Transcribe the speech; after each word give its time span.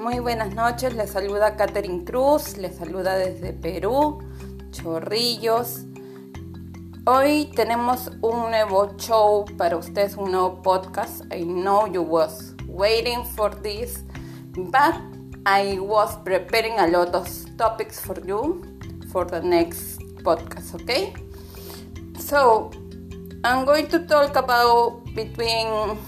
Muy 0.00 0.18
buenas 0.18 0.54
noches, 0.54 0.94
les 0.94 1.10
saluda 1.10 1.56
Catherine 1.56 2.06
Cruz, 2.06 2.56
les 2.56 2.74
saluda 2.74 3.16
desde 3.16 3.52
Perú, 3.52 4.18
Chorrillos. 4.70 5.80
Hoy 7.04 7.50
tenemos 7.54 8.10
un 8.22 8.48
nuevo 8.48 8.96
show 8.96 9.44
para 9.58 9.76
ustedes, 9.76 10.16
un 10.16 10.32
nuevo 10.32 10.62
podcast. 10.62 11.30
I 11.30 11.44
know 11.44 11.86
you 11.86 12.00
was 12.00 12.54
waiting 12.66 13.26
for 13.26 13.54
this, 13.60 14.02
but 14.56 14.94
I 15.44 15.78
was 15.78 16.16
preparing 16.24 16.78
a 16.78 16.86
lot 16.86 17.14
of 17.14 17.28
topics 17.58 18.00
for 18.00 18.18
you 18.26 18.62
for 19.12 19.26
the 19.26 19.42
next 19.42 20.00
podcast, 20.24 20.80
okay? 20.80 21.12
So, 22.18 22.70
I'm 23.44 23.66
going 23.66 23.88
to 23.88 23.98
talk 24.06 24.34
about 24.36 25.04
between 25.14 25.98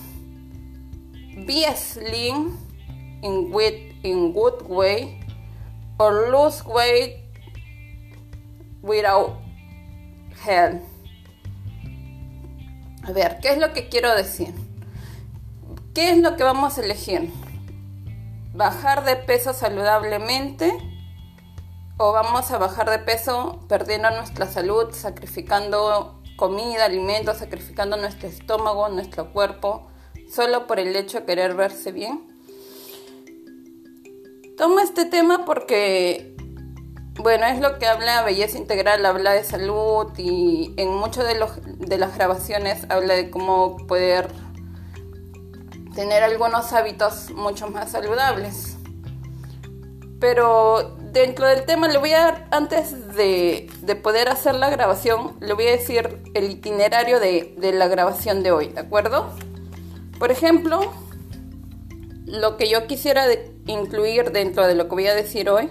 BS 1.45 1.77
slim 1.77 2.61
in 3.22 3.52
with 3.52 3.74
in 4.02 4.32
good 4.32 4.62
way 4.68 5.20
or 5.98 6.30
lose 6.30 6.62
weight 6.64 7.22
without 8.82 9.38
health. 10.44 10.82
A 13.04 13.12
ver, 13.12 13.38
¿qué 13.40 13.50
es 13.50 13.58
lo 13.58 13.72
que 13.72 13.88
quiero 13.88 14.14
decir? 14.14 14.54
¿Qué 15.94 16.10
es 16.10 16.18
lo 16.18 16.36
que 16.36 16.44
vamos 16.44 16.78
a 16.78 16.82
elegir? 16.82 17.32
¿Bajar 18.54 19.04
de 19.04 19.16
peso 19.16 19.52
saludablemente? 19.52 20.72
¿O 21.98 22.12
vamos 22.12 22.50
a 22.50 22.58
bajar 22.58 22.91
de 22.91 22.98
peso 22.98 23.60
perdiendo 23.68 24.10
nuestra 24.10 24.46
salud, 24.46 24.92
sacrificando 24.92 26.20
comida, 26.36 26.84
alimentos, 26.84 27.38
sacrificando 27.38 27.96
nuestro 27.96 28.28
estómago, 28.28 28.88
nuestro 28.88 29.32
cuerpo, 29.32 29.88
solo 30.32 30.66
por 30.66 30.78
el 30.78 30.94
hecho 30.96 31.20
de 31.20 31.27
querer 31.27 31.54
verse 31.54 31.92
bien? 31.92 32.31
Tomo 34.62 34.78
este 34.78 35.06
tema 35.06 35.44
porque, 35.44 36.36
bueno, 37.16 37.46
es 37.46 37.58
lo 37.58 37.80
que 37.80 37.86
habla 37.88 38.22
Belleza 38.22 38.56
Integral, 38.58 39.04
habla 39.04 39.32
de 39.32 39.42
salud 39.42 40.16
y 40.16 40.72
en 40.77 40.88
muchas 40.88 41.27
de, 41.27 41.44
de 41.84 41.98
las 41.98 42.14
grabaciones 42.14 42.88
habla 42.88 43.14
de 43.14 43.28
cómo 43.28 43.77
poder 43.88 44.28
tener 45.96 46.22
algunos 46.22 46.72
hábitos 46.72 47.32
mucho 47.32 47.70
más 47.70 47.91
saludables. 47.91 48.77
Pero 50.20 50.97
dentro 51.10 51.48
del 51.48 51.64
tema 51.66 51.88
le 51.88 51.98
voy 51.98 52.12
a, 52.12 52.47
antes 52.52 53.16
de, 53.16 53.69
de, 53.80 53.97
poder 53.97 54.28
hacer 54.28 54.54
la 54.54 54.70
grabación, 54.70 55.36
le 55.41 55.54
voy 55.54 55.66
a 55.66 55.72
decir 55.72 56.22
el 56.34 56.52
itinerario 56.52 57.19
de, 57.19 57.56
de 57.58 57.72
la 57.72 57.88
grabación 57.88 58.44
de 58.44 58.52
hoy, 58.52 58.69
¿de 58.69 58.78
acuerdo? 58.78 59.28
Por 60.20 60.30
ejemplo, 60.30 60.92
lo 62.26 62.56
que 62.56 62.69
yo 62.69 62.86
quisiera 62.86 63.26
incluir 63.66 64.32
dentro 64.32 64.66
de 64.66 64.74
lo 64.74 64.88
que 64.88 64.94
voy 64.94 65.06
a 65.06 65.14
decir 65.14 65.48
hoy 65.48 65.70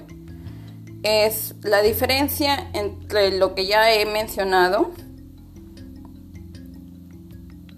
es 1.03 1.55
la 1.63 1.81
diferencia 1.81 2.69
entre 2.73 3.37
lo 3.37 3.55
que 3.55 3.65
ya 3.65 3.91
he 3.93 4.05
mencionado, 4.05 4.91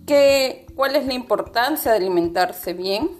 que, 0.05 0.65
cuál 0.75 0.95
es 0.95 1.05
la 1.05 1.13
importancia 1.13 1.91
de 1.91 1.97
alimentarse 1.97 2.73
bien, 2.73 3.11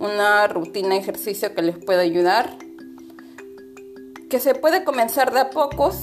una 0.00 0.46
rutina 0.48 0.90
de 0.90 0.96
ejercicio 0.96 1.54
que 1.54 1.62
les 1.62 1.78
pueda 1.78 2.00
ayudar, 2.00 2.56
que 4.28 4.40
se 4.40 4.54
puede 4.54 4.82
comenzar 4.82 5.32
de 5.32 5.40
a 5.40 5.50
pocos, 5.50 5.96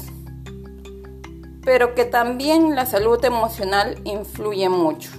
pero 1.64 1.96
que 1.96 2.06
también 2.06 2.76
la 2.76 2.86
salud 2.86 3.24
emocional 3.26 4.00
influye 4.06 4.70
mucho. 4.70 5.10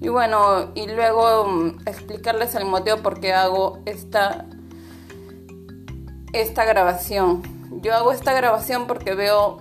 Y 0.00 0.08
bueno, 0.08 0.70
y 0.74 0.86
luego 0.86 1.46
mm, 1.46 1.80
explicarles 1.86 2.54
el 2.54 2.64
motivo 2.64 2.96
por 2.98 3.20
qué 3.20 3.34
hago 3.34 3.80
esta, 3.84 4.46
esta 6.32 6.64
grabación. 6.64 7.42
Yo 7.82 7.94
hago 7.94 8.12
esta 8.12 8.32
grabación 8.32 8.86
porque 8.86 9.14
veo, 9.14 9.58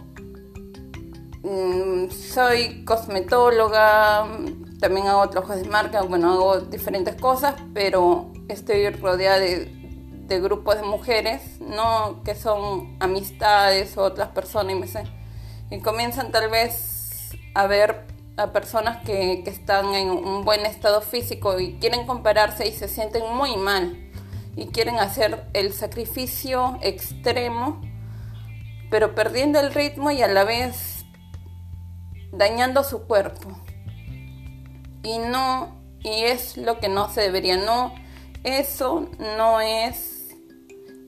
mm, 1.44 2.10
soy 2.10 2.86
cosmetóloga, 2.86 4.28
también 4.80 5.08
hago 5.08 5.30
trabajos 5.30 5.58
de 5.58 5.68
marca, 5.68 6.04
bueno, 6.04 6.32
hago 6.32 6.62
diferentes 6.62 7.16
cosas, 7.16 7.56
pero 7.74 8.32
estoy 8.48 8.90
rodeada 8.92 9.40
de, 9.40 9.66
de 10.30 10.40
grupos 10.40 10.78
de 10.78 10.84
mujeres, 10.84 11.60
no 11.60 12.24
que 12.24 12.34
son 12.34 12.96
amistades 13.02 13.98
o 13.98 14.04
otras 14.04 14.30
personas 14.30 14.74
y, 14.74 14.80
me, 14.80 14.88
y 15.70 15.82
comienzan 15.82 16.32
tal 16.32 16.50
vez 16.50 17.32
a 17.56 17.68
ver 17.68 18.19
a 18.40 18.54
personas 18.54 19.04
que, 19.06 19.44
están 19.46 19.94
en 19.94 20.10
un 20.10 20.46
buen 20.46 20.66
estado 20.66 21.02
físico 21.02 21.60
y 21.60 21.74
quieren 21.74 22.06
compararse 22.08 22.68
y 22.68 22.72
se 22.72 22.88
sienten 22.88 23.24
muy 23.34 23.58
mal 23.58 24.10
y 24.56 24.68
quieren 24.68 24.98
hacer 24.98 25.46
el 25.54 25.74
sacrificio 25.74 26.80
extremo, 26.82 27.82
pero 28.90 29.14
perdiendo 29.14 29.60
el 29.60 29.74
ritmo 29.74 30.12
y 30.12 30.22
a 30.22 30.28
la 30.28 30.46
vez 30.46 31.06
dañando 32.32 32.84
su 32.84 33.08
cuerpo. 33.08 33.50
Y 35.04 35.18
no, 35.18 35.82
y 36.00 36.24
es 36.24 36.56
lo 36.56 36.80
que 36.80 36.88
no 36.88 37.10
se 37.10 37.22
debería, 37.22 37.58
no, 37.58 37.94
eso 38.46 39.10
no 39.20 39.60
es, 39.60 40.30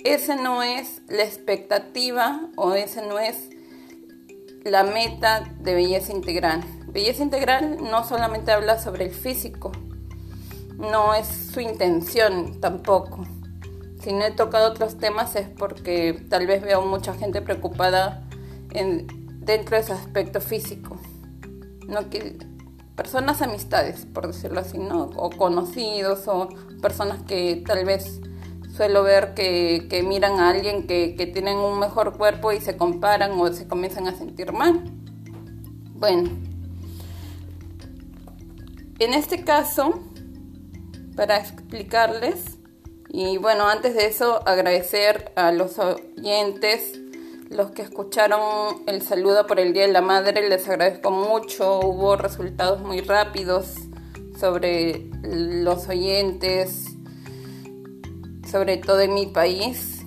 ese 0.04 0.36
no 0.36 0.64
es 0.64 1.02
la 1.08 1.24
expectativa 1.24 2.42
o 2.58 2.74
ese 2.74 3.02
no 3.06 3.20
es 3.20 3.50
la 4.66 4.84
meta 4.84 5.50
de 5.60 5.76
belleza 5.76 6.12
integral. 6.12 6.62
Belleza 6.92 7.24
integral 7.24 7.78
no 7.82 8.06
solamente 8.06 8.52
habla 8.52 8.78
sobre 8.78 9.06
el 9.06 9.12
físico, 9.12 9.72
no 10.78 11.14
es 11.14 11.28
su 11.28 11.62
intención 11.62 12.60
tampoco. 12.60 13.26
Si 14.02 14.12
no 14.12 14.26
he 14.26 14.32
tocado 14.32 14.70
otros 14.70 14.98
temas 14.98 15.36
es 15.36 15.48
porque 15.48 16.26
tal 16.30 16.48
vez 16.48 16.64
veo 16.64 16.82
mucha 16.82 17.14
gente 17.14 17.42
preocupada 17.42 18.24
en, 18.72 19.08
dentro 19.40 19.78
de 19.78 19.84
ese 19.84 19.94
aspecto 19.94 20.42
físico. 20.42 20.98
No 21.88 22.10
que, 22.10 22.38
personas 22.96 23.42
amistades, 23.42 24.06
por 24.06 24.28
decirlo 24.28 24.60
así, 24.60 24.78
¿no? 24.78 25.04
O 25.16 25.30
conocidos 25.30 26.28
o 26.28 26.50
personas 26.82 27.22
que 27.24 27.64
tal 27.66 27.86
vez 27.86 28.20
suelo 28.76 29.04
ver 29.04 29.34
que, 29.34 29.88
que 29.90 30.02
miran 30.02 30.40
a 30.40 30.50
alguien 30.50 30.88
que, 30.88 31.16
que 31.16 31.28
tienen 31.28 31.58
un 31.58 31.80
mejor 31.80 32.18
cuerpo 32.18 32.52
y 32.52 32.60
se 32.60 32.76
comparan 32.76 33.32
o 33.40 33.48
se 33.54 33.68
comienzan 33.68 34.08
a 34.08 34.16
sentir 34.16 34.52
mal. 34.52 34.84
Bueno, 35.94 36.30
en 39.04 39.16
este 39.16 39.44
caso, 39.44 40.00
para 41.16 41.38
explicarles, 41.38 42.60
y 43.10 43.38
bueno, 43.38 43.68
antes 43.68 43.96
de 43.96 44.06
eso, 44.06 44.48
agradecer 44.48 45.32
a 45.36 45.52
los 45.52 45.80
oyentes, 45.80 47.00
los 47.50 47.72
que 47.72 47.82
escucharon 47.82 48.84
el 48.88 49.02
saludo 49.02 49.48
por 49.48 49.60
el 49.60 49.74
Día 49.74 49.88
de 49.88 49.92
la 49.92 50.02
Madre, 50.02 50.48
les 50.48 50.70
agradezco 50.70 51.12
mucho, 51.12 51.80
hubo 51.80 52.16
resultados 52.16 52.82
muy 52.82 53.02
rápidos 53.02 53.74
sobre 54.40 55.10
los 55.24 55.90
oyentes, 55.90 56.86
sobre 58.50 58.78
todo 58.78 59.02
en 59.02 59.14
mi 59.14 59.26
país. 59.26 60.06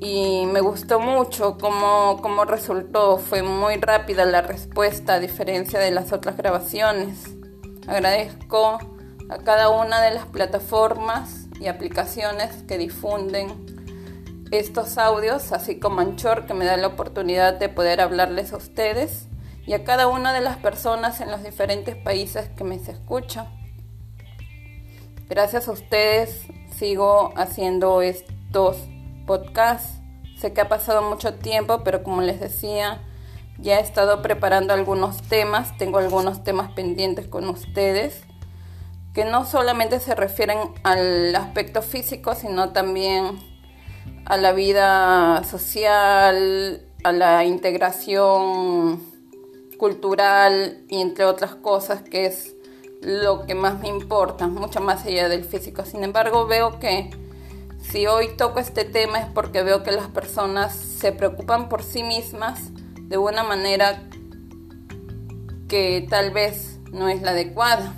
Y 0.00 0.46
me 0.46 0.60
gustó 0.60 0.98
mucho 1.00 1.58
cómo, 1.58 2.20
cómo 2.22 2.44
resultó, 2.44 3.18
fue 3.18 3.42
muy 3.42 3.76
rápida 3.76 4.24
la 4.24 4.42
respuesta 4.42 5.14
a 5.14 5.20
diferencia 5.20 5.78
de 5.78 5.90
las 5.90 6.12
otras 6.12 6.36
grabaciones. 6.36 7.37
Agradezco 7.88 8.78
a 9.30 9.38
cada 9.38 9.70
una 9.70 10.02
de 10.02 10.10
las 10.10 10.26
plataformas 10.26 11.46
y 11.58 11.68
aplicaciones 11.68 12.62
que 12.64 12.76
difunden 12.76 13.48
estos 14.50 14.98
audios, 14.98 15.52
así 15.52 15.80
como 15.80 16.00
Anchor, 16.00 16.44
que 16.44 16.52
me 16.52 16.66
da 16.66 16.76
la 16.76 16.88
oportunidad 16.88 17.54
de 17.54 17.70
poder 17.70 18.02
hablarles 18.02 18.52
a 18.52 18.58
ustedes, 18.58 19.26
y 19.66 19.72
a 19.72 19.84
cada 19.84 20.06
una 20.06 20.34
de 20.34 20.42
las 20.42 20.58
personas 20.58 21.22
en 21.22 21.30
los 21.30 21.42
diferentes 21.42 21.96
países 21.96 22.50
que 22.50 22.64
me 22.64 22.76
escuchan. 22.76 23.48
Gracias 25.26 25.66
a 25.68 25.72
ustedes 25.72 26.46
sigo 26.76 27.32
haciendo 27.36 28.02
estos 28.02 28.76
podcasts. 29.26 30.00
Sé 30.38 30.52
que 30.52 30.60
ha 30.60 30.68
pasado 30.68 31.02
mucho 31.02 31.34
tiempo, 31.34 31.82
pero 31.84 32.02
como 32.02 32.20
les 32.20 32.38
decía, 32.38 33.02
ya 33.58 33.78
he 33.78 33.82
estado 33.82 34.22
preparando 34.22 34.72
algunos 34.72 35.22
temas, 35.22 35.76
tengo 35.76 35.98
algunos 35.98 36.44
temas 36.44 36.70
pendientes 36.72 37.26
con 37.26 37.48
ustedes, 37.48 38.22
que 39.14 39.24
no 39.24 39.44
solamente 39.44 39.98
se 40.00 40.14
refieren 40.14 40.58
al 40.84 41.34
aspecto 41.34 41.82
físico, 41.82 42.34
sino 42.34 42.70
también 42.70 43.38
a 44.26 44.36
la 44.36 44.52
vida 44.52 45.42
social, 45.44 46.82
a 47.02 47.12
la 47.12 47.44
integración 47.44 49.02
cultural 49.78 50.84
y 50.88 51.00
entre 51.00 51.24
otras 51.24 51.54
cosas 51.54 52.02
que 52.02 52.26
es 52.26 52.54
lo 53.00 53.46
que 53.46 53.54
más 53.54 53.78
me 53.80 53.88
importa, 53.88 54.48
mucho 54.48 54.80
más 54.80 55.04
allá 55.04 55.28
del 55.28 55.44
físico. 55.44 55.84
Sin 55.84 56.04
embargo, 56.04 56.46
veo 56.46 56.78
que 56.78 57.10
si 57.80 58.06
hoy 58.06 58.36
toco 58.36 58.58
este 58.58 58.84
tema 58.84 59.20
es 59.20 59.26
porque 59.26 59.62
veo 59.62 59.82
que 59.82 59.92
las 59.92 60.08
personas 60.08 60.74
se 60.74 61.12
preocupan 61.12 61.68
por 61.68 61.82
sí 61.82 62.02
mismas 62.02 62.70
de 63.08 63.18
una 63.18 63.42
manera 63.42 64.08
que 65.68 66.06
tal 66.08 66.30
vez 66.30 66.78
no 66.92 67.08
es 67.08 67.20
la 67.20 67.32
adecuada. 67.32 67.94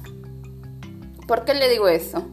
¿Por 1.27 1.45
qué 1.45 1.55
le 1.55 1.69
digo 1.69 1.89
eso? 1.89 2.27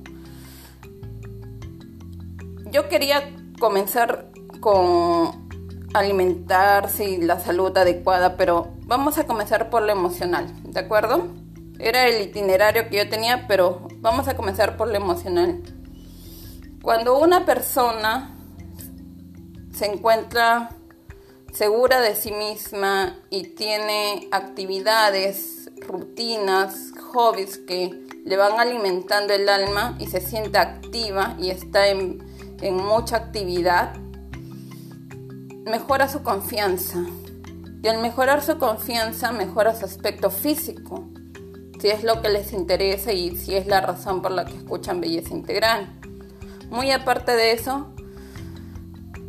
yo 2.72 2.90
quería 2.90 3.34
comenzar 3.60 4.30
con 4.60 5.48
alimentarse 5.94 7.06
y 7.06 7.18
la 7.18 7.40
salud 7.40 7.76
adecuada, 7.78 8.36
pero 8.38 8.74
vamos 8.84 9.18
a 9.18 9.26
comenzar 9.26 9.70
por 9.70 9.82
lo 9.84 9.92
emocional, 9.92 10.48
¿de 10.64 10.80
acuerdo? 10.80 11.28
Era 11.80 12.08
el 12.08 12.22
itinerario 12.22 12.90
que 12.90 12.98
yo 12.98 13.10
tenía, 13.10 13.48
pero 13.48 13.88
vamos 13.98 14.28
a 14.28 14.36
comenzar 14.36 14.78
por 14.78 14.90
lo 14.90 14.96
emocional. 14.96 15.62
Cuando 16.82 17.18
una 17.18 17.46
persona 17.46 18.36
se 19.72 19.86
encuentra 19.86 20.70
segura 21.54 22.02
de 22.02 22.16
sí 22.16 22.32
misma 22.32 23.18
y 23.30 23.44
tiene 23.56 24.28
actividades, 24.32 25.70
rutinas, 25.82 26.92
hobbies 27.14 27.58
que 27.58 28.08
le 28.26 28.36
van 28.36 28.60
alimentando 28.60 29.34
el 29.34 29.48
alma 29.48 29.96
y 30.00 30.08
se 30.08 30.20
siente 30.20 30.58
activa 30.58 31.36
y 31.40 31.50
está 31.50 31.88
en, 31.88 32.26
mucha 32.74 33.18
actividad, 33.18 33.96
mejora 35.66 36.10
su 36.10 36.24
confianza. 36.24 37.06
Y 37.82 37.88
al 37.88 38.02
mejorar 38.02 38.44
su 38.44 38.58
confianza, 38.58 39.32
mejora 39.32 39.76
su 39.76 39.86
aspecto 39.86 40.30
físico, 40.30 41.08
si 41.80 41.90
es 41.90 42.04
lo 42.04 42.22
que 42.22 42.30
les 42.30 42.52
interesa 42.52 43.14
y 43.14 43.38
si 43.38 43.56
es 43.56 43.68
la 43.68 43.82
razón 43.82 44.22
por 44.22 44.32
la 44.32 44.46
que 44.46 44.58
escuchan 44.58 45.00
belleza 45.00 45.34
integral. 45.34 45.88
Muy 46.70 46.92
aparte 46.92 47.34
de 47.34 47.54
eso, 47.54 47.88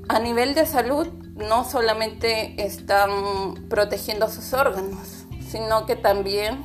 a 0.09 0.19
nivel 0.19 0.55
de 0.55 0.67
salud, 0.67 1.07
no 1.39 1.65
solamente 1.65 2.63
están 2.65 3.69
protegiendo 3.69 4.29
sus 4.29 4.53
órganos, 4.53 5.25
sino 5.49 5.87
que 5.87 5.97
también 5.97 6.65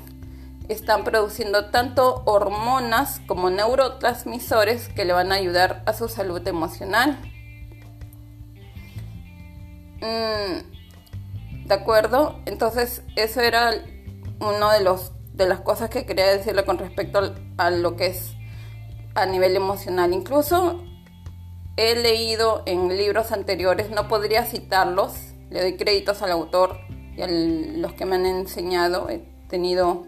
están 0.68 1.04
produciendo 1.04 1.66
tanto 1.70 2.24
hormonas 2.25 3.22
como 3.28 3.50
neurotransmisores 3.50 4.90
que 4.90 5.06
le 5.06 5.14
van 5.14 5.31
a 5.31 5.36
ayudar 5.36 5.84
a 5.86 5.94
su 5.94 6.10
salud 6.10 6.46
emocional. 6.48 7.20
Mm, 10.02 11.68
¿De 11.68 11.74
acuerdo? 11.74 12.40
Entonces, 12.46 13.04
eso 13.16 13.42
era 13.42 13.72
uno 14.40 14.72
de 14.72 14.81
los 14.81 15.12
de 15.34 15.48
las 15.48 15.62
cosas 15.62 15.90
que 15.90 16.06
quería 16.06 16.28
decirle 16.28 16.64
con 16.64 16.78
respecto 16.78 17.34
a 17.58 17.72
lo 17.72 17.96
que 17.96 18.08
es 18.08 18.34
a 19.16 19.25
nivel 19.25 19.56
emocional. 19.56 20.14
Incluso 20.14 20.84
he 21.75 21.96
leído 21.96 22.64
en 22.66 22.96
libros 22.96 23.31
anteriores, 23.31 23.90
no 23.90 24.08
podría 24.08 24.46
citarlos, 24.46 25.14
le 25.50 25.62
doy 25.62 25.78
créditos 25.78 26.22
al 26.22 26.31
autor 26.31 26.78
y 27.16 27.22
a 27.22 27.28
los 27.28 27.94
que 27.94 28.06
me 28.06 28.16
han 28.16 28.25
enseñado. 28.25 29.10
He 29.10 29.20
tenido 29.48 30.08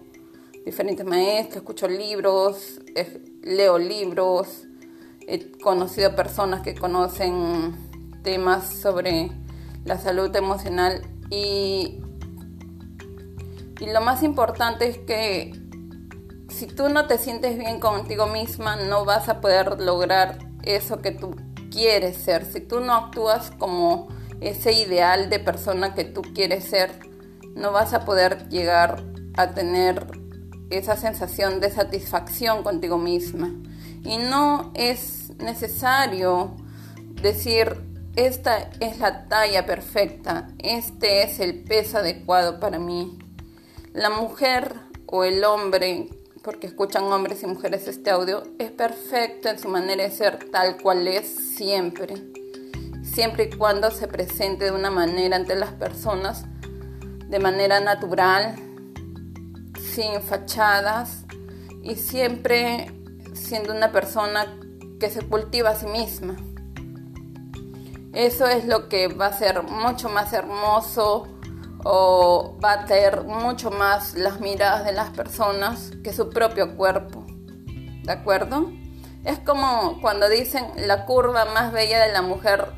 diferentes 0.65 1.05
maestros, 1.05 1.57
escucho 1.57 1.87
libros, 1.87 2.79
leo 3.41 3.77
libros, 3.77 4.63
he 5.27 5.51
conocido 5.59 6.15
personas 6.15 6.61
que 6.61 6.75
conocen 6.75 7.75
temas 8.23 8.67
sobre 8.73 9.31
la 9.85 9.97
salud 9.99 10.35
emocional 10.35 11.01
y, 11.29 11.99
y 13.79 13.85
lo 13.91 14.01
más 14.01 14.23
importante 14.23 14.87
es 14.87 14.97
que 14.99 15.51
si 16.49 16.67
tú 16.67 16.89
no 16.89 17.05
te 17.07 17.17
sientes 17.17 17.57
bien 17.57 17.79
contigo 17.79 18.27
misma, 18.27 18.75
no 18.75 19.03
vas 19.03 19.29
a 19.29 19.41
poder 19.41 19.79
lograr 19.81 20.39
eso 20.63 21.01
que 21.01 21.11
tú 21.11 21.35
quieres 21.75 22.15
ser, 22.15 22.45
si 22.45 22.61
tú 22.61 22.79
no 22.79 22.93
actúas 22.93 23.51
como 23.51 24.07
ese 24.39 24.71
ideal 24.71 25.29
de 25.29 25.39
persona 25.39 25.93
que 25.93 26.05
tú 26.05 26.21
quieres 26.21 26.63
ser, 26.63 26.89
no 27.53 27.73
vas 27.73 27.93
a 27.93 28.05
poder 28.05 28.47
llegar 28.47 29.03
a 29.35 29.51
tener 29.51 30.07
esa 30.69 30.95
sensación 30.95 31.59
de 31.59 31.69
satisfacción 31.69 32.63
contigo 32.63 32.97
misma. 32.97 33.53
Y 34.05 34.17
no 34.17 34.71
es 34.73 35.33
necesario 35.37 36.55
decir, 37.21 37.75
esta 38.15 38.69
es 38.79 38.99
la 38.99 39.25
talla 39.27 39.65
perfecta, 39.65 40.47
este 40.59 41.23
es 41.23 41.41
el 41.41 41.63
peso 41.63 41.97
adecuado 41.97 42.61
para 42.61 42.79
mí. 42.79 43.19
La 43.91 44.09
mujer 44.09 44.75
o 45.07 45.25
el 45.25 45.43
hombre 45.43 46.07
porque 46.45 46.67
escuchan 46.67 47.05
hombres 47.05 47.41
y 47.41 47.47
mujeres 47.47 47.87
este 47.87 48.11
audio, 48.11 48.43
es 48.59 48.69
perfecto 48.69 49.49
en 49.49 49.57
su 49.57 49.67
manera 49.67 50.03
de 50.03 50.11
ser 50.11 50.51
tal 50.51 50.77
cual 50.77 51.07
es 51.07 51.27
siempre. 51.27 52.13
Siempre 53.03 53.45
y 53.45 53.57
cuando 53.57 53.89
se 53.89 54.07
presente 54.07 54.65
de 54.65 54.71
una 54.71 54.91
manera 54.91 55.37
ante 55.37 55.55
las 55.55 55.71
personas, 55.71 56.45
de 57.27 57.39
manera 57.39 57.79
natural, 57.79 58.55
sin 59.79 60.21
fachadas 60.21 61.25
y 61.81 61.95
siempre 61.95 62.93
siendo 63.33 63.73
una 63.73 63.91
persona 63.91 64.45
que 64.99 65.09
se 65.09 65.23
cultiva 65.23 65.71
a 65.71 65.75
sí 65.75 65.87
misma. 65.87 66.35
Eso 68.13 68.45
es 68.45 68.65
lo 68.65 68.87
que 68.87 69.07
va 69.07 69.27
a 69.27 69.33
ser 69.33 69.63
mucho 69.63 70.09
más 70.09 70.31
hermoso, 70.31 71.27
o 71.87 72.57
va 72.63 72.73
a 72.73 72.85
tener 72.85 73.25
mucho 73.25 73.69
más 73.69 74.15
las 74.15 74.39
miradas 74.41 74.85
de 74.85 74.91
las 74.91 75.11
personas 75.11 75.91
que 76.03 76.13
su 76.13 76.31
propio 76.31 76.75
cuerpo. 76.75 77.23
¿De 77.27 78.11
acuerdo? 78.11 78.71
Es 79.23 79.37
como 79.39 80.01
cuando 80.01 80.27
dicen 80.27 80.65
la 80.77 81.05
curva 81.05 81.45
más 81.45 81.71
bella 81.71 82.03
de 82.03 82.11
la 82.11 82.23
mujer 82.23 82.73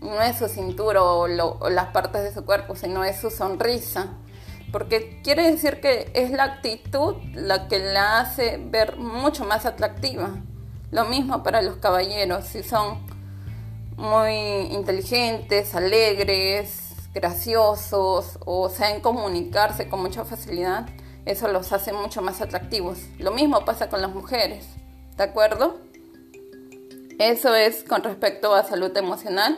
no 0.00 0.22
es 0.22 0.38
su 0.38 0.48
cintura 0.48 1.02
o, 1.02 1.28
las 1.68 1.86
partes 1.88 2.22
de 2.22 2.32
su 2.32 2.46
cuerpo, 2.46 2.76
sino 2.76 3.04
es 3.04 3.20
su 3.20 3.30
sonrisa. 3.30 4.14
Porque 4.72 5.20
quiere 5.22 5.50
decir 5.50 5.80
que 5.80 6.10
es 6.14 6.30
la 6.30 6.44
actitud 6.44 7.16
la 7.34 7.68
que 7.68 7.78
la 7.78 8.20
hace 8.20 8.58
ver 8.58 8.96
mucho 8.96 9.44
más 9.44 9.66
atractiva. 9.66 10.30
Lo 10.90 11.04
mismo 11.04 11.42
para 11.42 11.60
los 11.60 11.76
caballeros, 11.76 12.46
si 12.46 12.62
son 12.62 13.06
muy 13.96 14.34
inteligentes, 14.72 15.74
alegres, 15.74 16.85
graciosos 17.16 18.38
o 18.44 18.68
saben 18.68 19.00
comunicarse 19.00 19.88
con 19.88 20.02
mucha 20.02 20.26
facilidad, 20.26 20.86
eso 21.24 21.48
los 21.48 21.72
hace 21.72 21.94
mucho 21.94 22.20
más 22.20 22.42
atractivos. 22.42 22.98
Lo 23.18 23.32
mismo 23.32 23.64
pasa 23.64 23.88
con 23.88 24.02
las 24.02 24.14
mujeres, 24.14 24.66
¿de 25.16 25.24
acuerdo? 25.24 25.80
Eso 27.18 27.54
es 27.54 27.84
con 27.84 28.04
respecto 28.04 28.54
a 28.54 28.64
salud 28.64 28.94
emocional 28.94 29.56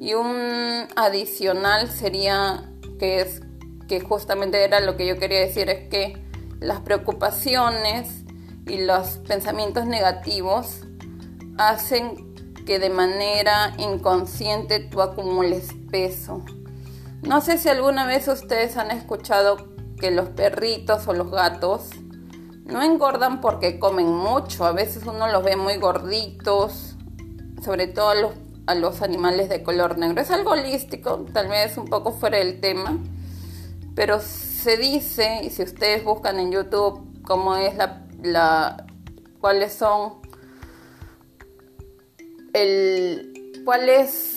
y 0.00 0.14
un 0.14 0.88
adicional 0.96 1.90
sería 1.90 2.72
que 2.98 3.20
es 3.20 3.42
que 3.86 4.00
justamente 4.00 4.64
era 4.64 4.80
lo 4.80 4.96
que 4.96 5.06
yo 5.06 5.18
quería 5.18 5.40
decir 5.40 5.68
es 5.68 5.90
que 5.90 6.24
las 6.60 6.80
preocupaciones 6.80 8.24
y 8.66 8.78
los 8.78 9.18
pensamientos 9.28 9.84
negativos 9.84 10.80
hacen 11.58 12.34
que 12.64 12.78
de 12.78 12.88
manera 12.88 13.74
inconsciente 13.76 14.80
tú 14.80 15.02
acumules 15.02 15.68
peso 15.90 16.42
no 17.26 17.40
sé 17.40 17.58
si 17.58 17.68
alguna 17.68 18.06
vez 18.06 18.28
ustedes 18.28 18.76
han 18.76 18.90
escuchado 18.90 19.68
que 19.98 20.10
los 20.10 20.28
perritos 20.30 21.06
o 21.08 21.14
los 21.14 21.30
gatos 21.30 21.90
no 22.64 22.82
engordan 22.82 23.40
porque 23.40 23.78
comen 23.78 24.06
mucho. 24.06 24.64
A 24.64 24.72
veces 24.72 25.04
uno 25.06 25.28
los 25.28 25.42
ve 25.44 25.56
muy 25.56 25.76
gorditos, 25.76 26.96
sobre 27.62 27.86
todo 27.86 28.34
a 28.66 28.74
los, 28.74 29.02
animales 29.02 29.48
de 29.48 29.62
color 29.62 29.98
negro. 29.98 30.20
Es 30.20 30.30
algo 30.30 30.50
holístico, 30.50 31.26
tal 31.32 31.48
vez 31.48 31.76
un 31.76 31.86
poco 31.86 32.12
fuera 32.12 32.38
del 32.38 32.60
tema, 32.60 32.98
pero 33.94 34.20
se 34.20 34.76
dice, 34.76 35.40
y 35.44 35.50
si 35.50 35.62
ustedes 35.62 36.04
buscan 36.04 36.38
en 36.38 36.52
YouTube 36.52 37.22
cómo 37.22 37.56
es 37.56 37.76
la, 37.76 38.06
la 38.22 38.86
cuáles 39.40 39.72
son 39.74 40.14
el 42.54 43.62
cuál 43.64 43.88
es 43.88 44.33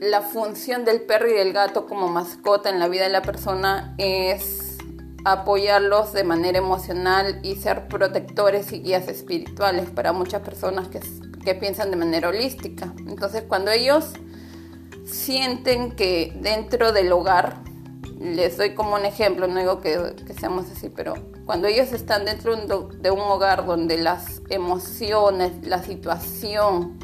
la 0.00 0.22
función 0.22 0.84
del 0.84 1.02
perro 1.02 1.28
y 1.28 1.32
del 1.32 1.52
gato 1.52 1.86
como 1.86 2.08
mascota 2.08 2.70
en 2.70 2.78
la 2.78 2.88
vida 2.88 3.04
de 3.04 3.10
la 3.10 3.22
persona 3.22 3.94
es 3.98 4.78
apoyarlos 5.24 6.12
de 6.12 6.24
manera 6.24 6.58
emocional 6.58 7.40
y 7.42 7.56
ser 7.56 7.88
protectores 7.88 8.72
y 8.72 8.80
guías 8.80 9.08
espirituales 9.08 9.90
para 9.90 10.12
muchas 10.12 10.42
personas 10.42 10.88
que, 10.88 11.00
piensan 11.60 11.92
de 11.92 11.96
manera 11.96 12.28
holística. 12.30 12.92
Entonces 13.06 13.44
cuando 13.46 13.70
ellos 13.70 14.14
sienten 15.04 15.92
que 15.92 16.36
dentro 16.40 16.90
del 16.90 17.12
hogar, 17.12 17.62
les 18.18 18.56
doy 18.56 18.74
como 18.74 18.96
un 18.96 19.04
ejemplo, 19.04 19.46
no 19.46 19.60
digo 19.60 19.80
que, 19.80 20.16
que 20.26 20.34
seamos 20.34 20.68
así, 20.72 20.88
pero 20.88 21.14
cuando 21.44 21.68
ellos 21.68 21.92
están 21.92 22.24
dentro 22.24 22.56
de 22.56 23.10
un 23.12 23.20
hogar 23.20 23.64
donde 23.64 23.96
las 23.96 24.42
emociones, 24.48 25.64
la 25.64 25.80
situación, 25.84 26.98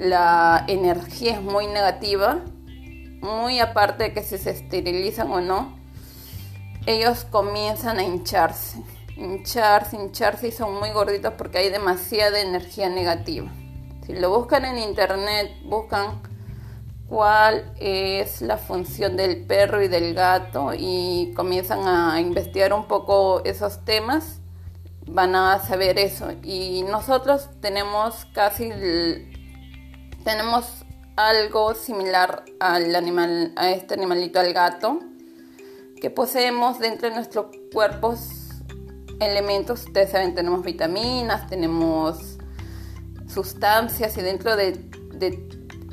la 0.00 0.64
energía 0.66 1.34
es 1.34 1.42
muy 1.42 1.66
negativa, 1.66 2.40
muy 3.20 3.60
aparte 3.60 4.04
de 4.04 4.12
que 4.14 4.22
si 4.22 4.38
se 4.38 4.50
esterilizan 4.50 5.30
o 5.30 5.42
no, 5.42 5.78
ellos 6.86 7.26
comienzan 7.30 7.98
a 7.98 8.02
hincharse, 8.02 8.82
hincharse, 9.16 9.96
hincharse 9.96 10.48
y 10.48 10.52
son 10.52 10.78
muy 10.78 10.90
gorditos 10.90 11.34
porque 11.36 11.58
hay 11.58 11.68
demasiada 11.68 12.40
energía 12.40 12.88
negativa. 12.88 13.50
Si 14.06 14.14
lo 14.14 14.30
buscan 14.30 14.64
en 14.64 14.78
internet, 14.78 15.52
buscan 15.64 16.22
cuál 17.06 17.70
es 17.78 18.40
la 18.40 18.56
función 18.56 19.18
del 19.18 19.44
perro 19.44 19.82
y 19.82 19.88
del 19.88 20.14
gato 20.14 20.70
y 20.74 21.34
comienzan 21.36 21.86
a 21.86 22.18
investigar 22.22 22.72
un 22.72 22.86
poco 22.86 23.44
esos 23.44 23.84
temas, 23.84 24.40
van 25.06 25.34
a 25.34 25.58
saber 25.58 25.98
eso. 25.98 26.32
Y 26.42 26.84
nosotros 26.84 27.50
tenemos 27.60 28.24
casi 28.32 28.70
tenemos 30.24 30.84
algo 31.16 31.74
similar 31.74 32.44
al 32.60 32.94
animal, 32.94 33.52
a 33.56 33.70
este 33.70 33.94
animalito, 33.94 34.40
al 34.40 34.52
gato, 34.52 34.98
que 36.00 36.10
poseemos 36.10 36.78
dentro 36.78 37.08
de 37.08 37.14
nuestros 37.14 37.46
cuerpos 37.72 38.40
elementos, 39.20 39.84
ustedes 39.84 40.10
saben, 40.10 40.34
tenemos 40.34 40.64
vitaminas, 40.64 41.46
tenemos 41.48 42.38
sustancias 43.28 44.16
y 44.16 44.22
dentro 44.22 44.56
de, 44.56 44.88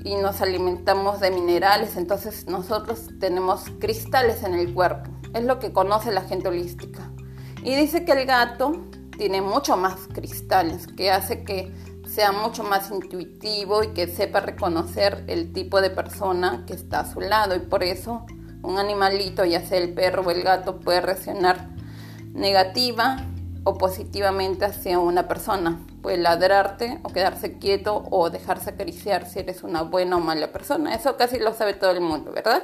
y 0.04 0.16
nos 0.16 0.42
alimentamos 0.42 1.20
de 1.20 1.32
minerales, 1.32 1.98
entonces 1.98 2.48
nosotros 2.48 3.10
tenemos 3.20 3.66
cristales 3.80 4.44
en 4.44 4.54
el 4.54 4.74
cuerpo, 4.74 5.12
es 5.34 5.44
lo 5.44 5.60
que 5.60 5.74
conoce 5.74 6.12
la 6.12 6.22
gente 6.22 6.48
holística. 6.48 7.12
Y 7.64 7.76
dice 7.76 8.06
que 8.06 8.14
el 8.14 8.26
gato 8.26 8.72
tiene 9.18 9.42
mucho 9.42 9.76
más 9.76 10.08
cristales, 10.14 10.88
que 10.88 11.12
hace 11.12 11.44
que 11.44 11.74
sea 12.18 12.32
mucho 12.32 12.64
más 12.64 12.90
intuitivo 12.90 13.84
y 13.84 13.90
que 13.90 14.08
sepa 14.08 14.40
reconocer 14.40 15.24
el 15.28 15.54
tipo 15.54 15.82
de 15.82 15.92
persona 15.92 16.64
que 16.66 16.74
está 16.74 17.02
a 17.02 17.14
su 17.14 17.22
lado 17.22 17.56
y 17.56 17.60
por 17.60 17.84
eso 17.84 18.26
un 18.64 18.80
animalito, 18.80 19.46
ya 19.46 19.64
sea 19.64 19.78
el 19.78 19.94
perro 19.94 20.24
o 20.24 20.32
el 20.32 20.42
gato, 20.42 20.80
puede 20.80 21.00
reaccionar 21.00 21.70
negativa 22.34 23.24
o 23.66 23.78
positivamente 23.78 24.66
hacia 24.66 24.98
una 24.98 25.28
persona. 25.28 25.80
Puede 26.02 26.18
ladrarte 26.18 27.00
o 27.04 27.10
quedarse 27.10 27.60
quieto 27.60 28.08
o 28.10 28.32
dejarse 28.32 28.72
acariciar 28.72 29.30
si 29.30 29.38
eres 29.38 29.62
una 29.62 29.84
buena 29.84 30.18
o 30.18 30.20
mala 30.20 30.52
persona. 30.52 30.96
Eso 30.96 31.18
casi 31.18 31.38
lo 31.38 31.54
sabe 31.54 31.76
todo 31.76 31.92
el 31.92 32.02
mundo, 32.02 32.32
¿verdad? 32.32 32.64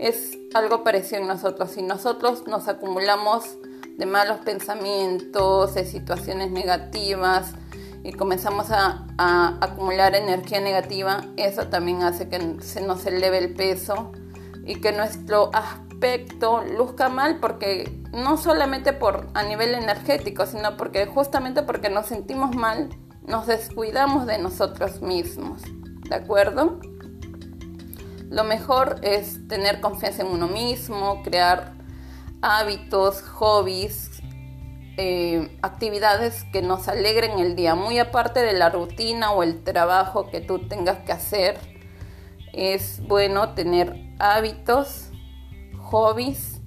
Es 0.00 0.36
algo 0.54 0.82
parecido 0.82 1.22
en 1.22 1.28
nosotros. 1.28 1.70
Si 1.70 1.82
nosotros 1.82 2.48
nos 2.48 2.66
acumulamos 2.66 3.44
de 3.96 4.06
malos 4.06 4.38
pensamientos, 4.38 5.74
de 5.74 5.84
situaciones 5.84 6.50
negativas, 6.50 7.54
y 8.04 8.12
comenzamos 8.12 8.70
a, 8.70 9.06
acumular 9.60 10.14
energía 10.14 10.60
negativa, 10.60 11.24
eso 11.36 11.68
también 11.68 12.02
hace 12.02 12.28
que 12.28 12.56
se 12.60 12.80
nos 12.80 13.06
eleve 13.06 13.38
el 13.38 13.54
peso 13.54 14.12
y 14.64 14.76
que 14.76 14.92
nuestro 14.92 15.50
aspecto 15.54 16.64
luzca 16.64 17.08
mal 17.08 17.38
porque 17.40 18.02
no 18.12 18.36
solamente 18.36 18.92
por 18.92 19.28
a 19.34 19.44
nivel 19.44 19.74
energético, 19.74 20.46
sino 20.46 20.76
porque 20.76 21.06
justamente 21.06 21.62
porque 21.62 21.88
nos 21.88 22.06
sentimos 22.06 22.56
mal, 22.56 22.88
nos 23.26 23.46
descuidamos 23.46 24.26
de 24.26 24.38
nosotros 24.38 25.00
mismos. 25.00 25.62
¿De 26.08 26.16
acuerdo? 26.16 26.80
Lo 28.28 28.44
mejor 28.44 28.96
es 29.02 29.46
tener 29.46 29.80
confianza 29.80 30.22
en 30.22 30.28
uno 30.28 30.48
mismo, 30.48 31.22
crear 31.22 31.74
hábitos, 32.40 33.22
hobbies, 33.22 34.11
eh, 34.96 35.56
actividades 35.62 36.44
que 36.52 36.60
nos 36.62 36.88
alegren 36.88 37.38
el 37.38 37.56
día, 37.56 37.74
muy 37.74 37.98
aparte 37.98 38.40
de 38.40 38.52
la 38.52 38.68
rutina 38.68 39.32
o 39.32 39.42
el 39.42 39.64
trabajo 39.64 40.30
que 40.30 40.40
tú 40.40 40.68
tengas 40.68 40.98
que 40.98 41.12
hacer. 41.12 41.58
Es 42.52 43.00
bueno 43.06 43.54
tener 43.54 43.96
hábitos, 44.18 45.10
hobbies, 45.78 46.60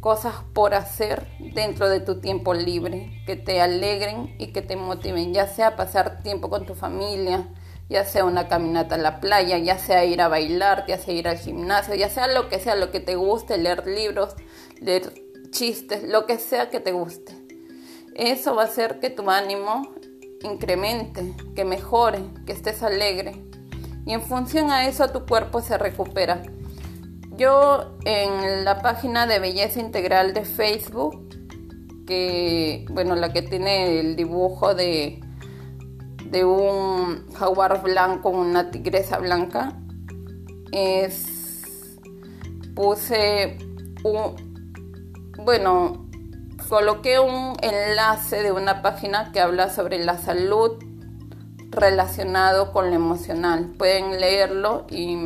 cosas 0.00 0.34
por 0.52 0.74
hacer 0.74 1.26
dentro 1.54 1.88
de 1.88 2.00
tu 2.00 2.20
tiempo 2.20 2.54
libre, 2.54 3.22
que 3.26 3.36
te 3.36 3.60
alegren 3.60 4.34
y 4.38 4.48
que 4.48 4.62
te 4.62 4.76
motiven, 4.76 5.32
ya 5.32 5.46
sea 5.46 5.76
pasar 5.76 6.22
tiempo 6.22 6.50
con 6.50 6.66
tu 6.66 6.74
familia, 6.74 7.48
ya 7.88 8.04
sea 8.04 8.24
una 8.24 8.48
caminata 8.48 8.94
a 8.94 8.98
la 8.98 9.20
playa, 9.20 9.58
ya 9.58 9.78
sea 9.78 10.04
ir 10.04 10.20
a 10.20 10.28
bailar, 10.28 10.84
ya 10.86 10.98
sea 10.98 11.14
ir 11.14 11.28
al 11.28 11.38
gimnasio, 11.38 11.94
ya 11.94 12.08
sea 12.08 12.28
lo 12.28 12.48
que 12.48 12.58
sea, 12.60 12.76
lo 12.76 12.90
que 12.90 13.00
te 13.00 13.16
guste, 13.16 13.58
leer 13.58 13.86
libros, 13.86 14.36
leer 14.80 15.12
chistes, 15.50 16.02
lo 16.04 16.26
que 16.26 16.38
sea 16.38 16.70
que 16.70 16.80
te 16.80 16.92
guste. 16.92 17.39
Eso 18.14 18.54
va 18.54 18.62
a 18.62 18.64
hacer 18.66 19.00
que 19.00 19.10
tu 19.10 19.30
ánimo 19.30 19.94
incremente, 20.42 21.34
que 21.54 21.64
mejore, 21.64 22.20
que 22.46 22.52
estés 22.52 22.82
alegre. 22.82 23.44
Y 24.06 24.12
en 24.12 24.22
función 24.22 24.70
a 24.70 24.86
eso 24.86 25.08
tu 25.08 25.26
cuerpo 25.26 25.60
se 25.60 25.78
recupera. 25.78 26.42
Yo 27.36 27.96
en 28.04 28.64
la 28.64 28.82
página 28.82 29.26
de 29.26 29.38
belleza 29.38 29.80
integral 29.80 30.34
de 30.34 30.44
Facebook, 30.44 31.28
que 32.06 32.84
bueno, 32.90 33.14
la 33.14 33.32
que 33.32 33.42
tiene 33.42 34.00
el 34.00 34.16
dibujo 34.16 34.74
de, 34.74 35.20
de 36.26 36.44
un 36.44 37.30
jaguar 37.32 37.82
blanco, 37.82 38.30
una 38.30 38.70
tigresa 38.70 39.18
blanca, 39.18 39.78
es 40.72 41.40
puse 42.74 43.58
un 44.04 44.36
bueno 45.44 46.09
coloqué 46.70 47.18
un 47.18 47.56
enlace 47.62 48.44
de 48.44 48.52
una 48.52 48.80
página 48.80 49.32
que 49.32 49.40
habla 49.40 49.70
sobre 49.70 49.98
la 49.98 50.16
salud 50.18 50.78
relacionado 51.68 52.70
con 52.70 52.90
lo 52.90 52.94
emocional. 52.94 53.74
Pueden 53.76 54.20
leerlo 54.20 54.86
y 54.88 55.16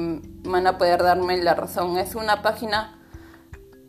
van 0.49 0.67
a 0.67 0.79
poder 0.79 1.03
darme 1.03 1.37
la 1.37 1.53
razón. 1.53 1.99
Es 1.99 2.15
una 2.15 2.41
página 2.41 2.99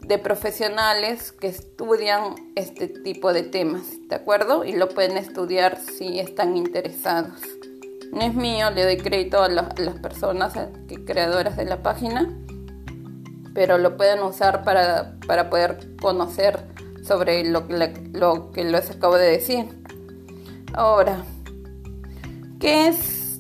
de 0.02 0.18
profesionales 0.20 1.32
que 1.32 1.48
estudian 1.48 2.36
este 2.56 2.90
tipo 2.90 3.32
de 3.32 3.44
temas, 3.44 3.84
¿de 4.10 4.16
acuerdo? 4.16 4.66
Y 4.66 4.74
lo 4.74 4.90
pueden 4.90 5.16
estudiar 5.18 5.80
si 5.80 6.20
están 6.20 6.58
interesados. 6.58 7.40
No 8.12 8.20
es 8.20 8.34
mío, 8.36 8.70
le 8.72 8.84
doy 8.84 8.98
crédito 8.98 9.42
a, 9.42 9.48
las 9.48 10.00
personas 10.02 10.54
que, 10.90 11.06
creadoras 11.06 11.56
de 11.56 11.66
la 11.66 11.82
página, 11.82 12.38
pero 13.54 13.78
lo 13.78 13.96
pueden 13.96 14.22
usar 14.24 14.66
para, 14.66 15.16
para 15.26 15.50
poder 15.50 15.96
conocer 16.02 16.75
sobre 17.06 17.46
lo, 17.46 17.66
lo 18.14 18.52
que 18.52 18.64
les 18.64 18.90
acabo 18.90 19.16
de 19.16 19.30
decir. 19.30 19.68
Ahora, 20.74 21.24
¿qué 22.60 22.88
es 22.88 23.40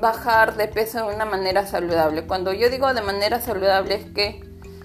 bajar 0.00 0.56
de 0.56 0.68
peso 0.68 1.08
de 1.08 1.14
una 1.14 1.24
manera 1.24 1.66
saludable? 1.66 2.26
Cuando 2.26 2.52
yo 2.52 2.68
digo 2.68 2.92
de 2.92 3.02
manera 3.02 3.40
saludable 3.40 3.94
es 3.94 4.04
que 4.06 4.44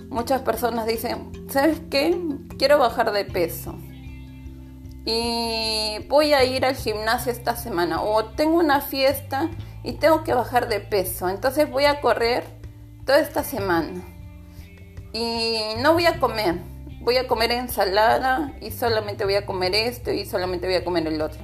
muchas 0.10 0.42
personas 0.42 0.88
dicen, 0.88 1.32
¿sabes 1.50 1.82
qué? 1.92 2.20
Quiero 2.58 2.80
bajar 2.80 3.12
de 3.12 3.26
peso. 3.26 3.76
Y 5.06 6.06
voy 6.08 6.34
a 6.34 6.44
ir 6.44 6.66
al 6.66 6.76
gimnasio 6.76 7.32
esta 7.32 7.56
semana. 7.56 8.02
O 8.02 8.26
tengo 8.26 8.58
una 8.58 8.82
fiesta 8.82 9.50
y 9.84 9.94
tengo 9.94 10.24
que 10.24 10.34
bajar 10.34 10.70
de 10.70 10.80
peso. 10.80 11.30
Entonces 11.30 11.70
voy 11.70 11.86
a 11.86 12.00
correr 12.00 12.44
toda 13.06 13.20
esta 13.20 13.44
semana. 13.44 14.04
Y 15.12 15.60
no 15.82 15.94
voy 15.94 16.06
a 16.06 16.20
comer 16.20 16.60
voy 17.02 17.18
a 17.18 17.28
comer 17.28 17.52
ensalada 17.52 18.54
y 18.62 18.72
solamente 18.72 19.24
voy 19.24 19.36
a 19.36 19.46
comer 19.46 19.74
esto 19.76 20.12
y 20.12 20.26
solamente 20.26 20.68
voy 20.68 20.76
a 20.76 20.84
comer 20.84 21.08
el 21.08 21.22
otro. 21.22 21.40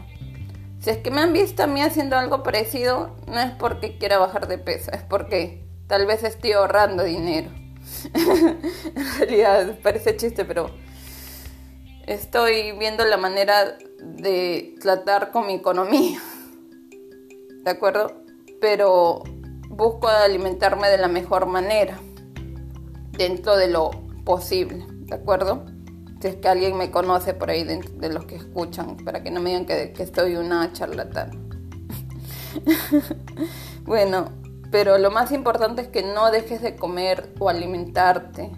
Si 0.80 0.90
es 0.90 0.98
que 0.98 1.10
me 1.10 1.22
han 1.22 1.34
visto 1.34 1.64
a 1.64 1.68
mí 1.68 1.82
haciendo 1.82 2.18
algo 2.18 2.44
parecido, 2.44 3.16
no 3.28 3.40
es 3.40 3.52
porque 3.52 3.98
quiera 3.98 4.18
bajar 4.18 4.48
de 4.48 4.58
peso, 4.58 4.92
es 4.92 5.02
porque 5.02 5.64
tal 5.88 6.06
vez 6.06 6.24
estoy 6.24 6.52
ahorrando 6.52 7.04
dinero. 7.04 7.50
en 8.14 9.18
realidad 9.18 9.80
parece 9.82 10.16
chiste, 10.16 10.46
pero 10.46 10.70
estoy 12.06 12.74
viendo 12.74 13.04
la 13.06 13.18
manera 13.18 13.78
de 14.00 14.76
tratar 14.80 15.32
con 15.32 15.48
mi 15.48 15.56
economía. 15.56 16.22
¿De 17.64 17.72
acuerdo? 17.72 18.22
Pero 18.62 19.24
busco 19.70 20.08
alimentarme 20.08 20.90
de 20.90 21.00
la 21.00 21.08
mejor 21.08 21.48
manera, 21.48 22.00
dentro 23.18 23.58
de 23.58 23.70
lo 23.70 23.92
posible. 24.24 24.95
¿De 25.06 25.16
acuerdo? 25.16 25.66
Si 26.22 26.28
es 26.28 26.36
que 26.38 26.48
alguien 26.48 26.78
me 26.78 26.92
conoce 26.92 27.34
por 27.34 27.50
ahí 27.50 27.64
de, 27.64 28.10
los 28.10 28.26
que 28.26 28.36
escuchan, 28.36 28.98
para 28.98 29.22
que 29.22 29.32
no 29.32 29.42
me 29.42 29.50
digan 29.52 29.66
que, 29.66 29.94
que 29.94 30.04
estoy 30.04 30.36
una 30.36 30.72
charlatana. 30.74 31.34
bueno, 33.84 34.30
pero 34.72 34.98
lo 34.98 35.12
más 35.12 35.32
importante 35.32 35.84
es 35.84 35.88
que 35.88 36.04
no 36.04 36.32
dejes 36.32 36.62
de 36.62 36.76
comer 36.76 37.34
o 37.40 37.50
alimentarte. 37.50 38.52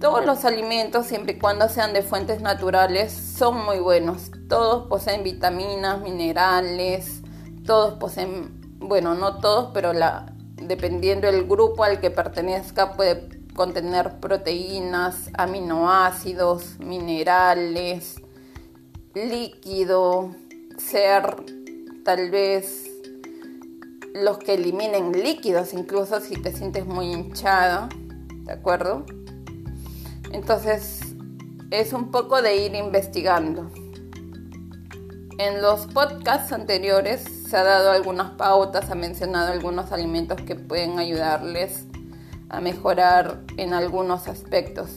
Todos 0.00 0.24
los 0.24 0.44
alimentos, 0.44 1.06
siempre 1.06 1.34
y 1.34 1.38
cuando 1.38 1.68
sean 1.68 1.92
de 1.92 2.02
fuentes 2.02 2.40
naturales, 2.40 3.12
son 3.12 3.64
muy 3.64 3.78
buenos. 3.78 4.30
Todos 4.48 4.86
poseen 4.88 5.22
vitaminas, 5.22 6.00
minerales, 6.00 7.22
todos 7.66 7.94
poseen, 7.94 8.78
bueno, 8.78 9.14
no 9.14 9.38
todos, 9.38 9.70
pero 9.74 9.92
la, 9.92 10.32
dependiendo 10.56 11.26
del 11.26 11.46
grupo 11.46 11.84
al 11.84 12.00
que 12.00 12.10
pertenezca, 12.10 12.92
puede 12.92 13.39
contener 13.54 14.20
proteínas, 14.20 15.30
aminoácidos, 15.34 16.78
minerales, 16.78 18.16
líquido, 19.14 20.34
ser 20.78 21.36
tal 22.04 22.30
vez 22.30 22.90
los 24.14 24.38
que 24.38 24.54
eliminen 24.54 25.12
líquidos, 25.12 25.72
incluso 25.72 26.20
si 26.20 26.34
te 26.34 26.52
sientes 26.52 26.86
muy 26.86 27.12
hinchado, 27.12 27.88
¿de 28.44 28.52
acuerdo? 28.52 29.04
Entonces 30.32 31.00
es 31.70 31.92
un 31.92 32.10
poco 32.10 32.42
de 32.42 32.56
ir 32.56 32.74
investigando. 32.74 33.70
En 35.38 35.62
los 35.62 35.86
podcasts 35.86 36.52
anteriores 36.52 37.22
se 37.22 37.56
ha 37.56 37.64
dado 37.64 37.90
algunas 37.90 38.32
pautas, 38.32 38.90
ha 38.90 38.94
mencionado 38.94 39.52
algunos 39.52 39.92
alimentos 39.92 40.40
que 40.42 40.54
pueden 40.54 40.98
ayudarles 40.98 41.89
a 42.50 42.60
mejorar 42.60 43.40
en 43.56 43.72
algunos 43.72 44.28
aspectos, 44.28 44.90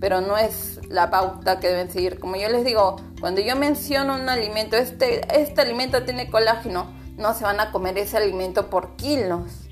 pero 0.00 0.20
no 0.20 0.38
es 0.38 0.80
la 0.88 1.10
pauta 1.10 1.60
que 1.60 1.68
deben 1.68 1.90
seguir. 1.90 2.18
Como 2.18 2.36
yo 2.36 2.48
les 2.48 2.64
digo, 2.64 2.96
cuando 3.20 3.40
yo 3.40 3.56
menciono 3.56 4.14
un 4.14 4.28
alimento, 4.28 4.76
este, 4.76 5.20
este 5.38 5.60
alimento 5.60 6.04
tiene 6.04 6.30
colágeno, 6.30 6.86
no 7.16 7.34
se 7.34 7.44
van 7.44 7.60
a 7.60 7.72
comer 7.72 7.98
ese 7.98 8.16
alimento 8.16 8.70
por 8.70 8.96
kilos. 8.96 9.68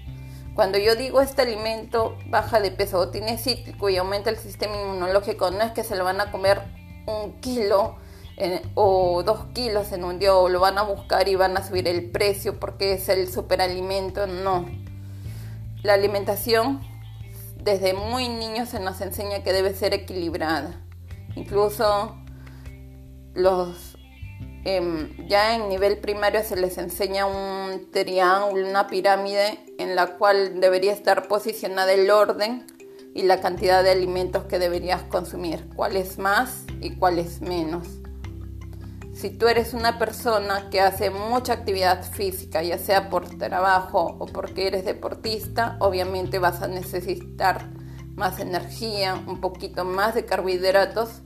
Cuando 0.55 0.77
yo 0.77 0.97
digo 0.97 1.21
este 1.21 1.43
alimento 1.43 2.19
baja 2.27 2.59
de 2.61 2.73
peso 2.73 2.99
o 2.99 3.09
tiene 3.11 3.39
cítrico 3.39 3.89
y 3.89 3.97
aumenta 3.97 4.29
el 4.29 4.37
sistema 4.37 4.77
inmunológico, 4.77 5.53
no 5.53 5.63
es 5.63 5.71
que 5.71 5.85
se 5.85 5.95
lo 5.95 6.03
van 6.03 6.21
a 6.21 6.33
comer 6.33 6.61
un 7.07 7.41
kilo 7.41 7.97
o 8.75 9.23
dos 9.25 9.47
kilos 9.55 9.93
en 9.93 10.05
un 10.05 10.19
día 10.19 10.35
o 10.35 10.49
lo 10.49 10.61
van 10.61 10.79
a 10.79 10.83
buscar 10.83 11.29
y 11.29 11.35
van 11.35 11.57
a 11.57 11.67
subir 11.67 11.89
el 11.89 12.11
precio 12.11 12.59
porque 12.59 12.95
es 12.95 13.09
el 13.09 13.31
superalimento, 13.31 14.27
no. 14.27 14.67
La 15.83 15.95
alimentación 15.95 16.81
desde 17.63 17.95
muy 17.95 18.29
niños 18.29 18.71
se 18.71 18.81
nos 18.81 19.01
enseña 19.01 19.43
que 19.43 19.53
debe 19.53 19.75
ser 19.75 19.95
equilibrada. 19.95 20.85
Incluso 21.37 22.17
los 23.35 23.97
em, 24.65 25.27
ya 25.29 25.55
en 25.55 25.69
nivel 25.69 25.99
primario 25.99 26.43
se 26.43 26.57
les 26.57 26.79
enseña 26.79 27.27
un 27.27 27.91
triángulo, 27.91 28.69
una 28.69 28.87
pirámide 28.87 29.59
en 29.79 29.95
la 29.95 30.17
cual 30.17 30.61
debería 30.61 30.93
estar 30.93 31.29
posicionada 31.29 31.93
el 31.93 32.11
orden 32.11 32.67
y 33.15 33.23
la 33.23 33.41
cantidad 33.41 33.83
de 33.83 33.91
alimentos 33.91 34.45
que 34.45 34.59
deberías 34.59 35.03
consumir, 35.05 35.69
cuál 35.75 35.97
es 35.97 36.19
más 36.19 36.65
y 36.81 36.97
cuál 36.97 37.19
es 37.19 37.41
menos. 37.41 37.89
Si 39.19 39.31
tú 39.31 39.49
eres 39.49 39.75
una 39.75 39.99
persona 39.99 40.71
que 40.71 40.81
hace 40.81 41.11
mucha 41.11 41.55
actividad 41.55 42.05
física, 42.05 42.63
ya 42.63 42.79
sea 42.79 43.11
por 43.11 43.29
trabajo 43.37 44.15
o 44.21 44.27
porque 44.27 44.69
eres 44.69 44.85
deportista, 44.85 45.77
obviamente 45.81 46.39
vas 46.39 46.63
a 46.63 46.69
necesitar 46.69 47.69
más 48.15 48.39
energía, 48.39 49.21
un 49.27 49.41
poquito 49.41 49.85
más 49.85 50.15
de 50.15 50.25
carbohidratos 50.25 51.23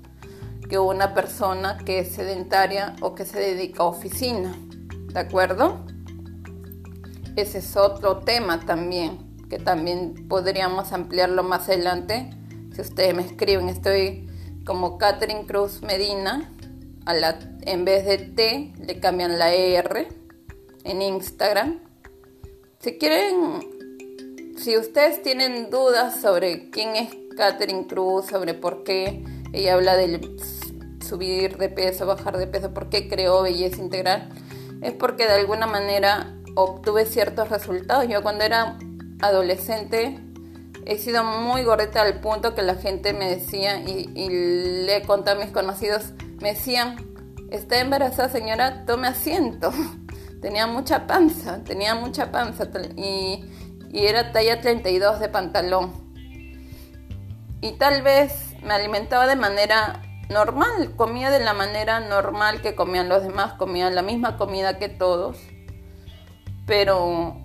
que 0.71 0.79
una 0.79 1.13
persona 1.13 1.77
que 1.85 1.99
es 1.99 2.15
sedentaria 2.15 2.97
o 3.03 3.15
que 3.15 3.27
se 3.27 3.39
dedica 3.39 3.83
a 3.83 3.89
oficina. 3.89 4.57
¿De 5.13 5.21
acuerdo? 5.21 5.85
Ese 7.37 7.59
es 7.59 7.77
otro 7.77 8.21
tema 8.21 8.61
también, 8.61 9.37
que 9.51 9.59
también 9.59 10.29
podríamos 10.31 10.95
ampliarlo 10.95 11.43
más 11.43 11.69
adelante. 11.69 12.31
Si 12.75 12.81
ustedes 12.81 13.15
me 13.15 13.21
escriben, 13.21 13.69
estoy 13.69 14.31
como 14.65 14.97
Catherine 14.97 15.45
Cruz 15.45 15.83
Medina 15.83 16.52
en 17.07 17.85
vez 17.85 18.05
de 18.07 18.19
T 18.19 18.73
le 18.79 19.01
cambian 19.01 19.39
la 19.39 19.53
R 19.53 20.09
en 20.85 21.03
Instagram. 21.03 21.81
Si 22.81 22.99
quieren, 22.99 23.61
si 24.57 24.77
ustedes 24.77 25.23
tienen 25.23 25.71
dudas 25.71 26.21
sobre 26.21 26.71
quién 26.71 26.97
es 26.97 27.15
Catherine 27.37 27.87
Cruz, 27.87 28.27
sobre 28.27 28.55
por 28.55 28.85
qué 28.85 29.25
ella 29.53 29.75
habla 29.75 29.97
del 29.97 30.37
subir 31.07 31.59
de 31.59 31.69
peso, 31.69 32.07
bajar 32.07 32.39
de 32.39 32.47
peso, 32.47 32.73
por 32.73 32.89
qué 32.89 33.09
creó 33.09 33.43
belleza 33.43 33.81
integral, 33.81 34.31
es 34.81 34.93
porque 34.93 35.25
de 35.25 35.33
alguna 35.33 35.67
manera 35.67 36.35
obtuve 36.55 37.07
ciertos 37.07 37.49
resultados. 37.51 38.09
Yo 38.09 38.23
cuando 38.23 38.45
era 38.45 38.79
adolescente 39.21 40.19
he 40.85 40.99
sido 40.99 41.23
muy 41.23 41.63
gordita 41.63 42.03
al 42.03 42.21
punto 42.21 42.55
que 42.55 42.63
la 42.63 42.75
gente 42.75 43.13
me 43.13 43.37
decía 43.37 43.81
y, 43.83 44.11
y 44.15 44.29
le 44.29 44.97
he 44.97 45.03
contado 45.03 45.41
a 45.41 45.45
mis 45.45 45.53
conocidos, 45.53 46.13
me 46.43 46.55
decían, 46.55 46.97
está 47.51 47.81
embarazada 47.81 48.29
señora, 48.29 48.85
tome 48.85 49.07
asiento. 49.09 49.73
tenía 50.43 50.67
mucha 50.67 51.07
panza, 51.07 51.63
tenía 51.63 51.95
mucha 51.95 52.33
panza 52.33 52.69
y, 52.97 53.45
y 53.93 54.07
era 54.07 54.33
talla 54.33 54.61
32 54.61 55.21
de 55.21 55.29
pantalón. 55.29 55.93
Y 57.61 57.73
tal 57.79 58.03
vez 58.03 58.57
me 58.61 58.75
alimentaba 58.75 59.29
de 59.29 59.37
manera 59.37 60.03
normal, 60.29 60.97
comía 60.97 61.31
de 61.31 61.39
la 61.39 61.55
manera 61.55 62.01
normal 62.01 62.61
que 62.61 62.75
comían 62.75 63.09
los 63.09 63.23
demás, 63.23 63.53
comía 63.53 63.89
la 63.91 64.03
misma 64.03 64.37
comida 64.37 64.79
que 64.79 64.89
todos, 64.89 65.39
pero 66.67 67.37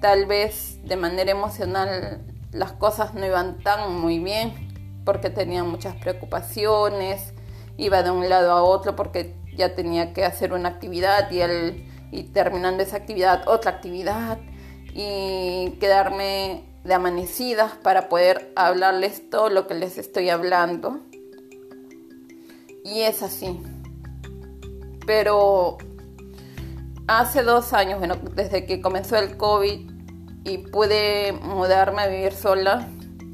tal 0.00 0.24
vez 0.24 0.78
de 0.84 0.96
manera 0.96 1.32
emocional 1.32 2.24
las 2.52 2.72
cosas 2.72 3.12
no 3.12 3.26
iban 3.26 3.58
tan 3.58 4.00
muy 4.00 4.20
bien 4.20 4.54
porque 5.04 5.28
tenía 5.28 5.64
muchas 5.64 5.96
preocupaciones, 5.96 7.34
iba 7.78 8.02
de 8.02 8.10
un 8.10 8.28
lado 8.28 8.52
a 8.52 8.62
otro 8.62 8.94
porque 8.94 9.34
ya 9.56 9.74
tenía 9.74 10.12
que 10.12 10.24
hacer 10.24 10.52
una 10.52 10.68
actividad 10.68 11.30
y, 11.30 11.40
el, 11.40 11.86
y 12.12 12.24
terminando 12.24 12.82
esa 12.82 12.98
actividad 12.98 13.48
otra 13.48 13.70
actividad 13.70 14.38
y 14.92 15.70
quedarme 15.80 16.64
de 16.84 16.94
amanecidas 16.94 17.72
para 17.72 18.08
poder 18.08 18.52
hablarles 18.56 19.30
todo 19.30 19.48
lo 19.48 19.66
que 19.66 19.74
les 19.74 19.98
estoy 19.98 20.28
hablando. 20.28 21.00
Y 22.84 23.02
es 23.02 23.22
así. 23.22 23.60
Pero 25.06 25.78
hace 27.06 27.42
dos 27.42 27.72
años, 27.72 27.98
bueno, 27.98 28.16
desde 28.34 28.64
que 28.64 28.80
comenzó 28.80 29.16
el 29.16 29.36
COVID 29.36 29.90
y 30.44 30.58
pude 30.58 31.32
mudarme 31.32 32.02
a 32.02 32.06
vivir 32.06 32.32
sola, 32.32 32.88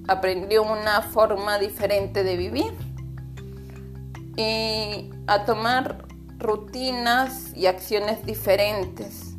aprendí 0.09 0.59
una 0.59 1.03
forma 1.03 1.59
diferente 1.59 2.25
de 2.25 2.37
vivir 2.37 2.75
y 4.37 5.11
a 5.27 5.45
tomar 5.45 6.07
rutinas 6.39 7.53
y 7.55 7.67
acciones 7.67 8.25
diferentes. 8.25 9.35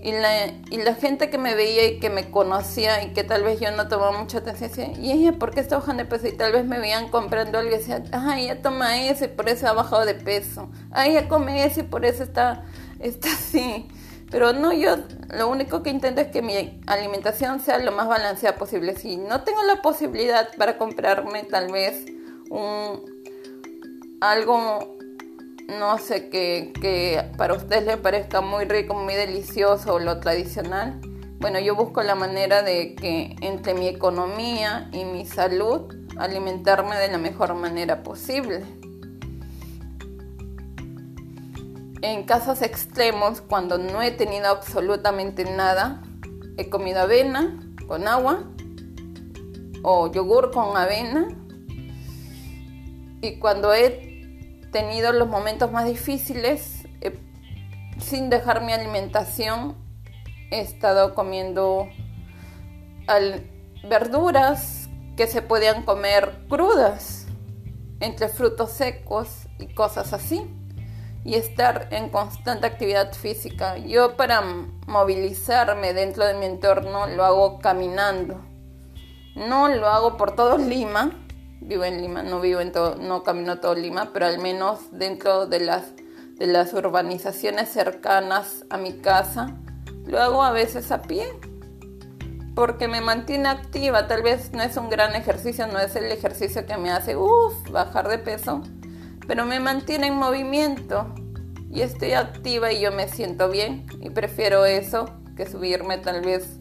Y 0.00 0.10
la, 0.10 0.46
y 0.68 0.78
la 0.78 0.96
gente 0.96 1.30
que 1.30 1.38
me 1.38 1.54
veía 1.54 1.86
y 1.86 2.00
que 2.00 2.10
me 2.10 2.28
conocía 2.32 3.04
y 3.04 3.12
que 3.12 3.22
tal 3.22 3.44
vez 3.44 3.60
yo 3.60 3.70
no 3.70 3.86
tomaba 3.86 4.18
mucha 4.18 4.38
atención 4.38 4.70
decía, 4.70 4.92
¿y 4.98 5.12
ella 5.12 5.38
por 5.38 5.54
qué 5.54 5.60
está 5.60 5.78
bajando 5.78 6.02
de 6.02 6.08
peso? 6.08 6.26
Y 6.26 6.32
tal 6.32 6.50
vez 6.50 6.64
me 6.64 6.80
veían 6.80 7.08
comprando 7.08 7.58
algo 7.58 7.70
y 7.70 7.78
decían, 7.78 8.04
ah, 8.10 8.40
ella 8.40 8.60
toma 8.60 9.00
eso 9.00 9.26
y 9.26 9.28
por 9.28 9.48
eso 9.48 9.68
ha 9.68 9.72
bajado 9.72 10.04
de 10.04 10.16
peso. 10.16 10.68
Ah, 10.90 11.06
ella 11.06 11.28
come 11.28 11.64
eso 11.64 11.80
y 11.80 11.82
por 11.84 12.04
eso 12.04 12.24
está, 12.24 12.64
está 12.98 13.28
así. 13.32 13.86
Pero 14.28 14.52
no, 14.52 14.72
yo 14.72 14.96
lo 15.28 15.48
único 15.48 15.84
que 15.84 15.90
intento 15.90 16.20
es 16.22 16.28
que 16.28 16.42
mi 16.42 16.82
alimentación 16.86 17.60
sea 17.60 17.78
lo 17.78 17.92
más 17.92 18.08
balanceada 18.08 18.56
posible. 18.56 18.96
Si 18.96 19.18
no 19.18 19.44
tengo 19.44 19.62
la 19.62 19.82
posibilidad 19.82 20.48
para 20.56 20.78
comprarme 20.78 21.44
tal 21.44 21.70
vez 21.70 22.06
un, 22.50 23.11
algo, 24.22 24.98
no 25.68 25.98
sé, 25.98 26.28
que, 26.28 27.24
para 27.36 27.54
ustedes 27.54 27.84
les 27.84 27.96
parezca 27.96 28.40
muy 28.40 28.66
rico, 28.66 28.94
muy 28.94 29.14
delicioso 29.14 29.98
lo 29.98 30.20
tradicional, 30.20 31.00
bueno, 31.40 31.58
yo 31.58 31.74
busco 31.74 32.04
la 32.04 32.14
manera 32.14 32.62
de 32.62 32.94
que 32.94 33.34
entre 33.40 33.74
mi 33.74 33.88
economía 33.88 34.88
y 34.92 35.04
mi 35.04 35.26
salud 35.26 35.92
alimentarme 36.16 36.96
de 36.98 37.08
la 37.08 37.18
mejor 37.18 37.54
manera 37.54 38.04
posible. 38.04 38.62
En 42.00 42.22
casos 42.22 42.62
extremos, 42.62 43.40
cuando 43.40 43.76
no 43.76 44.02
he 44.02 44.12
tenido 44.12 44.46
absolutamente 44.50 45.44
nada, 45.44 46.00
he 46.58 46.70
comido 46.70 47.00
avena 47.00 47.60
con 47.88 48.06
agua 48.06 48.44
o 49.82 50.12
yogur 50.12 50.52
con 50.52 50.76
avena. 50.76 51.26
Y 53.20 53.38
cuando 53.38 53.72
he 53.72 54.11
tenido 54.72 55.12
los 55.12 55.28
momentos 55.28 55.70
más 55.70 55.84
difíciles, 55.84 56.88
eh, 57.00 57.16
sin 57.98 58.30
dejar 58.30 58.62
mi 58.62 58.72
alimentación, 58.72 59.76
he 60.50 60.60
estado 60.60 61.14
comiendo 61.14 61.88
verduras 63.88 64.88
que 65.16 65.26
se 65.26 65.42
podían 65.42 65.82
comer 65.84 66.46
crudas, 66.48 67.26
entre 68.00 68.28
frutos 68.28 68.70
secos 68.70 69.46
y 69.58 69.72
cosas 69.74 70.12
así, 70.12 70.42
y 71.24 71.34
estar 71.34 71.88
en 71.90 72.08
constante 72.08 72.66
actividad 72.66 73.12
física. 73.12 73.76
Yo 73.76 74.16
para 74.16 74.42
movilizarme 74.86 75.92
dentro 75.92 76.26
de 76.26 76.34
mi 76.34 76.46
entorno 76.46 77.06
lo 77.06 77.24
hago 77.24 77.58
caminando. 77.60 78.40
No 79.36 79.68
lo 79.68 79.86
hago 79.86 80.16
por 80.16 80.34
todo 80.34 80.58
Lima, 80.58 81.21
vivo 81.66 81.84
en 81.84 82.00
Lima, 82.00 82.22
no 82.22 82.40
vivo 82.40 82.60
en 82.60 82.72
todo, 82.72 82.96
no 82.96 83.22
camino 83.22 83.60
todo 83.60 83.74
Lima, 83.74 84.10
pero 84.12 84.26
al 84.26 84.38
menos 84.38 84.80
dentro 84.92 85.46
de 85.46 85.60
las, 85.60 85.84
de 86.36 86.46
las 86.46 86.72
urbanizaciones 86.72 87.68
cercanas 87.68 88.64
a 88.70 88.76
mi 88.76 88.94
casa, 88.94 89.56
lo 90.06 90.20
hago 90.20 90.42
a 90.42 90.52
veces 90.52 90.90
a 90.90 91.02
pie, 91.02 91.28
porque 92.54 92.88
me 92.88 93.00
mantiene 93.00 93.48
activa, 93.48 94.06
tal 94.06 94.22
vez 94.22 94.52
no 94.52 94.62
es 94.62 94.76
un 94.76 94.90
gran 94.90 95.14
ejercicio, 95.14 95.66
no 95.66 95.78
es 95.78 95.96
el 95.96 96.10
ejercicio 96.10 96.66
que 96.66 96.76
me 96.76 96.90
hace, 96.90 97.16
uff, 97.16 97.70
bajar 97.70 98.08
de 98.08 98.18
peso, 98.18 98.62
pero 99.26 99.46
me 99.46 99.60
mantiene 99.60 100.08
en 100.08 100.16
movimiento 100.16 101.14
y 101.70 101.80
estoy 101.80 102.12
activa 102.12 102.72
y 102.72 102.80
yo 102.80 102.92
me 102.92 103.08
siento 103.08 103.48
bien 103.48 103.86
y 104.00 104.10
prefiero 104.10 104.66
eso 104.66 105.06
que 105.36 105.46
subirme 105.46 105.98
tal 105.98 106.20
vez 106.20 106.58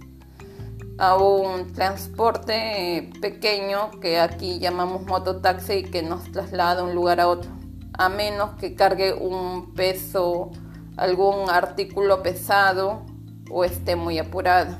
a 1.02 1.16
un 1.16 1.74
transporte 1.74 3.10
pequeño 3.22 3.90
que 4.02 4.20
aquí 4.20 4.60
llamamos 4.60 5.02
mototaxi 5.08 5.74
y 5.74 5.84
que 5.84 6.04
nos 6.04 6.32
traslada 6.32 6.76
de 6.76 6.84
un 6.84 6.94
lugar 6.94 7.20
a 7.20 7.28
otro, 7.28 7.50
a 7.98 8.08
menos 8.08 8.52
que 8.60 8.76
cargue 8.76 9.12
un 9.12 9.74
peso, 9.74 10.52
algún 10.98 11.50
artículo 11.50 12.22
pesado 12.22 13.04
o 13.50 13.64
esté 13.64 13.96
muy 13.96 14.20
apurado. 14.20 14.78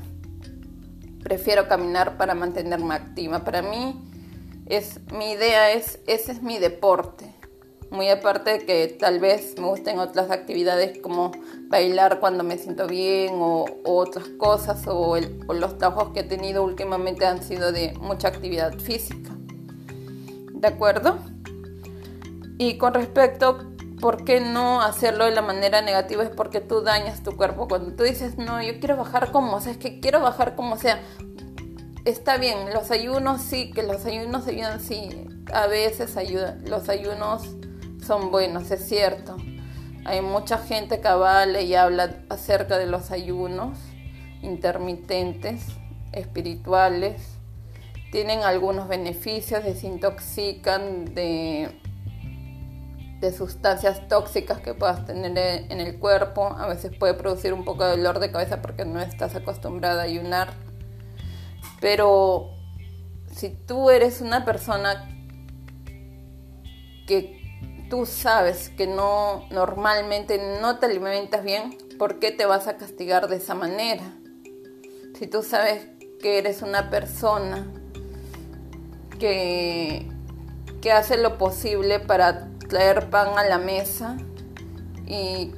Prefiero 1.24 1.66
caminar 1.66 2.16
para 2.16 2.36
mantenerme 2.36 2.94
activa. 2.94 3.40
Para 3.40 3.62
mí 3.62 4.00
es 4.66 5.00
mi 5.10 5.32
idea 5.32 5.72
es 5.72 5.98
ese 6.06 6.30
es 6.30 6.40
mi 6.40 6.60
deporte. 6.60 7.31
Muy 7.92 8.08
aparte 8.08 8.52
de 8.52 8.66
que 8.66 8.88
tal 8.88 9.20
vez 9.20 9.54
me 9.58 9.66
gusten 9.66 9.98
otras 9.98 10.30
actividades 10.30 10.98
como 10.98 11.30
bailar 11.68 12.20
cuando 12.20 12.42
me 12.42 12.56
siento 12.56 12.86
bien 12.86 13.34
o, 13.34 13.66
otras 13.84 14.28
cosas 14.38 14.86
o, 14.86 15.18
o 15.46 15.52
los 15.52 15.76
trabajos 15.76 16.14
que 16.14 16.20
he 16.20 16.24
tenido 16.24 16.64
últimamente 16.64 17.26
han 17.26 17.42
sido 17.42 17.70
de 17.70 17.92
mucha 18.00 18.28
actividad 18.28 18.72
física. 18.78 19.30
¿De 20.54 20.68
acuerdo? 20.68 21.18
Y 22.56 22.78
con 22.78 22.94
respecto, 22.94 23.58
¿por 24.00 24.24
qué 24.24 24.40
no 24.40 24.80
hacerlo 24.80 25.26
de 25.26 25.32
la 25.32 25.42
manera 25.42 25.82
negativa? 25.82 26.22
Es 26.22 26.30
porque 26.30 26.60
tú 26.60 26.80
dañas 26.80 27.22
tu 27.22 27.36
cuerpo. 27.36 27.68
Cuando 27.68 27.94
tú 27.94 28.04
dices, 28.04 28.38
no, 28.38 28.62
yo 28.62 28.78
quiero 28.78 28.96
bajar 28.96 29.32
como 29.32 29.60
sea, 29.60 29.72
es 29.72 29.78
que 29.78 30.00
quiero 30.00 30.20
bajar 30.20 30.56
como 30.56 30.76
sea. 30.76 31.00
Está 32.04 32.36
bien, 32.38 32.72
los 32.72 32.90
ayunos 32.90 33.42
sí, 33.42 33.70
que 33.70 33.82
los 33.82 34.06
ayunos 34.06 34.46
ayudan, 34.46 34.80
sí, 34.80 35.28
a 35.52 35.66
veces 35.66 36.16
ayudan. 36.16 36.64
Los 36.68 36.88
ayunos 36.88 37.56
son 38.02 38.30
buenos, 38.30 38.70
es 38.70 38.88
cierto. 38.88 39.36
Hay 40.04 40.20
mucha 40.20 40.58
gente 40.58 41.00
que 41.00 41.08
vale 41.08 41.62
y 41.62 41.74
habla 41.74 42.16
acerca 42.28 42.78
de 42.78 42.86
los 42.86 43.10
ayunos 43.10 43.78
intermitentes, 44.42 45.66
espirituales. 46.12 47.22
Tienen 48.10 48.42
algunos 48.42 48.88
beneficios, 48.88 49.64
desintoxican 49.64 51.14
de 51.14 51.80
de 53.22 53.32
sustancias 53.32 54.08
tóxicas 54.08 54.60
que 54.60 54.74
puedas 54.74 55.06
tener 55.06 55.38
en 55.70 55.80
el 55.80 55.98
cuerpo. 56.00 56.44
A 56.58 56.66
veces 56.66 56.90
puede 56.98 57.14
producir 57.14 57.54
un 57.54 57.64
poco 57.64 57.84
de 57.84 57.92
dolor 57.92 58.18
de 58.18 58.32
cabeza 58.32 58.60
porque 58.60 58.84
no 58.84 59.00
estás 59.00 59.36
acostumbrada 59.36 60.02
a 60.02 60.04
ayunar. 60.06 60.52
Pero 61.80 62.50
si 63.30 63.50
tú 63.50 63.90
eres 63.90 64.20
una 64.20 64.44
persona 64.44 65.08
que 67.06 67.41
tú 67.92 68.06
sabes 68.06 68.70
que 68.70 68.86
no 68.86 69.44
normalmente 69.50 70.40
no 70.62 70.78
te 70.78 70.86
alimentas 70.86 71.44
bien, 71.44 71.76
¿por 71.98 72.18
qué 72.20 72.30
te 72.30 72.46
vas 72.46 72.66
a 72.66 72.78
castigar 72.78 73.28
de 73.28 73.36
esa 73.36 73.54
manera? 73.54 74.02
Si 75.18 75.26
tú 75.26 75.42
sabes 75.42 75.88
que 76.22 76.38
eres 76.38 76.62
una 76.62 76.88
persona 76.88 77.70
que, 79.18 80.10
que 80.80 80.90
hace 80.90 81.18
lo 81.18 81.36
posible 81.36 82.00
para 82.00 82.48
traer 82.66 83.10
pan 83.10 83.36
a 83.36 83.44
la 83.44 83.58
mesa 83.58 84.16
y, 85.06 85.52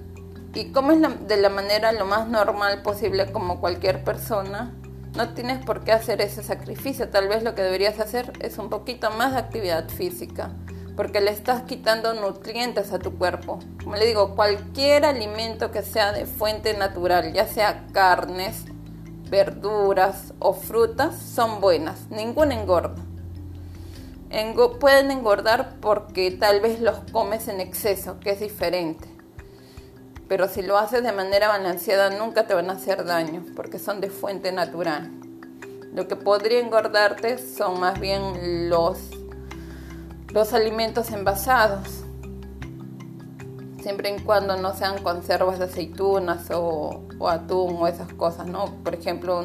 y 0.55 0.73
comes 0.73 0.99
de 1.29 1.37
la 1.37 1.51
manera 1.51 1.93
lo 1.93 2.05
más 2.05 2.27
normal 2.29 2.83
posible 2.83 3.31
como 3.31 3.61
cualquier 3.61 4.03
persona, 4.03 4.75
no 5.15 5.35
tienes 5.35 5.65
por 5.65 5.85
qué 5.85 5.93
hacer 5.93 6.21
ese 6.21 6.43
sacrificio. 6.43 7.11
Tal 7.11 7.29
vez 7.29 7.45
lo 7.45 7.55
que 7.55 7.63
deberías 7.63 8.01
hacer 8.01 8.33
es 8.41 8.59
un 8.59 8.71
poquito 8.71 9.13
más 9.13 9.35
de 9.35 9.39
actividad 9.39 9.89
física, 9.89 10.51
porque 10.97 11.21
le 11.21 11.31
estás 11.31 11.63
quitando 11.63 12.15
nutrientes 12.15 12.93
a 12.93 12.99
tu 12.99 13.17
cuerpo. 13.17 13.59
Como 13.83 13.97
le 13.97 14.07
digo, 14.07 14.35
cualquier 14.35 15.05
alimento 15.05 15.71
que 15.71 15.83
sea 15.83 16.13
de 16.13 16.27
fuente 16.27 16.75
natural, 16.75 17.33
ya 17.33 17.47
sea 17.47 17.87
carnes, 17.93 18.65
verduras 19.31 20.35
o 20.39 20.53
frutas, 20.55 21.17
son 21.17 21.61
buenas. 21.61 22.09
Ninguna 22.11 22.55
engorda 22.55 22.95
pueden 24.81 25.11
engordar 25.11 25.77
porque 25.81 26.31
tal 26.33 26.61
vez 26.61 26.81
los 26.81 26.99
comes 27.13 27.49
en 27.49 27.61
exceso, 27.61 28.19
que 28.21 28.31
es 28.31 28.41
diferente. 28.41 29.09
Pero 30.29 30.49
si 30.49 30.63
lo 30.63 30.79
haces 30.79 31.03
de 31.03 31.13
manera 31.13 31.49
balanceada 31.49 32.11
nunca 32.11 32.47
te 32.47 32.55
van 32.55 32.71
a 32.71 32.75
hacer 32.75 33.05
daño 33.05 33.45
porque 33.55 33.79
son 33.79 34.01
de 34.01 34.11
fuente 34.11 34.53
natural. 34.53 35.11
Lo 35.93 36.09
que 36.09 36.17
podría 36.17 36.59
engordarte 36.59 37.39
son 37.39 37.79
más 37.79 38.01
bien 38.01 38.69
los, 38.69 39.11
los 40.35 40.53
alimentos 40.53 41.13
envasados. 41.13 42.03
Siempre 43.81 44.17
y 44.17 44.21
cuando 44.21 44.57
no 44.57 44.75
sean 44.75 45.01
conservas 45.03 45.61
de 45.61 45.67
aceitunas 45.67 46.51
o, 46.51 47.05
atún 47.29 47.77
o 47.79 47.87
esas 47.87 48.13
cosas, 48.15 48.47
¿no? 48.47 48.75
Por 48.83 48.95
ejemplo, 48.95 49.45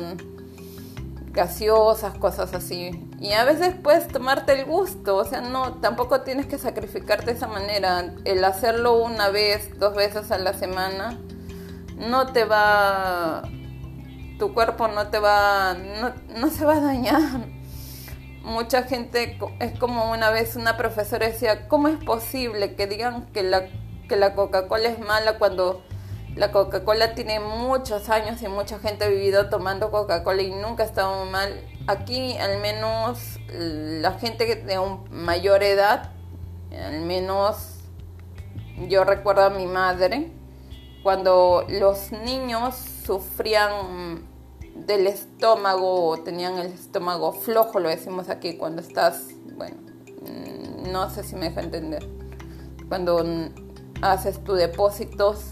gaseosas, 1.31 2.17
cosas 2.17 2.55
así. 2.55 3.07
Y 3.19 3.33
a 3.33 3.43
veces 3.45 3.75
puedes 3.83 4.07
tomarte 4.07 4.59
el 4.59 4.65
gusto, 4.65 5.17
o 5.17 5.25
sea, 5.25 5.41
no, 5.41 5.75
tampoco 5.75 6.21
tienes 6.21 6.47
que 6.47 6.57
sacrificarte 6.57 7.27
de 7.27 7.31
esa 7.33 7.47
manera. 7.47 8.15
El 8.25 8.43
hacerlo 8.43 8.97
una 8.97 9.29
vez, 9.29 9.77
dos 9.77 9.93
veces 9.93 10.31
a 10.31 10.39
la 10.39 10.53
semana, 10.53 11.19
no 11.97 12.33
te 12.33 12.45
va, 12.45 13.43
tu 14.39 14.55
cuerpo 14.55 14.87
no 14.87 15.09
te 15.09 15.19
va, 15.19 15.75
no, 15.75 16.13
no 16.39 16.49
se 16.49 16.65
va 16.65 16.77
a 16.77 16.81
dañar. 16.81 17.58
Mucha 18.43 18.83
gente, 18.83 19.37
es 19.59 19.77
como 19.79 20.11
una 20.11 20.29
vez 20.29 20.55
una 20.55 20.77
profesora 20.77 21.27
decía, 21.27 21.67
¿cómo 21.67 21.87
es 21.87 21.97
posible 22.03 22.75
que 22.75 22.87
digan 22.87 23.27
que 23.33 23.43
la, 23.43 23.67
que 24.07 24.15
la 24.15 24.33
Coca-Cola 24.33 24.89
es 24.89 24.99
mala 24.99 25.37
cuando 25.37 25.83
la 26.35 26.51
Coca-Cola 26.51 27.15
tiene 27.15 27.39
muchos 27.39 28.09
años 28.09 28.41
y 28.41 28.47
mucha 28.47 28.79
gente 28.79 29.05
ha 29.05 29.07
vivido 29.09 29.49
tomando 29.49 29.91
Coca-Cola 29.91 30.41
y 30.41 30.51
nunca 30.51 30.83
ha 30.83 30.85
estado 30.85 31.25
mal. 31.25 31.61
Aquí 31.87 32.37
al 32.37 32.59
menos 32.59 33.39
la 33.49 34.13
gente 34.13 34.55
de 34.55 34.79
un 34.79 35.05
mayor 35.11 35.63
edad, 35.63 36.11
al 36.71 37.01
menos 37.01 37.79
yo 38.87 39.03
recuerdo 39.03 39.43
a 39.43 39.49
mi 39.49 39.65
madre, 39.65 40.31
cuando 41.03 41.65
los 41.67 42.11
niños 42.11 42.75
sufrían 43.05 44.28
del 44.85 45.07
estómago, 45.07 46.19
tenían 46.23 46.57
el 46.57 46.67
estómago 46.67 47.33
flojo, 47.33 47.79
lo 47.79 47.89
decimos 47.89 48.29
aquí, 48.29 48.57
cuando 48.57 48.81
estás, 48.81 49.27
bueno, 49.55 49.77
no 50.91 51.09
sé 51.09 51.23
si 51.23 51.35
me 51.35 51.49
deja 51.49 51.61
entender, 51.61 52.07
cuando 52.87 53.23
haces 54.01 54.43
tus 54.43 54.57
depósitos 54.57 55.45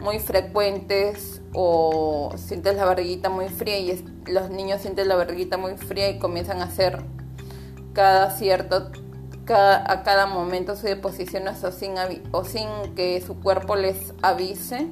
muy 0.00 0.18
frecuentes 0.20 1.40
o 1.54 2.32
sientes 2.36 2.76
la 2.76 2.84
barriguita 2.84 3.30
muy 3.30 3.48
fría 3.48 3.78
y 3.78 4.04
los 4.26 4.50
niños 4.50 4.80
sienten 4.82 5.08
la 5.08 5.16
barriguita 5.16 5.56
muy 5.56 5.76
fría 5.76 6.08
y 6.08 6.18
comienzan 6.18 6.60
a 6.60 6.64
hacer 6.64 7.02
cada 7.94 8.30
cierto 8.30 8.90
a 9.54 10.02
cada 10.04 10.26
momento 10.26 10.76
su 10.76 10.86
deposición 10.86 11.48
o 11.48 11.72
sin, 11.72 11.94
o 12.32 12.44
sin 12.44 12.68
que 12.94 13.20
su 13.22 13.40
cuerpo 13.40 13.76
les 13.76 14.12
avise 14.20 14.88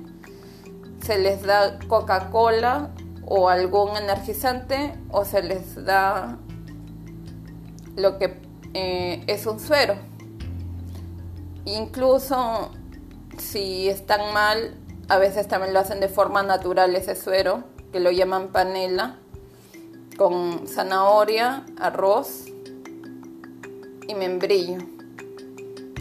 se 1.02 1.18
les 1.18 1.42
da 1.42 1.78
Coca-Cola 1.86 2.90
o 3.26 3.48
algún 3.48 3.96
energizante 3.96 4.94
o 5.10 5.24
se 5.24 5.42
les 5.42 5.84
da 5.84 6.38
lo 7.96 8.18
que 8.18 8.40
eh, 8.72 9.22
es 9.26 9.46
un 9.46 9.60
suero 9.60 9.96
incluso 11.66 12.70
si 13.38 13.88
están 13.88 14.32
mal 14.32 14.74
a 15.08 15.18
veces 15.18 15.46
también 15.46 15.72
lo 15.72 15.80
hacen 15.80 16.00
de 16.00 16.08
forma 16.08 16.42
natural 16.42 16.96
ese 16.96 17.14
suero, 17.14 17.62
que 17.92 18.00
lo 18.00 18.10
llaman 18.10 18.48
panela, 18.48 19.18
con 20.16 20.66
zanahoria, 20.66 21.64
arroz 21.78 22.46
y 24.08 24.14
membrillo. 24.14 24.78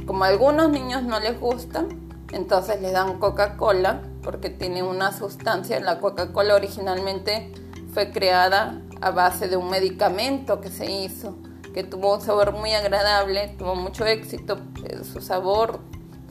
Como 0.08 0.24
a 0.24 0.28
algunos 0.28 0.70
niños 0.70 1.04
no 1.04 1.20
les 1.20 1.40
gusta, 1.40 1.86
entonces 2.32 2.82
les 2.82 2.94
dan 2.94 3.20
Coca-Cola 3.20 4.02
porque 4.26 4.50
tiene 4.50 4.82
una 4.82 5.16
sustancia. 5.16 5.80
La 5.80 6.00
Coca-Cola 6.00 6.56
originalmente 6.56 7.54
fue 7.94 8.12
creada 8.12 8.82
a 9.00 9.12
base 9.12 9.48
de 9.48 9.56
un 9.56 9.70
medicamento 9.70 10.60
que 10.60 10.70
se 10.70 10.92
hizo, 10.92 11.38
que 11.74 11.84
tuvo 11.84 12.16
un 12.16 12.22
sabor 12.22 12.52
muy 12.54 12.74
agradable, 12.74 13.56
tuvo 13.60 13.76
mucho 13.76 14.06
éxito, 14.06 14.58
eh, 14.84 15.04
su 15.04 15.22
sabor, 15.22 15.80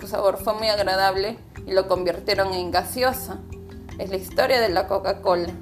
su 0.00 0.08
sabor 0.08 0.38
fue 0.38 0.54
muy 0.54 0.68
agradable 0.68 1.38
y 1.66 1.72
lo 1.72 1.86
convirtieron 1.86 2.52
en 2.52 2.72
gaseosa. 2.72 3.38
Es 3.98 4.10
la 4.10 4.16
historia 4.16 4.60
de 4.60 4.70
la 4.70 4.88
Coca-Cola. 4.88 5.52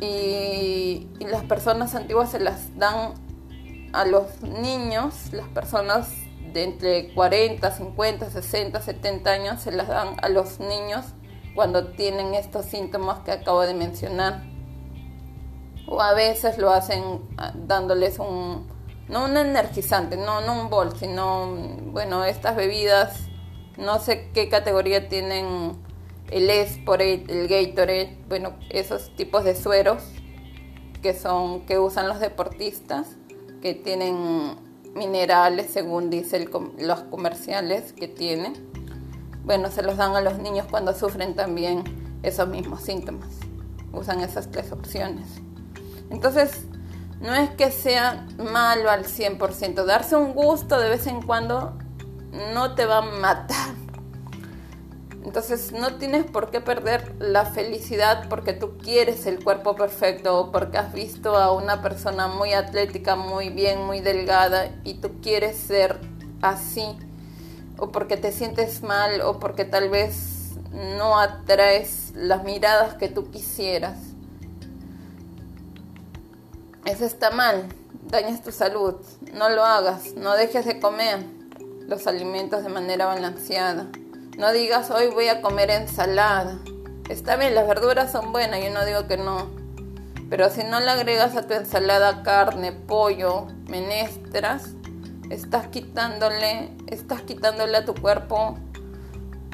Y, 0.00 1.08
las 1.18 1.44
personas 1.44 1.94
antiguas 1.94 2.30
se 2.30 2.40
las 2.40 2.76
dan 2.78 3.14
a 3.92 4.04
los 4.04 4.42
niños, 4.42 5.32
las 5.32 5.46
personas 5.48 6.08
de 6.52 6.64
entre 6.64 7.12
40, 7.14 7.70
50, 7.70 8.30
60, 8.30 8.80
70 8.80 9.30
años, 9.30 9.60
se 9.60 9.72
las 9.72 9.88
dan 9.88 10.16
a 10.22 10.28
los 10.28 10.60
niños 10.60 11.06
cuando 11.54 11.88
tienen 11.88 12.34
estos 12.34 12.66
síntomas 12.66 13.20
que 13.20 13.32
acabo 13.32 13.62
de 13.62 13.74
mencionar. 13.74 14.44
O 15.86 16.00
a 16.00 16.14
veces 16.14 16.58
lo 16.58 16.70
hacen 16.70 17.02
ah, 17.36 17.52
dándoles 17.54 18.18
un, 18.18 18.68
no 19.08 19.24
un 19.24 19.36
energizante, 19.36 20.16
no, 20.16 20.40
no 20.40 20.60
un 20.60 20.70
bol, 20.70 20.96
sino, 20.96 21.46
bueno, 21.92 22.24
estas 22.24 22.54
bebidas 22.54 23.30
no 23.80 23.98
sé 23.98 24.30
qué 24.34 24.48
categoría 24.48 25.08
tienen 25.08 25.72
el 26.30 26.50
Esporate, 26.50 27.24
el 27.28 27.48
Gatorade, 27.48 28.18
bueno, 28.28 28.52
esos 28.68 29.14
tipos 29.16 29.42
de 29.42 29.56
sueros 29.56 30.02
que 31.02 31.14
son 31.14 31.62
que 31.62 31.78
usan 31.78 32.06
los 32.06 32.20
deportistas, 32.20 33.16
que 33.62 33.74
tienen 33.74 34.56
minerales 34.94 35.70
según 35.70 36.10
dicen 36.10 36.48
los 36.78 37.00
comerciales 37.04 37.92
que 37.92 38.08
tienen. 38.08 38.54
Bueno, 39.44 39.70
se 39.70 39.82
los 39.82 39.96
dan 39.96 40.14
a 40.16 40.20
los 40.20 40.38
niños 40.38 40.66
cuando 40.70 40.94
sufren 40.94 41.34
también 41.34 41.84
esos 42.22 42.48
mismos 42.48 42.82
síntomas. 42.82 43.28
Usan 43.92 44.20
esas 44.20 44.50
tres 44.50 44.72
opciones. 44.72 45.26
Entonces, 46.10 46.64
no 47.20 47.34
es 47.34 47.50
que 47.50 47.70
sea 47.70 48.26
malo 48.38 48.90
al 48.90 49.04
100%. 49.04 49.84
Darse 49.84 50.16
un 50.16 50.32
gusto 50.32 50.78
de 50.78 50.88
vez 50.88 51.06
en 51.06 51.22
cuando 51.22 51.76
no 52.54 52.74
te 52.74 52.86
va 52.86 52.98
a 52.98 53.02
matar. 53.02 53.79
Entonces 55.24 55.72
no 55.72 55.96
tienes 55.96 56.24
por 56.24 56.50
qué 56.50 56.60
perder 56.60 57.14
la 57.18 57.44
felicidad 57.44 58.28
porque 58.28 58.54
tú 58.54 58.78
quieres 58.78 59.26
el 59.26 59.44
cuerpo 59.44 59.76
perfecto 59.76 60.38
o 60.38 60.50
porque 60.50 60.78
has 60.78 60.92
visto 60.94 61.36
a 61.36 61.52
una 61.52 61.82
persona 61.82 62.26
muy 62.26 62.54
atlética, 62.54 63.16
muy 63.16 63.50
bien, 63.50 63.84
muy 63.84 64.00
delgada 64.00 64.70
y 64.82 64.94
tú 64.94 65.20
quieres 65.20 65.56
ser 65.58 66.00
así. 66.40 66.96
O 67.76 67.90
porque 67.90 68.16
te 68.16 68.32
sientes 68.32 68.82
mal 68.82 69.20
o 69.20 69.38
porque 69.38 69.64
tal 69.64 69.90
vez 69.90 70.54
no 70.72 71.18
atraes 71.18 72.12
las 72.14 72.42
miradas 72.42 72.94
que 72.94 73.08
tú 73.08 73.30
quisieras. 73.30 73.98
Eso 76.86 77.04
está 77.04 77.30
mal, 77.30 77.68
dañas 78.08 78.42
tu 78.42 78.52
salud, 78.52 78.96
no 79.34 79.50
lo 79.50 79.64
hagas, 79.64 80.14
no 80.14 80.34
dejes 80.34 80.64
de 80.64 80.80
comer. 80.80 81.24
Los 81.86 82.06
alimentos 82.06 82.62
de 82.62 82.68
manera 82.68 83.06
balanceada. 83.06 83.88
No 84.40 84.54
digas 84.54 84.90
hoy 84.90 85.08
voy 85.08 85.28
a 85.28 85.42
comer 85.42 85.70
ensalada. 85.70 86.58
Está 87.10 87.36
bien, 87.36 87.54
las 87.54 87.68
verduras 87.68 88.10
son 88.10 88.32
buenas, 88.32 88.64
yo 88.64 88.70
no 88.70 88.86
digo 88.86 89.06
que 89.06 89.18
no. 89.18 89.50
Pero 90.30 90.48
si 90.48 90.64
no 90.64 90.80
le 90.80 90.88
agregas 90.88 91.36
a 91.36 91.46
tu 91.46 91.52
ensalada 91.52 92.22
carne, 92.22 92.72
pollo, 92.72 93.48
menestras, 93.68 94.70
estás 95.28 95.66
quitándole, 95.66 96.70
estás 96.86 97.20
quitándole 97.20 97.76
a 97.76 97.84
tu 97.84 97.94
cuerpo 97.94 98.56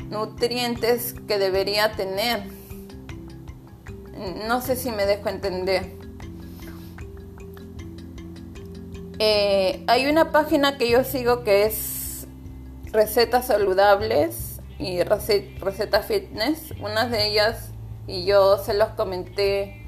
nutrientes 0.09 1.17
que 1.27 1.41
debería 1.41 1.91
tener. 1.97 2.45
No 4.47 4.61
sé 4.61 4.77
si 4.77 4.93
me 4.93 5.05
dejo 5.05 5.29
entender. 5.29 5.97
Eh, 9.19 9.83
hay 9.89 10.07
una 10.07 10.31
página 10.31 10.79
que 10.79 10.89
yo 10.89 11.03
sigo 11.03 11.43
que 11.43 11.65
es 11.67 12.29
recetas 12.93 13.47
saludables 13.47 14.46
y 14.79 15.03
recetas 15.03 16.07
fitness. 16.07 16.73
Una 16.81 17.07
de 17.07 17.29
ellas, 17.29 17.71
y 18.07 18.25
yo 18.25 18.59
se 18.59 18.75
los 18.75 18.89
comenté 18.91 19.83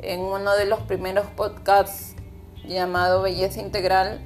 en 0.00 0.20
uno 0.20 0.54
de 0.56 0.66
los 0.66 0.80
primeros 0.80 1.26
podcasts 1.28 2.14
llamado 2.64 3.22
Belleza 3.22 3.60
Integral, 3.60 4.20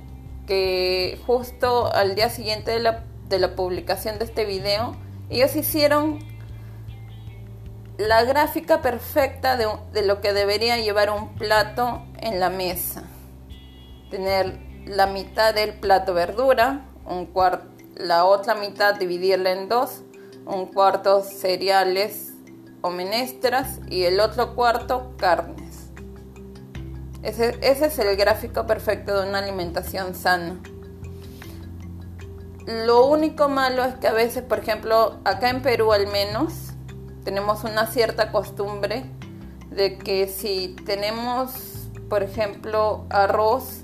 que 0.46 1.20
justo 1.26 1.92
al 1.94 2.14
día 2.14 2.28
siguiente 2.30 2.72
de 2.72 2.80
la, 2.80 3.04
de 3.28 3.38
la 3.38 3.54
publicación 3.54 4.18
de 4.18 4.24
este 4.24 4.44
video, 4.44 4.96
ellos 5.28 5.54
hicieron 5.54 6.18
la 7.98 8.24
gráfica 8.24 8.80
perfecta 8.80 9.56
de, 9.56 9.68
de, 9.92 10.02
lo 10.04 10.20
que 10.20 10.32
debería 10.32 10.78
llevar 10.78 11.10
un 11.10 11.34
plato 11.34 12.02
en 12.18 12.40
la 12.40 12.50
mesa. 12.50 13.04
Tener 14.10 14.58
la 14.86 15.06
mitad 15.06 15.54
del 15.54 15.74
plato 15.74 16.14
verdura, 16.14 16.86
un 17.04 17.26
cuarto 17.26 17.79
la 18.02 18.24
otra 18.24 18.54
mitad 18.54 18.94
dividirla 18.94 19.52
en 19.52 19.68
dos, 19.68 20.02
un 20.46 20.66
cuarto 20.66 21.22
cereales 21.22 22.32
o 22.80 22.90
menestras 22.90 23.78
y 23.88 24.04
el 24.04 24.20
otro 24.20 24.54
cuarto 24.54 25.14
carnes. 25.16 25.90
Ese, 27.22 27.58
ese 27.60 27.86
es 27.86 27.98
el 27.98 28.16
gráfico 28.16 28.66
perfecto 28.66 29.20
de 29.20 29.28
una 29.28 29.38
alimentación 29.38 30.14
sana. 30.14 30.58
Lo 32.66 33.06
único 33.06 33.48
malo 33.48 33.84
es 33.84 33.94
que 33.96 34.08
a 34.08 34.12
veces, 34.12 34.42
por 34.42 34.58
ejemplo, 34.58 35.18
acá 35.24 35.50
en 35.50 35.60
Perú 35.60 35.92
al 35.92 36.06
menos, 36.06 36.70
tenemos 37.24 37.64
una 37.64 37.86
cierta 37.86 38.32
costumbre 38.32 39.04
de 39.70 39.98
que 39.98 40.28
si 40.28 40.76
tenemos, 40.86 41.88
por 42.08 42.22
ejemplo, 42.22 43.06
arroz, 43.10 43.82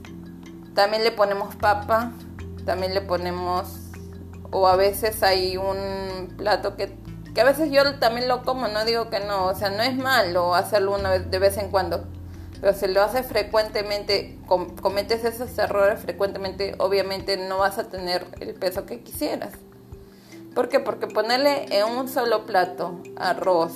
también 0.75 1.05
le 1.05 1.11
ponemos 1.11 1.55
papa, 1.57 2.13
también 2.65 2.95
le 2.95 3.01
ponemos 3.01 3.86
o 4.51 4.69
a 4.69 4.77
veces 4.77 5.23
hay 5.23 5.57
un 5.57 6.35
plato 6.37 6.77
que, 6.77 6.97
que 7.35 7.41
a 7.41 7.45
veces 7.45 7.71
yo 7.71 7.99
también 7.99 8.29
lo 8.29 8.43
como, 8.43 8.69
no 8.69 8.85
digo 8.85 9.11
que 9.11 9.21
no, 9.21 9.47
o 9.47 9.55
sea, 9.55 9.71
no 9.71 9.83
es 9.83 9.97
malo 9.97 10.55
hacerlo 10.55 10.95
una 10.95 11.11
vez, 11.11 11.31
de 11.31 11.39
vez 11.39 11.57
en 11.59 11.71
cuando, 11.71 12.05
pero 12.61 12.73
si 12.73 12.89
lo 12.89 13.03
haces 13.03 13.27
frecuentemente, 13.27 14.39
cometes 14.81 15.25
esos 15.25 15.57
errores 15.59 16.01
frecuentemente, 16.01 16.75
obviamente 16.79 17.37
no 17.37 17.59
vas 17.59 17.79
a 17.79 17.91
tener 17.91 18.27
el 18.41 18.55
peso 18.55 18.87
que 18.87 19.01
quisieras. 19.01 19.53
¿Por 20.55 20.71
qué? 20.71 20.81
Porque 20.81 21.07
ponerle 21.07 21.67
en 21.77 21.85
un 21.85 22.09
solo 22.09 22.47
plato 22.47 22.99
arroz, 23.17 23.73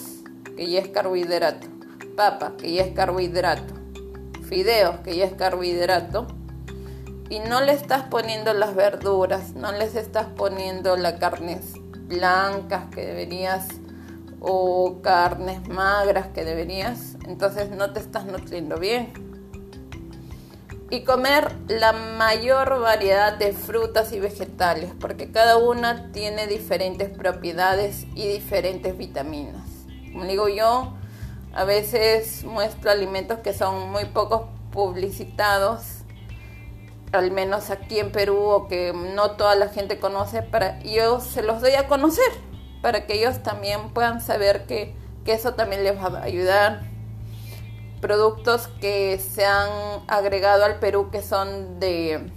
que 0.57 0.71
ya 0.71 0.81
es 0.81 0.89
carbohidrato, 0.89 1.69
papa, 2.17 2.55
que 2.57 2.73
ya 2.73 2.85
es 2.85 2.95
carbohidrato, 2.95 3.75
fideos, 4.49 5.01
que 5.01 5.15
ya 5.15 5.27
es 5.27 5.35
carbohidrato, 5.35 6.27
y 7.31 7.39
no 7.39 7.61
le 7.61 7.73
estás 7.73 8.03
poniendo 8.03 8.53
las 8.53 8.75
verduras, 8.75 9.55
no 9.55 9.71
les 9.71 9.95
estás 9.95 10.27
poniendo 10.37 10.97
las 10.97 11.15
carnes 11.15 11.75
blancas 12.09 12.87
que 12.93 13.07
deberías 13.07 13.69
o 14.41 15.01
carnes 15.01 15.69
magras 15.69 16.27
que 16.35 16.45
deberías, 16.45 17.17
entonces 17.29 17.71
no 17.71 17.93
te 17.93 18.01
estás 18.01 18.27
nutriendo 18.27 18.79
bien. 18.79 19.13
Y 20.91 21.05
comer 21.05 21.55
la 21.69 21.93
mayor 21.93 22.81
variedad 22.81 23.39
de 23.39 23.53
frutas 23.53 24.13
y 24.13 24.19
vegetales, 24.19 24.91
porque 24.99 25.31
cada 25.31 25.57
una 25.57 26.11
tiene 26.11 26.49
diferentes 26.49 27.11
propiedades 27.11 28.07
y 28.17 28.27
diferentes 28.27 28.99
vitaminas. 28.99 29.63
Como 30.13 30.25
digo 30.25 30.49
yo, 30.49 30.95
a 31.53 31.63
veces 31.63 32.43
muestro 32.43 32.91
alimentos 32.91 33.39
que 33.39 33.55
son 33.55 33.91
muy 33.93 34.07
pocos 34.07 34.49
publicitados 34.73 36.00
al 37.13 37.31
menos 37.31 37.71
aquí 37.71 37.99
en 37.99 38.13
Perú 38.13 38.39
o 38.39 38.69
que 38.69 38.93
no 38.93 39.33
toda 39.33 39.55
la 39.55 39.69
gente 39.69 39.99
conoce, 39.99 40.43
para 40.43 40.81
yo 40.81 41.21
se 41.21 41.43
los 41.43 41.61
doy 41.61 41.73
a 41.73 41.89
conocer, 41.89 42.31
para 42.83 43.07
que 43.07 43.15
ellos 43.15 43.43
también 43.43 43.91
puedan 43.91 44.21
saber 44.21 44.67
que, 44.67 44.95
que 45.25 45.33
eso 45.33 45.55
también 45.55 45.85
les 45.85 45.97
va 45.97 46.19
a 46.19 46.23
ayudar. 46.23 46.83
Productos 48.01 48.69
que 48.81 49.19
se 49.19 49.45
han 49.45 49.69
agregado 50.09 50.65
al 50.65 50.79
Perú 50.79 51.11
que 51.11 51.21
son 51.21 51.81
de, 51.81 52.31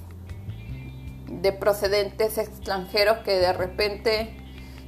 de 1.27 1.53
procedentes 1.53 2.37
extranjeros 2.37 3.19
que 3.19 3.37
de 3.37 3.53
repente 3.53 4.42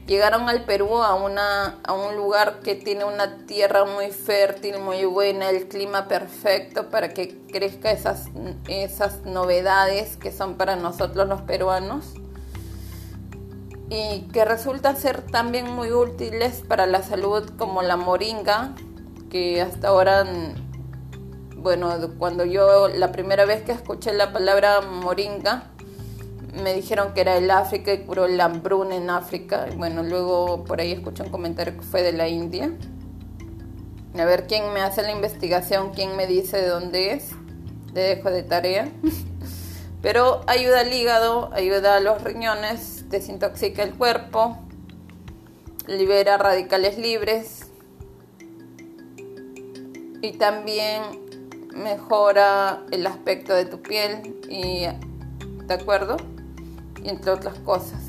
llegaron 0.05 0.49
al 0.49 0.65
Perú 0.65 1.01
a, 1.01 1.15
una, 1.15 1.79
a 1.83 1.93
un 1.93 2.15
lugar 2.15 2.59
que 2.59 2.75
tiene 2.75 3.05
una 3.05 3.45
tierra 3.45 3.85
muy 3.85 4.11
fértil, 4.11 4.79
muy 4.79 5.05
buena, 5.05 5.49
el 5.49 5.67
clima 5.67 6.07
perfecto 6.07 6.89
para 6.89 7.09
que 7.09 7.39
crezca 7.47 7.91
esas, 7.91 8.27
esas 8.67 9.23
novedades 9.25 10.17
que 10.17 10.31
son 10.31 10.55
para 10.55 10.75
nosotros 10.75 11.27
los 11.27 11.41
peruanos 11.41 12.13
y 13.89 14.21
que 14.31 14.45
resultan 14.45 14.97
ser 14.97 15.21
también 15.21 15.69
muy 15.71 15.91
útiles 15.91 16.63
para 16.67 16.85
la 16.85 17.03
salud 17.03 17.49
como 17.57 17.81
la 17.81 17.97
moringa, 17.97 18.73
que 19.29 19.61
hasta 19.61 19.89
ahora, 19.89 20.25
bueno, 21.55 21.91
cuando 22.17 22.45
yo 22.45 22.87
la 22.87 23.11
primera 23.11 23.45
vez 23.45 23.63
que 23.63 23.71
escuché 23.71 24.13
la 24.13 24.33
palabra 24.33 24.81
moringa, 24.81 25.71
me 26.61 26.73
dijeron 26.73 27.13
que 27.13 27.21
era 27.21 27.37
el 27.37 27.49
África 27.51 27.93
y 27.93 27.99
curó 27.99 28.27
la 28.27 28.45
hambruna 28.45 28.95
en 28.95 29.09
África. 29.09 29.67
Bueno, 29.75 30.03
luego 30.03 30.63
por 30.63 30.79
ahí 30.79 30.91
escuché 30.91 31.23
un 31.23 31.29
comentario 31.29 31.75
que 31.77 31.83
fue 31.83 32.01
de 32.01 32.13
la 32.13 32.27
India. 32.27 32.71
A 34.17 34.25
ver 34.25 34.47
quién 34.47 34.71
me 34.73 34.81
hace 34.81 35.01
la 35.01 35.11
investigación, 35.11 35.91
quién 35.93 36.15
me 36.15 36.27
dice 36.27 36.57
de 36.57 36.67
dónde 36.67 37.13
es. 37.13 37.31
Le 37.93 38.01
dejo 38.01 38.31
de 38.31 38.43
tarea. 38.43 38.89
Pero 40.01 40.41
ayuda 40.47 40.81
al 40.81 40.93
hígado, 40.93 41.49
ayuda 41.53 41.97
a 41.97 41.99
los 41.99 42.23
riñones, 42.23 43.09
desintoxica 43.09 43.81
el 43.81 43.95
cuerpo, 43.95 44.57
libera 45.87 46.37
radicales 46.37 46.97
libres 46.97 47.71
y 50.21 50.33
también 50.33 51.01
mejora 51.75 52.83
el 52.91 53.05
aspecto 53.07 53.53
de 53.53 53.65
tu 53.65 53.81
piel 53.81 54.35
y 54.47 54.85
¿de 55.65 55.73
acuerdo? 55.73 56.17
Entre 57.09 57.31
otras 57.31 57.57
cosas. 57.59 58.01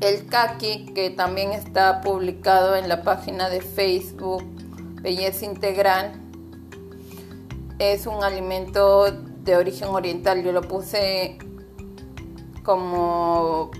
El 0.00 0.26
kaki, 0.26 0.86
que 0.94 1.10
también 1.10 1.52
está 1.52 2.00
publicado 2.02 2.76
en 2.76 2.88
la 2.88 3.02
página 3.02 3.48
de 3.48 3.60
Facebook 3.60 4.44
Belleza 5.00 5.44
Integral, 5.46 6.12
es 7.78 8.06
un 8.06 8.22
alimento 8.22 9.10
de 9.10 9.56
origen 9.56 9.88
oriental. 9.88 10.42
Yo 10.42 10.52
lo 10.52 10.62
puse 10.62 11.38
como 12.62 13.70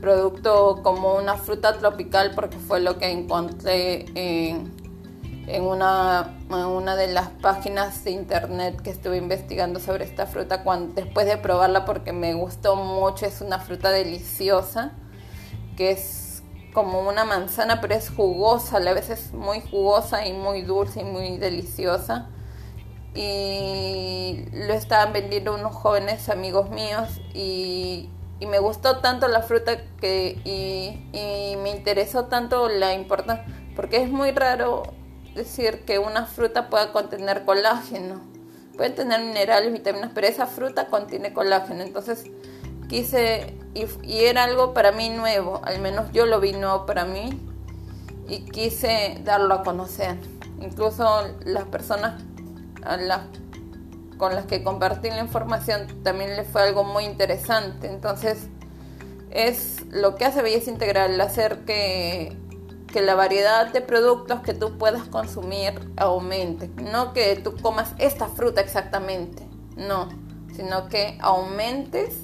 producto, 0.00 0.80
como 0.82 1.14
una 1.14 1.36
fruta 1.36 1.78
tropical, 1.78 2.32
porque 2.34 2.58
fue 2.58 2.80
lo 2.80 2.98
que 2.98 3.10
encontré 3.10 4.06
en 4.14 4.81
en 5.46 5.64
una, 5.64 6.34
una 6.48 6.96
de 6.96 7.08
las 7.08 7.28
páginas 7.28 8.04
de 8.04 8.12
internet 8.12 8.80
que 8.80 8.90
estuve 8.90 9.16
investigando 9.16 9.80
sobre 9.80 10.04
esta 10.04 10.26
fruta 10.26 10.62
cuando, 10.62 10.94
después 10.94 11.26
de 11.26 11.36
probarla 11.36 11.84
porque 11.84 12.12
me 12.12 12.34
gustó 12.34 12.76
mucho, 12.76 13.26
es 13.26 13.40
una 13.40 13.58
fruta 13.58 13.90
deliciosa, 13.90 14.92
que 15.76 15.90
es 15.90 16.42
como 16.72 17.00
una 17.00 17.24
manzana 17.24 17.80
pero 17.80 17.94
es 17.94 18.10
jugosa, 18.10 18.78
a 18.78 18.80
la 18.80 18.94
vez 18.94 19.10
es 19.10 19.32
muy 19.32 19.60
jugosa 19.60 20.26
y 20.26 20.32
muy 20.32 20.62
dulce 20.62 21.00
y 21.00 21.04
muy 21.04 21.38
deliciosa. 21.38 22.28
y 23.14 24.46
lo 24.52 24.72
estaban 24.72 25.12
vendiendo 25.12 25.54
unos 25.54 25.74
jóvenes 25.74 26.28
amigos 26.28 26.70
míos 26.70 27.20
y, 27.34 28.08
me 28.48 28.58
gustó 28.58 28.98
tanto 28.98 29.28
la 29.28 29.40
fruta 29.42 29.78
que 30.00 30.40
y, 30.44 31.56
me 31.62 31.70
interesó 31.70 32.24
tanto 32.24 32.68
la 32.68 32.92
importancia 32.94 33.46
porque 33.76 34.02
es 34.02 34.10
muy 34.10 34.32
raro 34.32 34.82
decir 35.34 35.84
que 35.84 35.98
una 35.98 36.26
fruta 36.26 36.68
pueda 36.68 36.92
contener 36.92 37.44
colágeno. 37.44 38.20
Puede 38.76 38.90
tener 38.90 39.20
minerales 39.20 39.72
vitaminas 39.72 40.10
pero 40.14 40.26
esa 40.26 40.46
fruta 40.46 40.86
contiene 40.86 41.32
colágeno. 41.32 41.82
Entonces 41.82 42.24
quise 42.88 43.54
y, 43.74 44.18
era 44.24 44.44
algo 44.44 44.74
para 44.74 44.92
mí 44.92 45.08
nuevo 45.10 45.62
al 45.64 45.80
menos 45.80 46.12
yo 46.12 46.26
lo 46.26 46.40
vi 46.40 46.52
nuevo 46.52 46.84
para 46.84 47.04
mí 47.04 47.30
y 48.28 48.44
quise 48.44 49.20
darlo 49.24 49.54
a 49.54 49.62
conocer. 49.62 50.16
Incluso 50.60 51.04
las 51.44 51.64
personas 51.64 52.22
con 54.16 54.34
las 54.34 54.46
que 54.46 54.62
compartí 54.62 55.08
la 55.10 55.20
información 55.20 56.02
también 56.02 56.36
le 56.36 56.44
fue 56.44 56.62
algo 56.62 56.84
muy 56.84 57.04
interesante. 57.04 57.88
Entonces, 57.88 58.48
es 59.30 59.84
lo 59.90 60.14
que 60.14 60.24
hace 60.24 60.42
Belleza 60.42 60.70
Integral, 60.70 61.20
hacer 61.20 61.64
que, 61.64 62.36
que 62.92 63.02
la 63.02 63.14
variedad 63.14 63.72
de 63.72 63.80
productos 63.80 64.40
que 64.40 64.54
tú 64.54 64.78
puedas 64.78 65.08
consumir 65.08 65.90
aumente. 65.96 66.68
No 66.92 67.12
que 67.12 67.36
tú 67.36 67.56
comas 67.60 67.94
esta 67.98 68.28
fruta 68.28 68.60
exactamente, 68.60 69.46
no, 69.76 70.08
sino 70.54 70.88
que 70.88 71.18
aumentes 71.20 72.18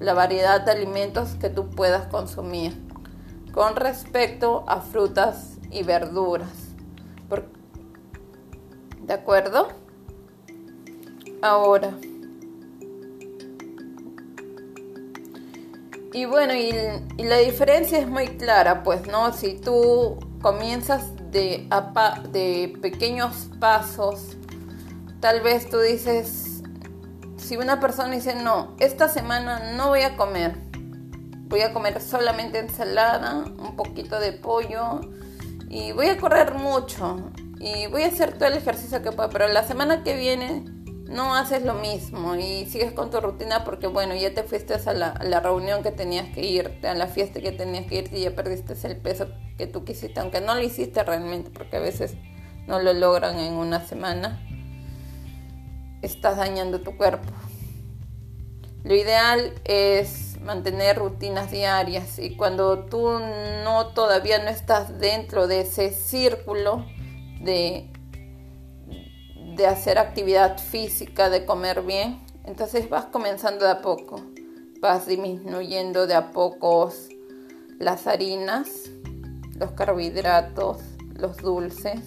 la 0.00 0.14
variedad 0.14 0.62
de 0.62 0.72
alimentos 0.72 1.36
que 1.40 1.50
tú 1.50 1.70
puedas 1.70 2.06
consumir 2.06 2.82
con 3.52 3.76
respecto 3.76 4.64
a 4.66 4.80
frutas 4.80 5.58
y 5.70 5.82
verduras. 5.82 6.48
¿De 9.02 9.12
acuerdo? 9.12 9.68
ahora. 11.44 11.92
Y 16.14 16.26
bueno, 16.26 16.54
y, 16.54 16.72
la 17.24 17.38
diferencia 17.38 17.98
es 17.98 18.06
muy 18.06 18.28
clara, 18.28 18.84
pues, 18.84 19.08
¿no? 19.08 19.32
Si 19.32 19.58
tú 19.58 20.16
comienzas 20.40 21.10
de, 21.32 21.68
de 22.30 22.78
pequeños 22.80 23.50
pasos, 23.58 24.36
tal 25.18 25.40
vez 25.40 25.68
tú 25.68 25.80
dices, 25.80 26.62
si 27.36 27.56
una 27.56 27.80
persona 27.80 28.14
dice, 28.14 28.36
no, 28.36 28.76
esta 28.78 29.08
semana 29.08 29.72
no 29.76 29.88
voy 29.88 30.02
a 30.02 30.16
comer, 30.16 30.56
voy 31.48 31.62
a 31.62 31.72
comer 31.72 32.00
solamente 32.00 32.60
ensalada, 32.60 33.44
un 33.58 33.74
poquito 33.74 34.20
de 34.20 34.32
pollo 34.34 35.00
y 35.68 35.90
voy 35.90 36.06
a 36.06 36.16
correr 36.16 36.54
mucho 36.54 37.32
y 37.58 37.88
voy 37.88 38.02
a 38.04 38.06
hacer 38.06 38.34
todo 38.38 38.48
el 38.48 38.54
ejercicio 38.54 39.02
que 39.02 39.10
pueda, 39.10 39.30
pero 39.30 39.48
la 39.48 39.64
semana 39.64 40.04
que 40.04 40.14
viene 40.14 40.64
no 41.14 41.36
haces 41.36 41.62
lo 41.62 41.74
mismo 41.74 42.34
y 42.34 42.66
sigues 42.66 42.92
con 42.92 43.10
tu 43.10 43.20
rutina 43.20 43.64
porque 43.64 43.86
bueno, 43.86 44.16
ya 44.16 44.34
te 44.34 44.42
fuiste 44.42 44.74
a 44.74 44.92
la, 44.92 45.40
reunión 45.40 45.82
que 45.84 45.92
tenías 45.92 46.28
que 46.34 46.44
irte, 46.44 46.88
a 46.88 46.94
la 46.94 47.06
fiesta 47.06 47.40
que 47.40 47.52
tenías 47.52 47.86
que 47.86 47.98
irte 47.98 48.18
y 48.18 48.22
ya 48.22 48.34
perdiste 48.34 48.74
el 48.86 48.96
peso 48.96 49.28
que 49.56 49.68
tú 49.68 49.84
quisiste, 49.84 50.18
aunque 50.18 50.40
no 50.40 50.54
lo 50.56 50.62
hiciste 50.62 51.02
realmente 51.04 51.50
porque 51.50 51.76
a 51.76 51.80
veces 51.80 52.14
no 52.66 52.80
lo 52.80 52.92
logran 52.92 53.38
en 53.38 53.52
una 53.54 53.86
semana, 53.86 54.44
estás 56.02 56.36
dañando 56.36 56.80
tu 56.80 56.96
cuerpo. 56.96 57.32
Lo 58.82 58.94
ideal 58.94 59.54
es 59.64 60.40
mantener 60.40 60.96
rutinas 60.98 61.50
diarias 61.50 62.18
y 62.18 62.36
cuando 62.36 62.86
tú 62.86 63.20
no 63.62 63.86
todavía 63.94 64.40
no 64.40 64.50
estás 64.50 64.98
dentro 64.98 65.46
de 65.46 65.60
ese 65.60 65.90
círculo 65.90 66.84
de 67.40 67.93
de 69.56 69.66
hacer 69.66 69.98
actividad 69.98 70.58
física, 70.58 71.30
de 71.30 71.44
comer 71.44 71.82
bien, 71.82 72.20
entonces 72.44 72.88
vas 72.90 73.06
comenzando 73.06 73.64
de 73.64 73.72
a 73.72 73.82
poco, 73.82 74.20
vas 74.80 75.06
disminuyendo 75.06 76.06
de 76.06 76.14
a 76.14 76.30
pocos 76.32 77.08
las 77.78 78.06
harinas, 78.06 78.90
los 79.58 79.72
carbohidratos, 79.72 80.78
los 81.14 81.36
dulces. 81.38 82.00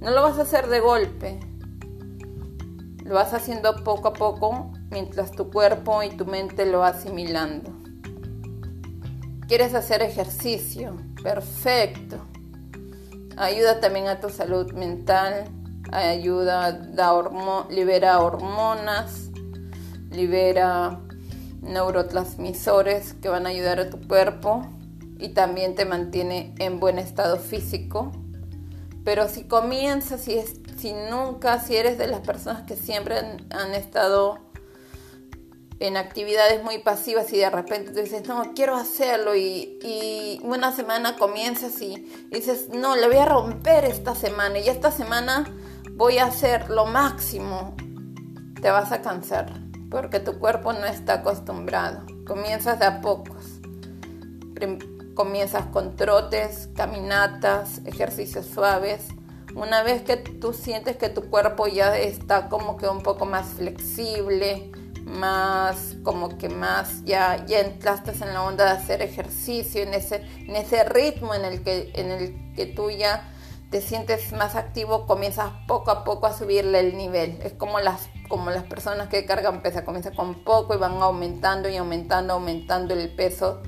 No 0.00 0.10
lo 0.10 0.22
vas 0.22 0.38
a 0.38 0.42
hacer 0.42 0.68
de 0.68 0.80
golpe, 0.80 1.40
lo 3.04 3.14
vas 3.14 3.34
haciendo 3.34 3.84
poco 3.84 4.08
a 4.08 4.12
poco 4.12 4.72
mientras 4.90 5.32
tu 5.32 5.50
cuerpo 5.50 6.02
y 6.02 6.10
tu 6.10 6.26
mente 6.26 6.66
lo 6.66 6.80
va 6.80 6.88
asimilando. 6.88 7.70
¿Quieres 9.46 9.74
hacer 9.74 10.02
ejercicio? 10.02 10.96
Perfecto. 11.22 12.16
Ayuda 13.36 13.80
también 13.80 14.08
a 14.08 14.20
tu 14.20 14.28
salud 14.28 14.72
mental, 14.72 15.44
ayuda, 15.92 16.72
da 16.72 17.12
libera 17.70 18.20
hormonas, 18.20 19.30
libera 20.10 21.00
neurotransmisores 21.62 23.14
que 23.14 23.28
van 23.28 23.46
a 23.46 23.50
ayudar 23.50 23.80
a 23.80 23.90
tu 23.90 24.06
cuerpo 24.06 24.66
y 25.18 25.30
también 25.30 25.74
te 25.74 25.84
mantiene 25.84 26.54
en 26.58 26.80
buen 26.80 26.98
estado 26.98 27.36
físico. 27.38 28.12
Pero 29.04 29.28
si 29.28 29.44
comienzas, 29.44 30.22
si, 30.22 30.42
si 30.78 30.92
nunca, 30.92 31.60
si 31.60 31.76
eres 31.76 31.98
de 31.98 32.08
las 32.08 32.20
personas 32.20 32.62
que 32.62 32.76
siempre 32.76 33.18
han, 33.50 33.74
estado 33.74 34.38
en 35.78 35.96
actividades 35.96 36.62
muy 36.64 36.78
pasivas 36.78 37.32
y 37.32 37.38
de 37.38 37.50
repente 37.50 37.92
tú 37.92 38.00
dices, 38.00 38.26
no, 38.26 38.52
quiero 38.54 38.74
hacerlo 38.74 39.36
y, 39.36 39.78
y, 39.82 40.40
una 40.42 40.74
semana 40.74 41.16
comienzas 41.16 41.80
y 41.80 41.96
dices, 42.30 42.70
no, 42.70 42.96
le 42.96 43.06
voy 43.06 43.18
a 43.18 43.26
romper 43.26 43.84
esta 43.84 44.14
semana 44.14 44.58
y 44.58 44.68
esta 44.68 44.90
semana 44.90 45.46
voy 45.96 46.18
a 46.18 46.26
hacer 46.26 46.70
lo 46.70 46.84
máximo, 46.84 47.74
te 48.60 48.70
vas 48.70 48.92
a 48.92 49.00
cansar 49.00 49.66
porque 49.90 50.20
tu 50.20 50.38
cuerpo 50.38 50.72
no 50.72 50.84
está 50.84 51.14
acostumbrado. 51.14 52.04
Comienzas 52.26 52.78
de 52.78 52.86
a 52.86 53.00
pocos. 53.00 53.60
Comienzas 55.14 55.66
con 55.66 55.96
trotes, 55.96 56.68
caminatas, 56.74 57.80
ejercicios 57.86 58.46
suaves. 58.46 59.08
Una 59.54 59.82
vez 59.82 60.02
que 60.02 60.18
tú 60.18 60.52
sientes 60.52 60.96
que 60.96 61.08
tu 61.08 61.30
cuerpo 61.30 61.66
ya 61.66 61.96
está 61.96 62.48
como 62.48 62.76
que 62.76 62.88
un 62.88 63.02
poco 63.02 63.24
más 63.24 63.46
flexible, 63.54 64.70
más 65.06 65.96
como 66.02 66.36
que 66.36 66.50
más 66.50 67.02
ya 67.04 67.46
ya 67.46 67.60
entraste 67.60 68.12
en 68.22 68.34
la 68.34 68.42
onda 68.42 68.64
de 68.64 68.70
hacer 68.72 69.00
ejercicio 69.00 69.82
en 69.82 69.94
ese 69.94 70.16
en 70.40 70.56
ese 70.56 70.82
ritmo 70.82 71.32
en 71.32 71.44
el 71.44 71.62
que 71.62 71.92
en 71.94 72.10
el 72.10 72.52
que 72.54 72.66
tú 72.66 72.90
ya 72.90 73.32
te 73.76 73.82
sientes 73.82 74.32
más 74.32 74.54
activo, 74.54 75.04
comienzas 75.06 75.52
poco 75.68 75.90
a 75.90 76.02
poco 76.02 76.26
a 76.26 76.32
subirle 76.32 76.80
el 76.80 76.96
nivel. 76.96 77.38
Es 77.42 77.52
como 77.52 77.78
las, 77.78 78.08
como 78.26 78.48
las 78.48 78.62
personas 78.62 79.08
que 79.08 79.26
cargan 79.26 79.60
pesa, 79.60 79.84
comienzan 79.84 80.14
con 80.14 80.44
poco 80.44 80.72
y 80.72 80.78
van 80.78 80.92
aumentando 81.02 81.68
y 81.68 81.76
aumentando, 81.76 82.32
aumentando 82.32 82.94
el 82.94 83.14
peso, 83.14 83.60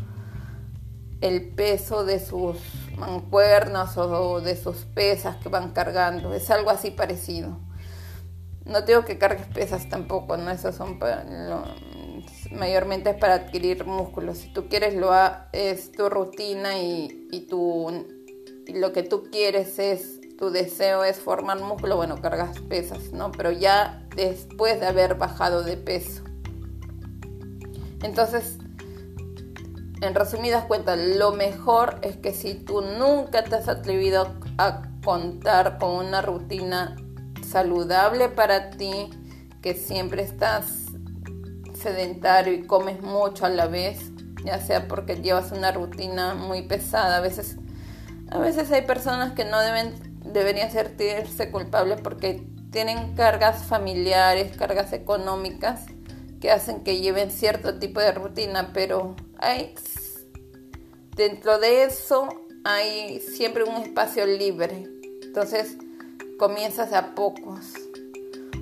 el 1.20 1.50
peso 1.50 2.06
de 2.06 2.20
sus 2.20 2.56
mancuernas 2.96 3.98
o 3.98 4.40
de 4.40 4.56
sus 4.56 4.86
pesas 4.86 5.36
que 5.36 5.50
van 5.50 5.72
cargando. 5.72 6.32
Es 6.32 6.50
algo 6.50 6.70
así 6.70 6.90
parecido. 6.90 7.58
No 8.64 8.84
tengo 8.84 9.04
que 9.04 9.18
cargues 9.18 9.48
pesas 9.48 9.90
tampoco, 9.90 10.38
¿no? 10.38 10.50
Esas 10.50 10.74
son 10.74 10.98
mayormente 12.50 13.10
es 13.10 13.16
para 13.16 13.34
adquirir 13.34 13.84
músculos. 13.84 14.38
Si 14.38 14.54
tú 14.54 14.70
quieres, 14.70 14.94
lo 14.94 15.10
es 15.52 15.92
tu 15.92 16.08
rutina 16.08 16.78
y, 16.78 17.28
y 17.30 17.40
tu 17.40 18.16
lo 18.74 18.92
que 18.92 19.02
tú 19.02 19.24
quieres 19.30 19.78
es, 19.78 20.20
tu 20.36 20.50
deseo 20.50 21.04
es 21.04 21.18
formar 21.18 21.60
músculo, 21.60 21.96
bueno, 21.96 22.20
cargas 22.20 22.60
pesas, 22.60 23.12
¿no? 23.12 23.32
Pero 23.32 23.50
ya 23.50 24.06
después 24.14 24.80
de 24.80 24.86
haber 24.86 25.16
bajado 25.16 25.62
de 25.62 25.76
peso. 25.76 26.22
Entonces, 28.02 28.58
en 30.00 30.14
resumidas 30.14 30.64
cuentas, 30.66 30.98
lo 30.98 31.32
mejor 31.32 31.96
es 32.02 32.16
que 32.16 32.32
si 32.32 32.54
tú 32.54 32.82
nunca 32.82 33.42
te 33.42 33.56
has 33.56 33.68
atrevido 33.68 34.34
a 34.58 34.82
contar 35.04 35.78
con 35.78 36.06
una 36.06 36.22
rutina 36.22 36.96
saludable 37.44 38.28
para 38.28 38.70
ti, 38.70 39.10
que 39.62 39.74
siempre 39.74 40.22
estás 40.22 40.86
sedentario 41.74 42.52
y 42.52 42.66
comes 42.66 43.00
mucho 43.02 43.46
a 43.46 43.48
la 43.48 43.66
vez, 43.66 44.12
ya 44.44 44.60
sea 44.60 44.86
porque 44.86 45.16
llevas 45.16 45.50
una 45.50 45.72
rutina 45.72 46.34
muy 46.34 46.62
pesada, 46.62 47.16
a 47.16 47.20
veces 47.20 47.56
a 48.30 48.38
veces 48.38 48.70
hay 48.70 48.82
personas 48.82 49.32
que 49.32 49.44
no 49.44 49.60
deben, 49.60 49.94
deberían 50.32 50.70
sentirse 50.70 51.50
culpables 51.50 52.00
porque 52.00 52.42
tienen 52.70 53.14
cargas 53.14 53.64
familiares, 53.64 54.56
cargas 54.56 54.92
económicas 54.92 55.86
que 56.40 56.50
hacen 56.50 56.84
que 56.84 57.00
lleven 57.00 57.30
cierto 57.30 57.78
tipo 57.78 58.00
de 58.00 58.12
rutina, 58.12 58.70
pero 58.72 59.16
hay 59.38 59.74
dentro 61.16 61.58
de 61.58 61.84
eso 61.84 62.28
hay 62.64 63.20
siempre 63.20 63.64
un 63.64 63.76
espacio 63.76 64.26
libre. 64.26 64.86
Entonces 65.22 65.76
comienzas 66.38 66.92
a 66.92 67.14
pocos. 67.14 67.72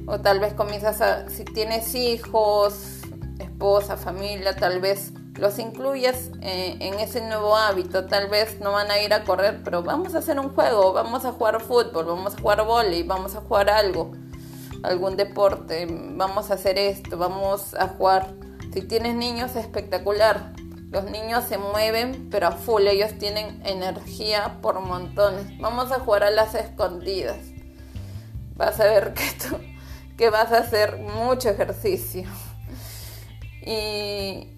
O 0.07 0.21
tal 0.21 0.39
vez 0.39 0.55
comienzas 0.55 1.01
a, 1.01 1.29
si 1.29 1.45
tienes 1.45 1.95
hijos, 1.95 3.01
esposa, 3.41 3.97
familia, 3.97 4.55
tal 4.55 4.81
vez 4.81 5.13
los 5.39 5.59
incluyes 5.59 6.31
eh, 6.41 6.77
en 6.81 6.95
ese 7.01 7.21
nuevo 7.21 7.57
hábito. 7.57 8.07
Tal 8.07 8.29
vez 8.29 8.61
no 8.61 8.73
van 8.73 8.91
a 8.91 9.01
ir 9.01 9.13
a 9.13 9.25
correr, 9.25 9.61
pero 9.63 9.83
vamos 9.83 10.15
a 10.15 10.19
hacer 10.19 10.39
un 10.41 10.55
juego, 10.55 10.93
vamos 10.93 11.25
a 11.25 11.33
jugar 11.33 11.61
fútbol, 11.61 12.07
vamos 12.07 12.35
a 12.35 12.41
jugar 12.41 12.65
volei, 12.65 13.03
vamos 13.03 13.35
a 13.35 13.41
jugar 13.41 13.71
algo. 13.71 14.13
algún 14.83 15.17
deporte, 15.17 15.87
vamos 15.91 16.51
a 16.51 16.55
hacer 16.55 16.79
esto, 16.79 17.17
vamos 17.17 17.75
a 17.75 17.89
jugar. 17.89 18.35
Si 18.73 18.83
tienes 18.83 19.15
niños, 19.15 19.57
espectacular. 19.57 20.53
Los 20.91 21.05
niños 21.11 21.45
se 21.45 21.59
mueven, 21.59 22.29
pero 22.31 22.47
a 22.47 22.53
full, 22.53 22.87
ellos 22.87 23.19
tienen 23.19 23.61
energía 23.67 24.59
por 24.63 24.81
montones. 24.81 25.59
Vamos 25.59 25.91
a 25.91 25.99
jugar 25.99 26.25
a 26.25 26.31
las 26.31 26.55
escondidas. 26.55 27.39
Vas 28.55 28.79
a 28.81 28.85
ver 28.85 29.13
que, 29.13 29.25
tú, 29.33 29.57
que 30.17 30.31
vas 30.31 30.53
a 30.53 30.59
hacer 30.59 30.99
mucho 30.99 31.51
ejercicio. 31.51 32.29
Y, 33.63 34.56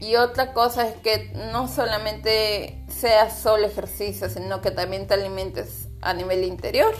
y 0.00 0.16
otra 0.16 0.52
cosa 0.52 0.86
es 0.86 0.96
que 0.96 1.32
no 1.52 1.66
solamente 1.66 2.84
sea 2.88 3.30
solo 3.30 3.66
ejercicio, 3.66 4.28
sino 4.28 4.60
que 4.60 4.70
también 4.70 5.06
te 5.06 5.14
alimentes 5.14 5.88
a 6.00 6.14
nivel 6.14 6.44
interior, 6.44 6.94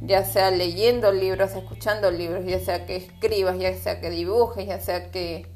ya 0.00 0.24
sea 0.24 0.50
leyendo 0.50 1.12
libros, 1.12 1.52
escuchando 1.52 2.10
libros, 2.10 2.44
ya 2.46 2.58
sea 2.58 2.86
que 2.86 2.96
escribas, 2.96 3.58
ya 3.58 3.74
sea 3.76 4.00
que 4.00 4.08
dibujes, 4.08 4.66
ya 4.66 4.80
sea 4.80 5.10
que, 5.10 5.46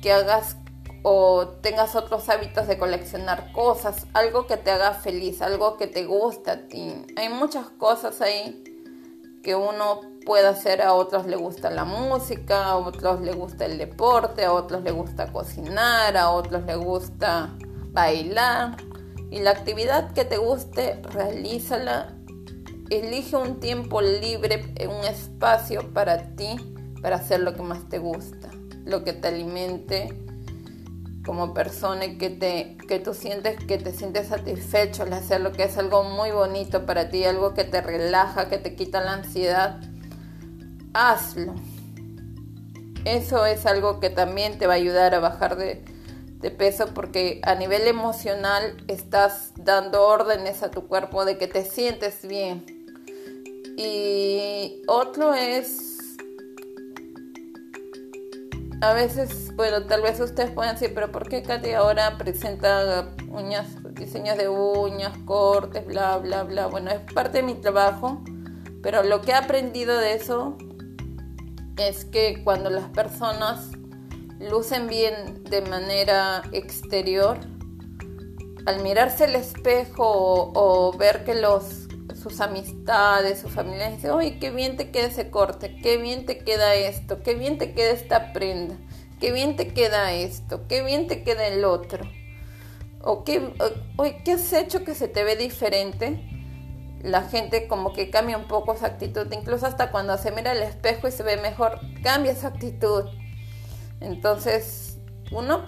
que 0.00 0.12
hagas 0.12 0.56
o 1.02 1.48
tengas 1.60 1.94
otros 1.96 2.28
hábitos 2.28 2.66
de 2.66 2.78
coleccionar 2.78 3.52
cosas, 3.52 4.06
algo 4.14 4.46
que 4.46 4.56
te 4.56 4.70
haga 4.70 4.94
feliz, 4.94 5.42
algo 5.42 5.76
que 5.76 5.86
te 5.86 6.06
gusta 6.06 6.52
a 6.52 6.68
ti. 6.68 7.06
Hay 7.16 7.28
muchas 7.28 7.68
cosas 7.70 8.20
ahí 8.20 8.64
que 9.42 9.54
uno 9.54 10.00
puede 10.24 10.46
hacer, 10.46 10.82
a 10.82 10.92
otros 10.94 11.26
le 11.26 11.36
gusta 11.36 11.70
la 11.70 11.84
música, 11.84 12.66
a 12.66 12.76
otros 12.76 13.20
le 13.20 13.32
gusta 13.32 13.66
el 13.66 13.78
deporte, 13.78 14.44
a 14.44 14.52
otros 14.52 14.82
le 14.82 14.90
gusta 14.90 15.32
cocinar, 15.32 16.16
a 16.16 16.30
otros 16.30 16.64
le 16.64 16.76
gusta 16.76 17.56
bailar. 17.92 18.76
Y 19.30 19.40
la 19.40 19.50
actividad 19.50 20.12
que 20.12 20.24
te 20.24 20.36
guste, 20.36 21.00
realízala. 21.10 22.14
Elige 22.90 23.36
un 23.36 23.60
tiempo 23.60 24.00
libre, 24.00 24.74
un 24.88 25.04
espacio 25.04 25.92
para 25.92 26.34
ti, 26.36 26.56
para 27.02 27.16
hacer 27.16 27.40
lo 27.40 27.54
que 27.54 27.62
más 27.62 27.88
te 27.88 27.98
gusta, 27.98 28.50
lo 28.84 29.04
que 29.04 29.12
te 29.12 29.28
alimente 29.28 30.27
como 31.28 31.52
persona 31.52 32.06
y 32.06 32.16
que, 32.16 32.30
te, 32.30 32.78
que 32.88 32.98
tú 32.98 33.12
sientes 33.12 33.62
que 33.62 33.76
te 33.76 33.92
sientes 33.92 34.28
satisfecho 34.28 35.02
al 35.02 35.12
hacer 35.12 35.42
lo 35.42 35.52
que 35.52 35.64
es 35.64 35.76
algo 35.76 36.02
muy 36.02 36.30
bonito 36.30 36.86
para 36.86 37.10
ti, 37.10 37.24
algo 37.24 37.52
que 37.52 37.64
te 37.64 37.82
relaja, 37.82 38.48
que 38.48 38.56
te 38.56 38.74
quita 38.74 39.02
la 39.02 39.12
ansiedad 39.12 39.78
hazlo. 40.98 41.54
Eso 43.04 43.46
es 43.46 43.66
algo 43.66 44.00
que 44.00 44.10
también 44.10 44.58
te 44.58 44.66
va 44.66 44.74
a 44.74 44.76
ayudar 44.76 45.14
a 45.14 45.20
bajar 45.20 45.56
de, 45.56 45.84
peso 46.56 46.86
porque 46.94 47.40
a 47.44 47.54
nivel 47.54 47.86
emocional 47.86 48.76
estás 48.88 49.52
dando 49.56 50.06
órdenes 50.06 50.62
a 50.62 50.70
tu 50.70 50.86
cuerpo 50.86 51.24
de 51.24 51.36
que 51.36 51.46
te 51.46 51.64
sientes 51.64 52.26
bien. 52.26 52.64
Y 53.76 54.82
otro 54.88 55.34
es, 55.34 55.87
a 58.80 58.92
veces, 58.92 59.54
bueno, 59.56 59.84
tal 59.86 60.02
vez 60.02 60.20
ustedes 60.20 60.50
pueden 60.50 60.74
decir, 60.74 60.92
pero 60.94 61.10
¿por 61.10 61.28
qué 61.28 61.42
Katy 61.42 61.72
ahora 61.72 62.16
presenta 62.16 63.10
uñas, 63.28 63.66
diseños 63.94 64.38
de 64.38 64.48
uñas, 64.48 65.16
cortes, 65.24 65.84
bla, 65.86 66.18
bla, 66.18 66.44
bla? 66.44 66.66
Bueno, 66.68 66.90
es 66.90 67.00
parte 67.12 67.38
de 67.38 67.42
mi 67.42 67.54
trabajo, 67.54 68.22
pero 68.82 69.02
lo 69.02 69.20
que 69.20 69.32
he 69.32 69.34
aprendido 69.34 69.98
de 69.98 70.14
eso 70.14 70.56
es 71.76 72.04
que 72.04 72.42
cuando 72.44 72.70
las 72.70 72.88
personas 72.90 73.70
lucen 74.38 74.86
bien 74.86 75.42
de 75.44 75.62
manera 75.62 76.42
exterior, 76.52 77.38
al 78.66 78.82
mirarse 78.82 79.24
al 79.24 79.34
espejo 79.34 80.52
o, 80.54 80.96
ver 80.96 81.24
que 81.24 81.34
los 81.34 81.87
sus 82.14 82.40
amistades, 82.40 83.40
su 83.40 83.48
familia 83.48 83.90
dicen, 83.90 84.10
oye, 84.10 84.38
qué 84.38 84.50
bien 84.50 84.76
te 84.76 84.90
queda 84.90 85.06
ese 85.06 85.30
corte, 85.30 85.76
qué 85.82 85.96
bien 85.96 86.26
te 86.26 86.38
queda 86.38 86.74
esto, 86.74 87.22
qué 87.22 87.34
bien 87.34 87.58
te 87.58 87.74
queda 87.74 87.90
esta 87.90 88.32
prenda, 88.32 88.76
qué 89.20 89.32
bien 89.32 89.56
te 89.56 89.68
queda 89.68 90.12
esto, 90.12 90.66
qué 90.68 90.82
bien 90.82 91.06
te 91.06 91.22
queda 91.22 91.46
el 91.46 91.64
otro. 91.64 92.08
O 93.00 93.24
qué, 93.24 93.54
oye, 93.96 94.22
¿qué 94.24 94.32
has 94.32 94.52
hecho 94.52 94.84
que 94.84 94.94
se 94.94 95.08
te 95.08 95.24
ve 95.24 95.36
diferente? 95.36 96.24
la 97.02 97.22
gente 97.22 97.68
como 97.68 97.92
que 97.92 98.10
cambia 98.10 98.36
un 98.36 98.48
poco 98.48 98.76
su 98.76 98.84
actitud, 98.84 99.30
incluso 99.32 99.66
hasta 99.66 99.90
cuando 99.90 100.16
se 100.18 100.32
mira 100.32 100.52
al 100.52 100.62
espejo 100.62 101.08
y 101.08 101.12
se 101.12 101.22
ve 101.22 101.36
mejor, 101.36 101.80
cambia 102.02 102.34
su 102.34 102.46
actitud. 102.46 103.04
Entonces, 104.00 104.98
uno 105.30 105.64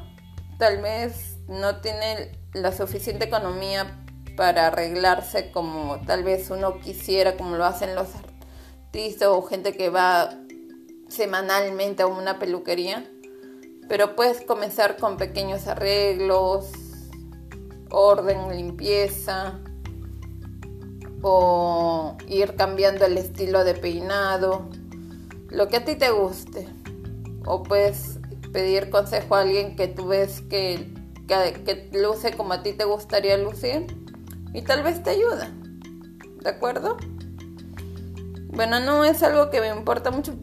tal 0.59 0.81
vez 0.83 1.39
no 1.49 1.81
tiene 1.81 2.33
la 2.53 2.73
suficiente 2.73 3.27
economía 3.27 4.05
para 4.41 4.69
arreglarse 4.69 5.51
como 5.51 6.01
tal 6.07 6.25
vez 6.25 6.49
uno 6.49 6.81
quisiera, 6.81 7.37
como 7.37 7.57
lo 7.57 7.67
hacen 7.67 7.95
los 7.95 8.09
artistas 8.15 9.29
o 9.29 9.43
gente 9.43 9.77
que 9.77 9.91
va 9.91 10.31
semanalmente 11.09 12.05
a 12.05 12.07
una 12.07 12.39
peluquería. 12.39 13.05
Pero 13.87 14.17
puedes 14.17 14.41
comenzar 14.41 14.97
con 14.97 15.19
pequeños 15.19 15.67
arreglos, 15.67 16.71
orden, 17.91 18.57
limpieza, 18.57 19.61
o 21.21 22.17
ir 22.27 22.57
cambiando 22.57 23.05
el 23.05 23.19
estilo 23.19 23.63
de 23.63 23.75
peinado, 23.75 24.71
lo 25.51 25.69
que 25.69 25.77
a 25.77 25.85
ti 25.85 25.97
te 25.97 26.09
guste. 26.13 26.67
O 27.45 27.63
puedes 27.63 28.21
pedir 28.55 28.89
consejo 28.89 29.35
a 29.35 29.43
alguien 29.43 29.77
que 29.77 29.87
tú 29.87 30.07
ves 30.07 30.41
que, 30.49 30.95
que, 31.27 31.91
luce 31.93 32.35
como 32.39 32.55
a 32.55 32.63
ti 32.63 32.73
te 32.73 32.85
gustaría 32.85 33.37
lucir 33.37 34.00
y 34.53 34.63
tal 34.63 34.83
vez 34.83 35.03
te 35.03 35.11
ayuda. 35.11 35.51
¿De 36.43 36.49
acuerdo? 36.49 36.97
Bueno, 38.53 38.81
no 38.81 39.05
es 39.05 39.23
algo 39.23 39.51
que 39.51 39.61
me 39.61 39.69
importa 39.69 40.11
mucho. 40.11 40.35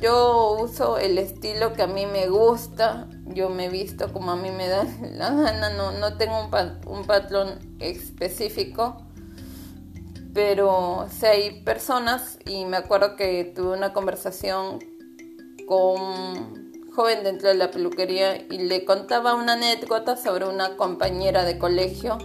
Yo 0.00 0.56
uso 0.60 0.98
el 0.98 1.18
estilo 1.18 1.72
que 1.72 1.82
a 1.82 1.86
mí 1.86 2.06
me 2.06 2.28
gusta. 2.28 3.08
Yo 3.26 3.48
me 3.48 3.68
visto 3.68 4.12
como 4.12 4.32
a 4.32 4.36
mí 4.36 4.50
me 4.50 4.68
da 4.68 4.84
la 5.02 5.30
gana. 5.30 5.70
No, 5.70 5.92
no 5.92 6.16
tengo 6.16 6.46
un, 6.46 6.50
un 6.86 7.06
patrón 7.06 7.58
específico 7.78 9.06
pero 10.32 11.06
si 11.10 11.26
hay 11.26 11.60
personas 11.62 12.38
y 12.46 12.64
me 12.64 12.76
acuerdo 12.76 13.16
que 13.16 13.44
tuve 13.44 13.76
una 13.76 13.92
conversación 13.92 14.78
con 15.66 16.00
un 16.00 16.90
joven 16.94 17.24
dentro 17.24 17.48
de 17.48 17.54
la 17.54 17.70
peluquería 17.70 18.36
y 18.36 18.58
le 18.58 18.84
contaba 18.84 19.34
una 19.34 19.54
anécdota 19.54 20.16
sobre 20.16 20.46
una 20.46 20.76
compañera 20.76 21.44
de 21.44 21.58
colegio 21.58 22.18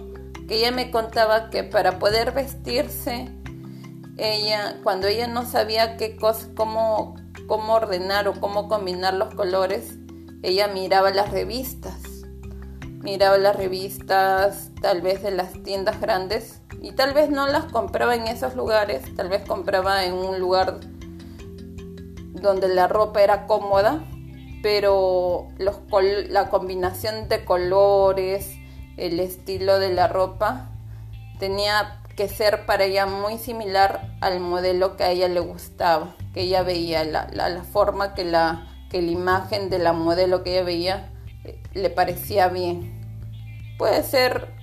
que 0.46 0.56
ella 0.56 0.70
me 0.70 0.90
contaba 0.90 1.50
que 1.50 1.64
para 1.64 1.98
poder 1.98 2.32
vestirse 2.32 3.28
ella 4.16 4.80
cuando 4.82 5.06
ella 5.06 5.26
no 5.26 5.44
sabía 5.44 5.96
qué 5.96 6.16
cosa 6.16 6.48
cómo 6.56 7.16
cómo 7.46 7.74
ordenar 7.74 8.28
o 8.28 8.34
cómo 8.40 8.68
combinar 8.68 9.14
los 9.14 9.34
colores 9.34 9.98
ella 10.46 10.68
miraba 10.68 11.10
las 11.10 11.32
revistas. 11.32 12.00
Miraba 13.02 13.36
las 13.36 13.56
revistas 13.56 14.70
tal 14.80 15.00
vez 15.00 15.22
de 15.22 15.30
las 15.32 15.52
tiendas 15.64 16.00
grandes 16.00 16.60
y 16.80 16.92
tal 16.92 17.14
vez 17.14 17.30
no 17.30 17.46
las 17.46 17.64
compraba 17.64 18.14
en 18.14 18.28
esos 18.28 18.54
lugares, 18.54 19.02
tal 19.16 19.28
vez 19.28 19.44
compraba 19.46 20.04
en 20.04 20.14
un 20.14 20.38
lugar 20.38 20.80
donde 22.34 22.68
la 22.68 22.86
ropa 22.86 23.22
era 23.22 23.46
cómoda, 23.46 24.04
pero 24.62 25.48
los 25.58 25.80
la 26.28 26.48
combinación 26.48 27.28
de 27.28 27.44
colores, 27.44 28.55
el 28.96 29.20
estilo 29.20 29.78
de 29.78 29.92
la 29.92 30.08
ropa 30.08 30.70
tenía 31.38 32.00
que 32.16 32.28
ser 32.28 32.64
para 32.64 32.84
ella 32.84 33.06
muy 33.06 33.38
similar 33.38 34.16
al 34.20 34.40
modelo 34.40 34.96
que 34.96 35.04
a 35.04 35.10
ella 35.10 35.28
le 35.28 35.40
gustaba, 35.40 36.16
que 36.32 36.42
ella 36.42 36.62
veía, 36.62 37.04
la, 37.04 37.28
la, 37.30 37.62
forma 37.62 38.14
que 38.14 38.24
la, 38.24 38.66
que 38.90 39.02
la 39.02 39.10
imagen 39.10 39.68
de 39.68 39.78
la 39.78 39.92
modelo 39.92 40.42
que 40.42 40.52
ella 40.52 40.64
veía 40.64 41.12
eh, 41.44 41.62
le 41.74 41.90
parecía 41.90 42.48
bien. 42.48 42.94
Puede 43.76 44.02
ser 44.02 44.54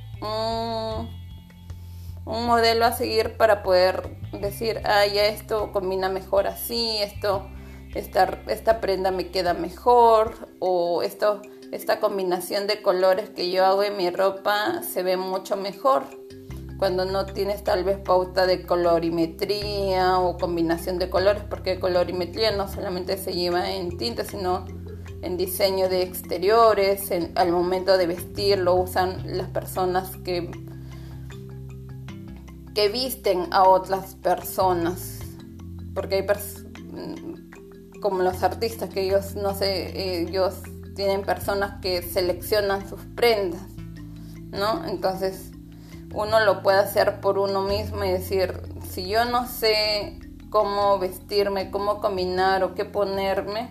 un 2.26 2.46
modelo 2.46 2.86
a 2.86 2.94
seguir 2.94 3.38
para 3.38 3.62
poder 3.62 4.18
decir, 4.32 4.82
ah, 4.86 5.06
ya 5.06 5.26
esto 5.26 5.72
combina 5.72 6.10
mejor 6.10 6.48
así, 6.48 6.98
esto, 7.02 7.48
esta, 7.94 8.40
esta 8.48 8.82
prenda 8.82 9.12
me 9.12 9.28
queda 9.28 9.54
mejor, 9.54 10.50
o 10.60 11.04
esto, 11.04 11.42
esta 11.74 12.00
combinación 12.00 12.68
de 12.68 12.82
colores 12.82 13.30
que 13.32 13.50
yo 13.50 13.66
hago 13.66 13.84
en 13.84 13.98
mi 13.98 14.10
ropa 14.10 14.84
se 14.84 15.02
ve 15.02 15.18
mucho 15.18 15.58
mejor 15.58 16.04
cuando 16.78 17.06
no 17.06 17.26
tienes 17.26 17.64
tal 17.64 17.84
vez 17.84 17.98
pauta 17.98 18.46
de 18.46 18.66
colorimetría 18.66 20.20
o 20.20 20.38
combinación 20.38 21.00
de 21.00 21.10
colores, 21.10 21.44
porque 21.50 21.80
colorimetría 21.80 22.52
no 22.52 22.68
solamente 22.68 23.18
se 23.18 23.34
lleva 23.34 23.72
en 23.72 23.98
tinta, 23.98 24.24
sino 24.26 24.66
en 25.22 25.38
diseño 25.38 25.88
de 25.88 26.02
exteriores, 26.02 27.10
al 27.36 27.52
momento 27.52 27.98
de 27.98 28.08
vestir 28.08 28.60
lo 28.60 28.76
usan 28.76 29.38
las 29.38 29.48
personas 29.50 30.18
que 30.18 30.52
que 32.74 32.90
visten 32.90 33.48
a 33.52 33.68
otras 33.68 34.16
personas. 34.16 35.20
Porque 35.94 36.16
hay 36.16 36.24
mm, 36.24 38.00
como 38.00 38.24
los 38.24 38.42
artistas 38.44 38.90
que 38.90 39.04
ellos, 39.04 39.36
no 39.36 39.54
sé, 39.54 40.22
ellos 40.24 40.56
tienen 40.96 41.24
personas 41.24 41.82
que 41.82 42.02
seleccionan 42.02 42.88
sus 42.88 43.02
prendas, 43.16 43.62
¿no? 44.52 44.86
Entonces 44.86 45.52
uno 46.14 46.40
lo 46.46 46.62
puede 46.62 46.80
hacer 46.80 47.20
por 47.20 47.40
uno 47.40 47.62
mismo 47.62 48.04
y 48.04 48.12
decir, 48.12 48.62
si 48.90 49.08
yo 49.08 49.26
no 49.26 49.48
sé 49.48 50.20
cómo 50.50 51.00
vestirme, 51.00 51.72
cómo 51.72 52.00
combinar 52.00 52.64
o 52.64 52.76
qué 52.76 52.86
ponerme, 52.86 53.70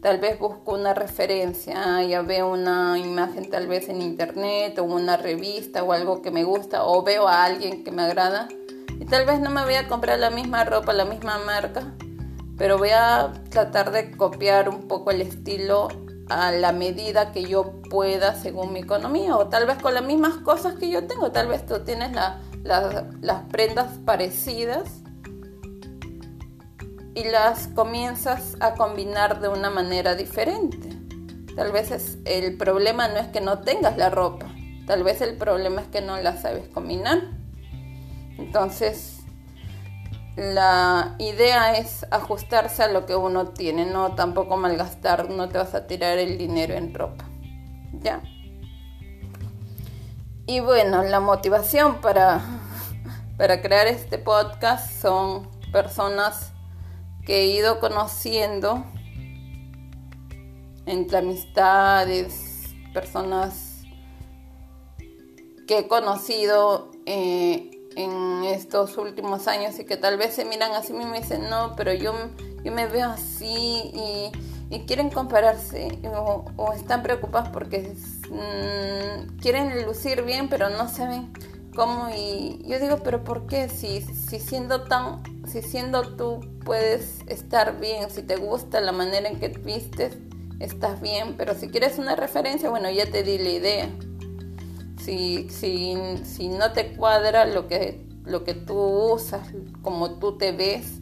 tal 0.00 0.18
vez 0.18 0.38
busco 0.38 0.72
una 0.72 0.94
referencia, 0.94 1.74
ah, 1.98 2.02
ya 2.02 2.22
veo 2.22 2.50
una 2.50 2.98
imagen 2.98 3.50
tal 3.50 3.66
vez 3.66 3.88
en 3.88 4.00
internet 4.00 4.78
o 4.78 4.84
una 4.84 5.16
revista 5.16 5.82
o 5.82 5.92
algo 5.92 6.22
que 6.22 6.30
me 6.30 6.44
gusta 6.44 6.84
o 6.84 7.02
veo 7.02 7.28
a 7.28 7.44
alguien 7.44 7.84
que 7.84 7.90
me 7.90 8.02
agrada 8.02 8.48
y 8.98 9.04
tal 9.04 9.26
vez 9.26 9.40
no 9.40 9.50
me 9.50 9.64
voy 9.64 9.74
a 9.74 9.88
comprar 9.88 10.18
la 10.18 10.30
misma 10.30 10.64
ropa, 10.64 10.94
la 10.94 11.04
misma 11.04 11.38
marca, 11.38 11.92
pero 12.56 12.78
voy 12.78 12.90
a 12.90 13.32
tratar 13.50 13.90
de 13.90 14.10
copiar 14.16 14.70
un 14.70 14.88
poco 14.88 15.10
el 15.10 15.20
estilo 15.20 15.88
a 16.28 16.50
la 16.50 16.72
medida 16.72 17.32
que 17.32 17.44
yo 17.44 17.80
pueda 17.82 18.34
según 18.34 18.72
mi 18.72 18.80
economía 18.80 19.36
o 19.36 19.46
tal 19.48 19.66
vez 19.66 19.78
con 19.78 19.94
las 19.94 20.04
mismas 20.04 20.34
cosas 20.38 20.74
que 20.74 20.90
yo 20.90 21.06
tengo, 21.06 21.30
tal 21.30 21.48
vez 21.48 21.64
tú 21.64 21.80
tienes 21.80 22.10
las 22.62 23.42
prendas 23.50 23.98
parecidas 24.04 25.02
y 27.14 27.24
las 27.24 27.68
comienzas 27.68 28.56
a 28.60 28.74
combinar 28.74 29.40
de 29.40 29.48
una 29.48 29.70
manera 29.70 30.14
diferente. 30.14 30.90
Tal 31.54 31.72
vez 31.72 31.90
es, 31.90 32.18
el 32.26 32.56
problema 32.58 33.08
no 33.08 33.16
es 33.16 33.28
que 33.28 33.40
no 33.40 33.60
tengas 33.60 33.96
la 33.96 34.10
ropa, 34.10 34.46
tal 34.86 35.02
vez 35.02 35.22
el 35.22 35.36
problema 35.36 35.80
es 35.80 35.88
que 35.88 36.02
no 36.02 36.18
la 36.20 36.36
sabes 36.36 36.68
combinar. 36.68 37.22
Entonces, 38.36 39.15
la 40.36 41.14
idea 41.18 41.72
es 41.78 42.06
ajustarse 42.10 42.82
a 42.82 42.88
lo 42.88 43.06
que 43.06 43.16
uno 43.16 43.48
tiene, 43.48 43.86
no 43.86 44.14
tampoco 44.14 44.58
malgastar, 44.58 45.30
no 45.30 45.48
te 45.48 45.56
vas 45.56 45.74
a 45.74 45.86
tirar 45.86 46.18
el 46.18 46.36
dinero 46.36 46.74
en 46.74 46.94
ropa. 46.94 47.24
¿Ya? 48.02 48.22
Y 50.46 50.60
bueno, 50.60 51.02
la 51.02 51.20
motivación 51.20 52.00
para, 52.00 52.40
para 53.38 53.62
crear 53.62 53.86
este 53.86 54.18
podcast 54.18 55.00
son 55.00 55.48
personas 55.72 56.52
que 57.24 57.40
he 57.40 57.46
ido 57.46 57.80
conociendo 57.80 58.84
entre 60.84 61.18
amistades, 61.18 62.74
personas 62.92 63.82
que 65.66 65.78
he 65.80 65.88
conocido 65.88 66.92
eh, 67.06 67.75
en 67.96 68.44
estos 68.44 68.98
últimos 68.98 69.48
años 69.48 69.78
y 69.78 69.84
que 69.84 69.96
tal 69.96 70.18
vez 70.18 70.34
se 70.34 70.44
miran 70.44 70.72
así 70.72 70.92
mismo 70.92 71.16
y 71.16 71.20
dicen, 71.20 71.48
no, 71.50 71.74
pero 71.76 71.92
yo, 71.92 72.12
yo 72.62 72.72
me 72.72 72.86
veo 72.86 73.10
así 73.10 73.90
y, 73.92 74.30
quieren 74.86 75.10
compararse 75.10 75.98
o, 76.14 76.72
están 76.74 77.02
preocupados 77.02 77.48
porque 77.48 77.94
mm, 78.30 79.38
quieren 79.40 79.84
lucir 79.86 80.22
bien 80.22 80.48
pero 80.48 80.68
no 80.68 80.88
saben 80.88 81.32
cómo 81.74 82.08
y 82.14 82.62
yo 82.66 82.78
digo, 82.78 82.98
pero 83.02 83.24
¿por 83.24 83.46
qué? 83.46 83.68
Si, 83.68 84.02
si 84.02 84.38
siendo 84.38 84.84
tan, 84.84 85.22
si 85.46 85.62
siendo 85.62 86.16
tú 86.16 86.40
puedes 86.64 87.20
estar 87.26 87.80
bien, 87.80 88.10
si 88.10 88.22
te 88.22 88.36
gusta 88.36 88.80
la 88.80 88.92
manera 88.92 89.28
en 89.28 89.40
que 89.40 89.48
vistes, 89.48 90.16
estás 90.60 91.00
bien, 91.00 91.36
pero 91.36 91.54
si 91.54 91.68
quieres 91.68 91.98
una 91.98 92.14
referencia, 92.14 92.68
bueno, 92.68 92.90
ya 92.90 93.10
te 93.10 93.22
di 93.22 93.38
la 93.38 93.50
idea 93.50 93.88
si, 95.06 95.48
si, 95.50 95.94
si 96.24 96.48
no 96.48 96.72
te 96.72 96.96
cuadra 96.96 97.44
lo 97.44 97.68
que, 97.68 98.04
lo 98.24 98.42
que 98.42 98.54
tú 98.54 98.74
usas, 98.74 99.48
como 99.80 100.18
tú 100.18 100.36
te 100.36 100.50
ves, 100.50 100.98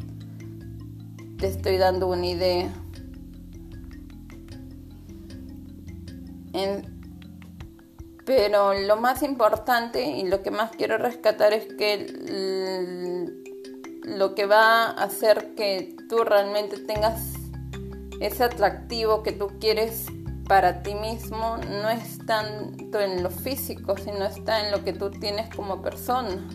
te 1.39 1.47
estoy 1.47 1.79
dando 1.79 2.09
una 2.09 2.27
idea. 2.27 2.73
pero 8.25 8.75
lo 8.75 8.97
más 8.97 9.23
importante 9.23 10.05
y 10.05 10.25
lo 10.29 10.43
que 10.43 10.51
más 10.51 10.71
quiero 10.71 10.99
rescatar 10.99 11.53
es 11.53 11.67
que 11.75 12.07
lo 14.05 14.35
que 14.35 14.47
va 14.47 14.85
a 14.85 15.03
hacer 15.03 15.55
que 15.57 15.97
tú 16.09 16.19
realmente 16.25 16.79
tengas 16.79 17.21
ese 18.21 18.45
atractivo 18.45 19.23
que 19.25 19.33
tú 19.33 19.49
quieres 19.59 20.07
para 20.47 20.83
ti 20.83 20.95
mismo 20.95 21.57
no 21.57 21.89
es 21.89 22.19
tanto 22.27 23.01
en 23.01 23.23
lo 23.23 23.31
físico, 23.31 23.97
sino 23.97 24.25
está 24.25 24.65
en 24.65 24.73
lo 24.73 24.85
que 24.85 24.93
tú 24.93 25.11
tienes 25.11 25.55
como 25.55 25.81
persona. 25.81 26.49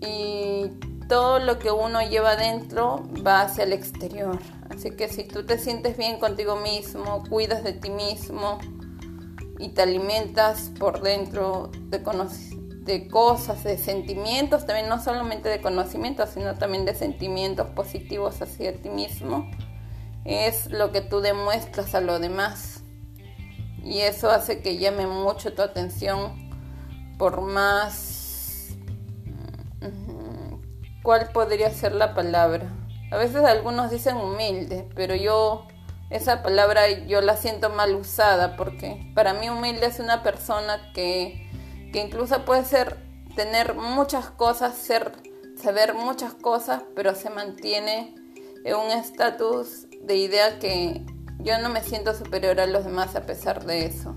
Y 0.00 0.70
todo 1.08 1.38
lo 1.38 1.58
que 1.58 1.70
uno 1.70 2.00
lleva 2.02 2.36
dentro 2.36 3.02
va 3.26 3.42
hacia 3.42 3.64
el 3.64 3.72
exterior. 3.72 4.38
Así 4.70 4.90
que 4.92 5.08
si 5.08 5.24
tú 5.24 5.44
te 5.44 5.58
sientes 5.58 5.96
bien 5.96 6.18
contigo 6.18 6.56
mismo, 6.56 7.22
cuidas 7.28 7.62
de 7.62 7.74
ti 7.74 7.90
mismo 7.90 8.58
y 9.58 9.68
te 9.68 9.82
alimentas 9.82 10.70
por 10.78 11.02
dentro 11.02 11.70
de, 11.88 12.02
de 12.84 13.08
cosas, 13.08 13.62
de 13.62 13.76
sentimientos, 13.76 14.66
también 14.66 14.88
no 14.88 15.02
solamente 15.02 15.48
de 15.48 15.60
conocimientos, 15.60 16.30
sino 16.30 16.54
también 16.54 16.84
de 16.84 16.94
sentimientos 16.94 17.68
positivos 17.68 18.40
hacia 18.40 18.74
ti 18.74 18.88
mismo, 18.88 19.50
es 20.24 20.70
lo 20.70 20.92
que 20.92 21.00
tú 21.00 21.20
demuestras 21.20 21.94
a 21.94 22.00
lo 22.00 22.18
demás. 22.18 22.82
Y 23.82 24.00
eso 24.00 24.30
hace 24.30 24.62
que 24.62 24.78
llame 24.78 25.06
mucho 25.06 25.52
tu 25.54 25.62
atención 25.62 26.50
por 27.18 27.40
más... 27.40 28.70
¿Cuál 31.02 31.28
podría 31.32 31.70
ser 31.70 31.92
la 31.92 32.14
palabra? 32.14 32.72
A 33.10 33.18
veces 33.18 33.44
algunos 33.44 33.90
dicen 33.90 34.16
humilde, 34.16 34.88
pero 34.94 35.14
yo 35.14 35.66
esa 36.08 36.42
palabra 36.42 36.88
yo 36.88 37.20
la 37.20 37.36
siento 37.36 37.68
mal 37.70 37.94
usada 37.94 38.56
porque 38.56 39.12
para 39.14 39.34
mí 39.34 39.50
humilde 39.50 39.86
es 39.86 39.98
una 39.98 40.22
persona 40.22 40.92
que, 40.94 41.46
que 41.92 42.00
incluso 42.00 42.44
puede 42.44 42.64
ser 42.64 42.96
tener 43.36 43.74
muchas 43.74 44.30
cosas, 44.30 44.74
ser, 44.76 45.12
saber 45.60 45.92
muchas 45.94 46.32
cosas, 46.34 46.82
pero 46.94 47.14
se 47.14 47.30
mantiene 47.30 48.14
en 48.64 48.76
un 48.76 48.90
estatus 48.90 49.86
de 50.06 50.16
idea 50.16 50.58
que 50.58 51.04
yo 51.38 51.58
no 51.58 51.68
me 51.68 51.82
siento 51.82 52.14
superior 52.14 52.60
a 52.60 52.66
los 52.66 52.84
demás 52.84 53.16
a 53.16 53.26
pesar 53.26 53.64
de 53.64 53.86
eso 53.86 54.14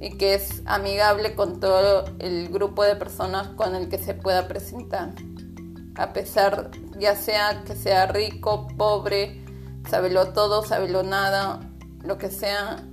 y 0.00 0.16
que 0.16 0.34
es 0.34 0.62
amigable 0.66 1.34
con 1.34 1.60
todo 1.60 2.04
el 2.18 2.48
grupo 2.48 2.84
de 2.84 2.96
personas 2.96 3.48
con 3.48 3.74
el 3.74 3.88
que 3.88 3.98
se 3.98 4.14
pueda 4.14 4.46
presentar. 4.46 5.10
A 5.96 6.12
pesar, 6.12 6.70
ya 6.98 7.16
sea 7.16 7.64
que 7.64 7.74
sea 7.74 8.06
rico, 8.06 8.68
pobre, 8.76 9.42
sabelo 9.90 10.32
todo, 10.32 10.64
sabelo 10.64 11.02
nada, 11.02 11.60
lo 12.04 12.18
que 12.18 12.30
sea, 12.30 12.84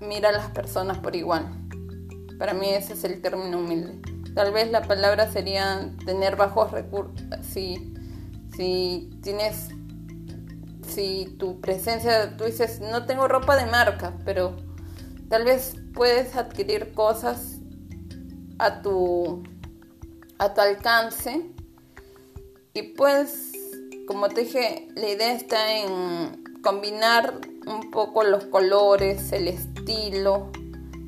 mira 0.00 0.28
a 0.28 0.32
las 0.32 0.50
personas 0.50 0.98
por 0.98 1.16
igual. 1.16 1.48
Para 2.38 2.54
mí 2.54 2.68
ese 2.68 2.92
es 2.92 3.02
el 3.02 3.20
término 3.20 3.58
humilde. 3.58 4.00
Tal 4.34 4.52
vez 4.52 4.70
la 4.70 4.82
palabra 4.82 5.32
sería 5.32 5.90
tener 6.06 6.36
bajos 6.36 6.70
recursos. 6.70 7.20
Si, 7.42 7.92
si 8.54 9.10
tienes 9.20 9.70
si 10.88 11.36
tu 11.38 11.60
presencia, 11.60 12.36
tú 12.36 12.44
dices, 12.44 12.80
no 12.80 13.06
tengo 13.06 13.28
ropa 13.28 13.56
de 13.56 13.66
marca, 13.66 14.14
pero 14.24 14.56
tal 15.28 15.44
vez 15.44 15.74
puedes 15.94 16.36
adquirir 16.36 16.92
cosas 16.92 17.58
a 18.58 18.82
tu, 18.82 19.42
a 20.38 20.54
tu 20.54 20.60
alcance 20.60 21.52
y 22.74 22.82
pues, 22.94 23.52
como 24.06 24.28
te 24.28 24.42
dije, 24.42 24.88
la 24.94 25.08
idea 25.08 25.32
está 25.32 25.72
en 25.78 26.44
combinar 26.62 27.40
un 27.66 27.90
poco 27.90 28.22
los 28.22 28.44
colores, 28.44 29.32
el 29.32 29.48
estilo 29.48 30.50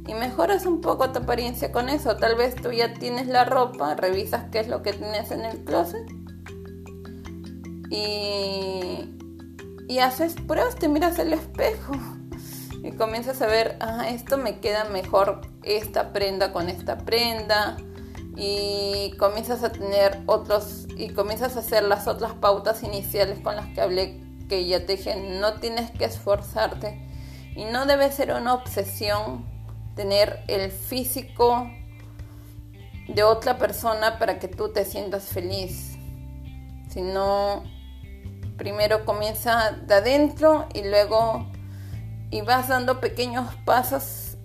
y 0.06 0.14
mejoras 0.14 0.66
un 0.66 0.80
poco 0.80 1.10
tu 1.10 1.20
apariencia 1.20 1.70
con 1.70 1.88
eso. 1.88 2.16
Tal 2.16 2.36
vez 2.36 2.56
tú 2.56 2.72
ya 2.72 2.94
tienes 2.94 3.26
la 3.28 3.44
ropa, 3.44 3.94
revisas 3.94 4.50
qué 4.50 4.60
es 4.60 4.68
lo 4.68 4.82
que 4.82 4.92
tienes 4.92 5.30
en 5.30 5.44
el 5.44 5.64
closet 5.64 6.06
y 7.90 9.19
y 9.90 9.98
haces 9.98 10.34
pruebas, 10.34 10.76
te 10.76 10.88
miras 10.88 11.18
al 11.18 11.32
espejo 11.32 11.94
y 12.80 12.92
comienzas 12.92 13.42
a 13.42 13.48
ver, 13.48 13.76
ah, 13.80 14.08
esto 14.08 14.38
me 14.38 14.60
queda 14.60 14.84
mejor 14.84 15.40
esta 15.64 16.12
prenda 16.12 16.52
con 16.52 16.68
esta 16.68 16.98
prenda 16.98 17.76
y 18.36 19.10
comienzas 19.18 19.64
a 19.64 19.72
tener 19.72 20.22
otros 20.26 20.86
y 20.96 21.08
comienzas 21.08 21.56
a 21.56 21.58
hacer 21.58 21.82
las 21.82 22.06
otras 22.06 22.34
pautas 22.34 22.84
iniciales 22.84 23.40
con 23.40 23.56
las 23.56 23.66
que 23.70 23.80
hablé 23.80 24.20
que 24.48 24.64
ya 24.64 24.86
te 24.86 24.94
dije, 24.94 25.16
no 25.40 25.54
tienes 25.54 25.90
que 25.90 26.04
esforzarte. 26.04 27.04
Y 27.56 27.64
no 27.64 27.84
debe 27.84 28.12
ser 28.12 28.32
una 28.32 28.54
obsesión 28.54 29.44
tener 29.96 30.44
el 30.46 30.70
físico 30.70 31.68
de 33.08 33.24
otra 33.24 33.58
persona 33.58 34.20
para 34.20 34.38
que 34.38 34.46
tú 34.46 34.72
te 34.72 34.84
sientas 34.84 35.24
feliz, 35.24 35.96
sino 36.90 37.64
primero 38.60 39.06
comienza 39.06 39.70
de 39.70 39.94
adentro 39.94 40.68
y 40.74 40.82
luego 40.82 41.46
y 42.30 42.42
vas 42.42 42.68
dando 42.68 43.00
pequeños 43.00 43.54
pasos. 43.64 44.36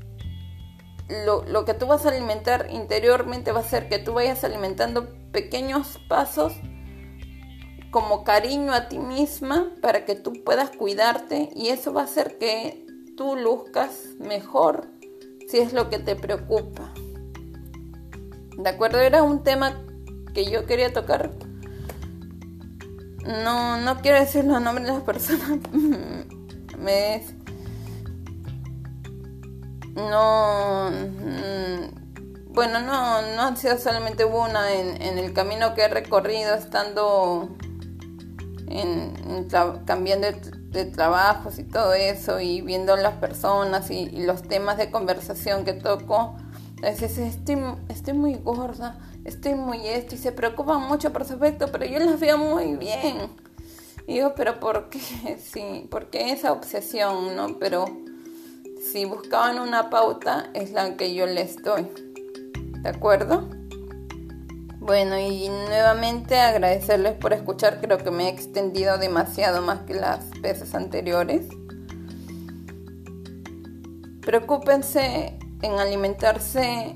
Lo, 1.25 1.43
lo, 1.43 1.65
que 1.65 1.73
tú 1.73 1.85
vas 1.85 2.05
a 2.05 2.09
alimentar 2.09 2.67
interiormente 2.71 3.51
va 3.51 3.59
a 3.59 3.63
ser 3.63 3.89
que 3.89 3.99
tú 3.99 4.13
vayas 4.13 4.45
alimentando 4.45 5.09
pequeños 5.33 5.99
pasos 6.07 6.53
como 7.91 8.23
cariño 8.23 8.71
a 8.71 8.87
ti 8.87 8.99
misma 8.99 9.71
para 9.81 10.05
que 10.05 10.15
tú 10.15 10.31
puedas 10.45 10.69
cuidarte 10.69 11.49
y 11.53 11.67
eso 11.67 11.91
va 11.91 12.01
a 12.01 12.05
hacer 12.05 12.37
que 12.37 12.85
tú 13.17 13.35
luzcas 13.35 14.15
mejor 14.17 14.87
si 15.49 15.57
es 15.57 15.73
lo 15.73 15.89
que 15.89 15.99
te 15.99 16.15
preocupa. 16.15 16.93
¿De 18.57 18.69
acuerdo? 18.69 19.01
Era 19.01 19.23
un 19.23 19.43
tema 19.43 19.83
que 20.33 20.45
yo 20.45 20.65
quería 20.65 20.93
tocar 20.93 21.31
no, 23.25 23.77
no 23.77 24.01
quiero 24.01 24.19
decir 24.19 24.45
los 24.45 24.61
nombres 24.61 24.87
de 24.87 24.93
las 24.93 25.03
personas. 25.03 25.59
Me 26.77 27.23
no 29.95 30.91
mm, 30.91 32.53
bueno 32.53 32.81
no 32.81 33.21
no 33.21 33.41
ha 33.43 33.55
sido 33.55 33.77
solamente 33.77 34.25
una 34.25 34.73
en, 34.73 35.01
en 35.01 35.17
el 35.17 35.31
camino 35.31 35.73
que 35.73 35.83
he 35.83 35.87
recorrido 35.87 36.53
estando 36.53 37.55
en, 38.67 39.47
cambiando 39.85 40.27
de, 40.71 40.85
trabajos 40.85 41.57
y 41.59 41.63
todo 41.63 41.93
eso 41.93 42.41
y 42.41 42.61
viendo 42.61 42.97
las 42.97 43.13
personas 43.15 43.89
y, 43.91 44.09
los 44.25 44.43
temas 44.43 44.77
de 44.77 44.91
conversación 44.91 45.63
que 45.63 45.73
toco 45.73 46.35
estoy, 46.87 47.57
estoy 47.89 48.13
muy 48.13 48.35
gorda 48.35 48.99
estoy 49.23 49.55
muy 49.55 49.87
esto 49.87 50.15
y 50.15 50.17
se 50.17 50.31
preocupan 50.31 50.81
mucho 50.81 51.11
por 51.11 51.25
su 51.25 51.33
aspecto 51.33 51.71
pero 51.71 51.85
yo 51.85 51.99
las 51.99 52.19
veo 52.19 52.37
muy 52.37 52.75
bien 52.75 53.29
y 54.07 54.15
digo 54.15 54.33
pero 54.35 54.59
por 54.59 54.89
qué 54.89 54.99
sí 55.41 55.87
por 55.89 56.09
qué 56.09 56.31
esa 56.31 56.51
obsesión 56.51 57.35
no 57.35 57.59
pero 57.59 57.85
si 58.85 59.03
buscaban 59.03 59.59
una 59.59 59.89
pauta, 59.89 60.51
es 60.53 60.71
la 60.71 60.95
que 60.95 61.13
yo 61.15 61.25
les 61.25 61.61
doy. 61.61 61.87
¿De 62.81 62.89
acuerdo? 62.89 63.49
Bueno, 64.79 65.17
y 65.17 65.49
nuevamente 65.49 66.39
agradecerles 66.39 67.13
por 67.15 67.33
escuchar. 67.33 67.81
Creo 67.81 67.97
que 67.97 68.11
me 68.11 68.27
he 68.27 68.29
extendido 68.29 68.99
demasiado 68.99 69.61
más 69.63 69.81
que 69.81 69.95
las 69.95 70.29
veces 70.39 70.75
anteriores. 70.75 71.47
Preocúpense 74.21 75.39
en 75.65 75.79
alimentarse 75.79 76.95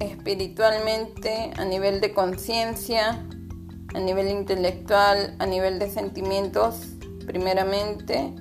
espiritualmente, 0.00 1.52
a 1.56 1.64
nivel 1.64 2.00
de 2.00 2.12
conciencia, 2.12 3.26
a 3.94 4.00
nivel 4.00 4.28
intelectual, 4.28 5.36
a 5.38 5.46
nivel 5.46 5.78
de 5.78 5.90
sentimientos, 5.90 6.94
primeramente. 7.26 8.34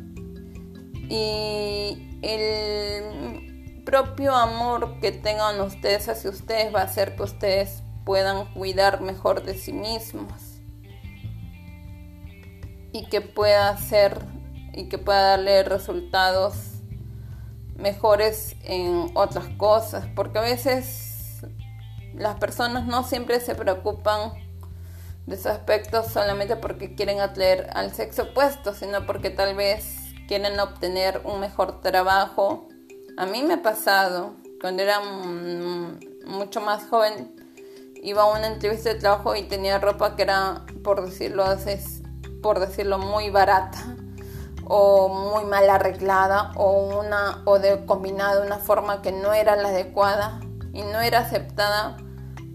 Y 1.09 2.17
el 2.21 3.83
propio 3.85 4.33
amor 4.33 4.99
que 5.01 5.11
tengan 5.11 5.59
ustedes 5.59 6.07
hacia 6.07 6.29
ustedes 6.29 6.73
va 6.73 6.81
a 6.81 6.85
hacer 6.85 7.15
que 7.15 7.23
ustedes 7.23 7.83
puedan 8.05 8.51
cuidar 8.53 9.01
mejor 9.01 9.43
de 9.43 9.55
sí 9.55 9.73
mismos 9.73 10.61
y 12.93 13.05
que 13.07 13.21
pueda 13.21 13.69
hacer 13.69 14.25
y 14.73 14.87
que 14.87 14.97
pueda 14.97 15.31
darle 15.31 15.63
resultados 15.63 16.70
mejores 17.81 18.55
en 18.63 19.11
otras 19.13 19.47
cosas 19.57 20.05
porque 20.15 20.39
a 20.39 20.41
veces 20.41 21.41
las 22.13 22.35
personas 22.35 22.85
no 22.85 23.03
siempre 23.03 23.39
se 23.39 23.55
preocupan 23.55 24.33
de 25.25 25.37
su 25.37 25.49
aspecto 25.49 26.03
solamente 26.03 26.55
porque 26.55 26.95
quieren 26.95 27.19
atraer 27.19 27.69
al 27.73 27.93
sexo 27.93 28.23
opuesto 28.23 28.73
sino 28.73 29.05
porque 29.05 29.29
tal 29.29 29.55
vez 29.55 30.01
quieren 30.27 30.59
obtener 30.59 31.21
un 31.25 31.41
mejor 31.41 31.81
trabajo. 31.81 32.69
A 33.17 33.25
mí 33.25 33.43
me 33.43 33.55
ha 33.55 33.61
pasado, 33.61 34.35
cuando 34.61 34.81
era 34.81 35.01
mucho 36.25 36.61
más 36.61 36.87
joven, 36.87 37.35
iba 38.01 38.23
a 38.23 38.27
una 38.27 38.47
entrevista 38.47 38.93
de 38.93 38.99
trabajo 38.99 39.35
y 39.35 39.43
tenía 39.43 39.77
ropa 39.79 40.15
que 40.15 40.21
era, 40.21 40.65
por 40.83 41.03
decirlo 41.03 41.43
así, 41.43 41.71
por 42.41 42.59
decirlo 42.59 42.97
muy 42.97 43.29
barata 43.29 43.97
o 44.65 45.09
muy 45.09 45.45
mal 45.45 45.69
arreglada 45.69 46.51
o 46.55 46.99
una 46.99 47.41
o 47.45 47.59
de 47.59 47.85
combinada 47.85 48.39
de 48.41 48.47
una 48.47 48.57
forma 48.57 49.01
que 49.01 49.11
no 49.11 49.33
era 49.33 49.55
la 49.55 49.69
adecuada 49.69 50.39
y 50.73 50.83
no 50.83 51.01
era 51.01 51.19
aceptada 51.19 51.97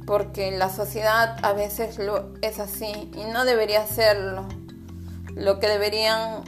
porque 0.06 0.52
la 0.52 0.70
sociedad 0.70 1.36
a 1.42 1.52
veces 1.52 1.98
lo 1.98 2.32
es 2.40 2.60
así 2.60 3.10
y 3.14 3.24
no 3.24 3.44
debería 3.44 3.86
serlo. 3.86 4.46
Lo 5.34 5.58
que 5.58 5.68
deberían 5.68 6.44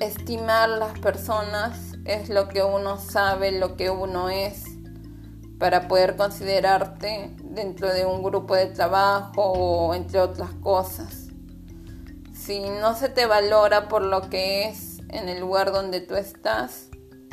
estimar 0.00 0.68
las 0.68 0.98
personas 1.00 1.78
es 2.04 2.28
lo 2.28 2.48
que 2.48 2.62
uno 2.62 2.98
sabe, 2.98 3.52
lo 3.52 3.76
que 3.76 3.90
uno 3.90 4.30
es, 4.30 4.64
para 5.58 5.88
poder 5.88 6.16
considerarte 6.16 7.36
dentro 7.42 7.92
de 7.92 8.06
un 8.06 8.22
grupo 8.22 8.54
de 8.54 8.66
trabajo 8.66 9.42
o 9.42 9.94
entre 9.94 10.20
otras 10.20 10.50
cosas. 10.62 11.21
Si 12.44 12.58
no 12.58 12.96
se 12.96 13.08
te 13.08 13.26
valora 13.26 13.88
por 13.88 14.02
lo 14.02 14.28
que 14.28 14.68
es 14.68 14.98
en 15.10 15.28
el 15.28 15.38
lugar 15.38 15.70
donde 15.70 16.00
tú 16.00 16.16
estás, 16.16 16.88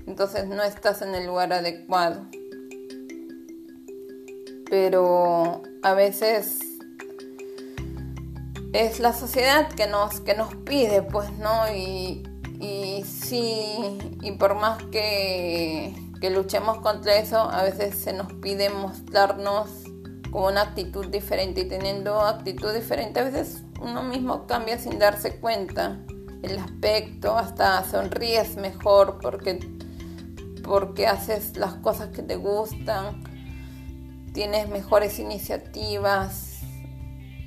entonces 0.05 0.45
no 0.45 0.61
estás 0.61 1.01
en 1.01 1.15
el 1.15 1.25
lugar 1.25 1.51
adecuado. 1.51 2.27
Pero 4.69 5.63
a 5.81 5.93
veces 5.95 6.59
es 8.71 8.99
la 8.99 9.13
sociedad 9.13 9.67
que 9.69 9.87
nos, 9.87 10.19
que 10.19 10.35
nos 10.35 10.53
pide, 10.57 11.01
pues, 11.01 11.31
¿no? 11.39 11.73
Y, 11.73 12.21
y 12.59 13.03
sí, 13.03 13.97
y 14.21 14.33
por 14.33 14.53
más 14.53 14.83
que, 14.91 15.91
luchemos 16.21 16.81
contra 16.81 17.15
eso, 17.15 17.39
a 17.39 17.63
veces 17.63 17.95
se 17.95 18.13
nos 18.13 18.31
pide 18.33 18.69
mostrarnos 18.69 19.69
con 20.29 20.43
una 20.51 20.61
actitud 20.61 21.07
diferente 21.07 21.61
y 21.61 21.67
teniendo 21.67 22.21
actitud 22.21 22.71
diferente, 22.71 23.21
a 23.21 23.23
veces 23.23 23.63
uno 23.81 24.03
mismo 24.03 24.47
cambia 24.47 24.77
sin 24.77 24.99
darse 24.99 25.39
cuenta. 25.39 25.99
El 26.41 26.57
aspecto, 26.57 27.37
hasta 27.37 27.83
sonríes 27.89 28.55
mejor 28.55 29.19
porque, 29.21 29.59
porque 30.63 31.07
haces 31.07 31.57
las 31.57 31.75
cosas 31.75 32.09
que 32.09 32.21
te 32.21 32.37
gustan, 32.37 33.23
tienes 34.33 34.69
mejores 34.69 35.19
iniciativas, 35.19 36.49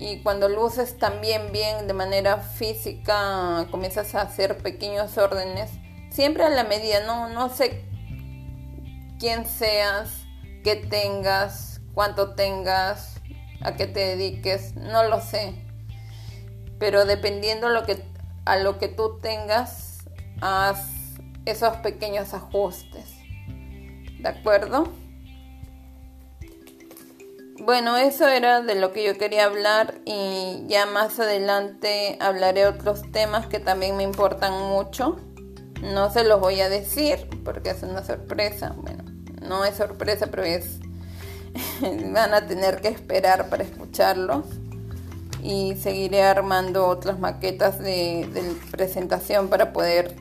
y 0.03 0.19
cuando 0.19 0.49
luces 0.49 0.99
también 0.99 1.53
bien 1.53 1.87
de 1.87 1.95
manera 1.95 2.39
física, 2.39 3.69
comienzas 3.71 4.17
a 4.17 4.23
hacer 4.23 4.59
pequeños 4.59 5.17
órdenes, 5.17 5.71
siempre 6.11 6.43
a 6.43 6.49
la 6.49 6.65
medida, 6.65 7.07
no, 7.07 7.29
no 7.29 7.49
sé 7.49 7.85
quién 9.21 9.47
seas, 9.47 10.25
qué 10.65 10.75
tengas, 10.75 11.81
cuánto 11.95 12.35
tengas, 12.35 13.21
a 13.61 13.77
qué 13.77 13.87
te 13.87 14.01
dediques, 14.01 14.75
no 14.75 15.05
lo 15.05 15.21
sé. 15.21 15.55
Pero 16.83 17.05
dependiendo 17.05 17.69
a 17.69 18.57
lo 18.57 18.79
que 18.81 18.89
tú 18.89 19.21
tengas, 19.21 20.01
haz 20.41 20.85
esos 21.45 21.77
pequeños 21.77 22.35
ajustes. 22.35 23.05
¿De 24.19 24.29
acuerdo? 24.29 24.89
Bueno, 27.61 27.97
eso 27.97 28.27
era 28.27 28.63
de 28.63 28.75
lo 28.75 28.93
que 28.93 29.05
yo 29.05 29.17
quería 29.17 29.45
hablar 29.45 29.95
y 30.05 30.65
ya 30.67 30.87
más 30.87 31.21
adelante 31.21 32.19
hablaré 32.21 32.67
otros 32.67 33.03
temas 33.13 33.47
que 33.47 33.61
también 33.61 33.97
me 33.97 34.03
importan 34.03 34.53
mucho. 34.69 35.21
No 35.83 36.11
se 36.11 36.25
los 36.25 36.41
voy 36.41 36.63
a 36.63 36.69
decir 36.69 37.29
porque 37.45 37.71
es 37.71 37.85
una 37.85 38.03
sorpresa. 38.03 38.75
Bueno, 38.77 39.05
no 39.41 39.65
es 39.65 39.77
sorpresa, 39.77 40.27
pero 40.33 40.43
es... 40.43 40.81
van 42.13 42.35
a 42.35 42.49
tener 42.49 42.81
que 42.81 42.89
esperar 42.89 43.49
para 43.51 43.63
escucharlos. 43.63 44.47
Y 45.43 45.75
seguiré 45.77 46.23
armando 46.23 46.87
otras 46.87 47.19
maquetas 47.19 47.81
de, 47.81 48.57
presentación 48.71 49.49
para 49.49 49.73
poder 49.73 50.17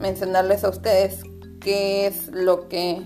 mencionarles 0.00 0.62
a 0.62 0.68
ustedes 0.68 1.20
qué 1.60 2.06
es 2.06 2.28
lo 2.28 2.68
que 2.68 3.02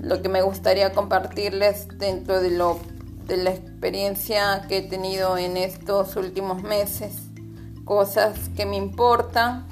lo 0.00 0.20
que 0.20 0.28
me 0.28 0.42
gustaría 0.42 0.92
compartirles 0.92 1.88
dentro 1.96 2.42
de, 2.42 2.50
lo, 2.50 2.78
de 3.26 3.38
la 3.38 3.50
experiencia 3.50 4.66
que 4.68 4.78
he 4.78 4.82
tenido 4.82 5.38
en 5.38 5.56
estos 5.56 6.16
últimos 6.16 6.62
meses, 6.62 7.14
cosas 7.86 8.50
que 8.54 8.66
me 8.66 8.76
importan. 8.76 9.66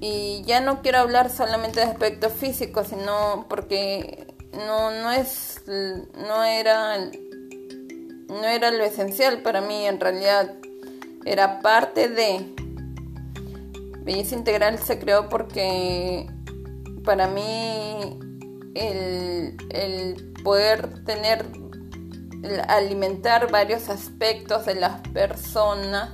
Y 0.00 0.42
ya 0.46 0.60
no 0.60 0.82
quiero 0.82 0.98
hablar 0.98 1.30
solamente 1.30 1.80
de 1.80 1.86
aspectos 1.86 2.32
físicos, 2.32 2.86
sino 2.88 3.46
porque 3.48 4.28
no, 4.52 4.92
no 4.92 5.10
es 5.10 5.62
no 5.66 6.44
era 6.44 6.96
no 8.30 8.44
era 8.44 8.70
lo 8.70 8.84
esencial 8.84 9.42
para 9.42 9.60
mí 9.60 9.86
en 9.86 10.00
realidad 10.00 10.54
era 11.24 11.60
parte 11.60 12.08
de 12.08 12.54
belleza 14.02 14.34
integral 14.34 14.78
se 14.78 14.98
creó 14.98 15.28
porque 15.28 16.26
para 17.04 17.28
mí 17.28 18.18
el, 18.74 20.32
poder 20.42 21.04
tener, 21.04 21.44
alimentar 22.68 23.50
varios 23.50 23.88
aspectos 23.88 24.66
de 24.66 24.74
las 24.74 25.00
personas 25.08 26.10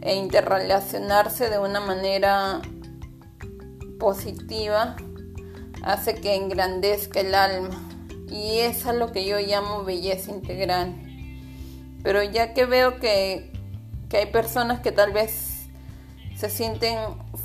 e 0.00 0.16
interrelacionarse 0.16 1.48
de 1.48 1.58
una 1.58 1.80
manera 1.80 2.60
positiva 3.98 4.96
hace 5.82 6.14
que 6.16 6.34
engrandezca 6.34 7.20
el 7.20 7.34
alma. 7.34 7.70
Y 8.28 8.58
eso 8.58 8.90
es 8.90 8.96
lo 8.96 9.12
que 9.12 9.24
yo 9.26 9.38
llamo 9.38 9.84
belleza 9.84 10.30
integral. 10.30 11.01
Pero 12.02 12.22
ya 12.22 12.54
que 12.54 12.66
veo 12.66 12.98
que, 12.98 13.52
que 14.08 14.18
hay 14.18 14.26
personas 14.26 14.80
que 14.80 14.92
tal 14.92 15.12
vez 15.12 15.68
se 16.36 16.50
sienten 16.50 16.98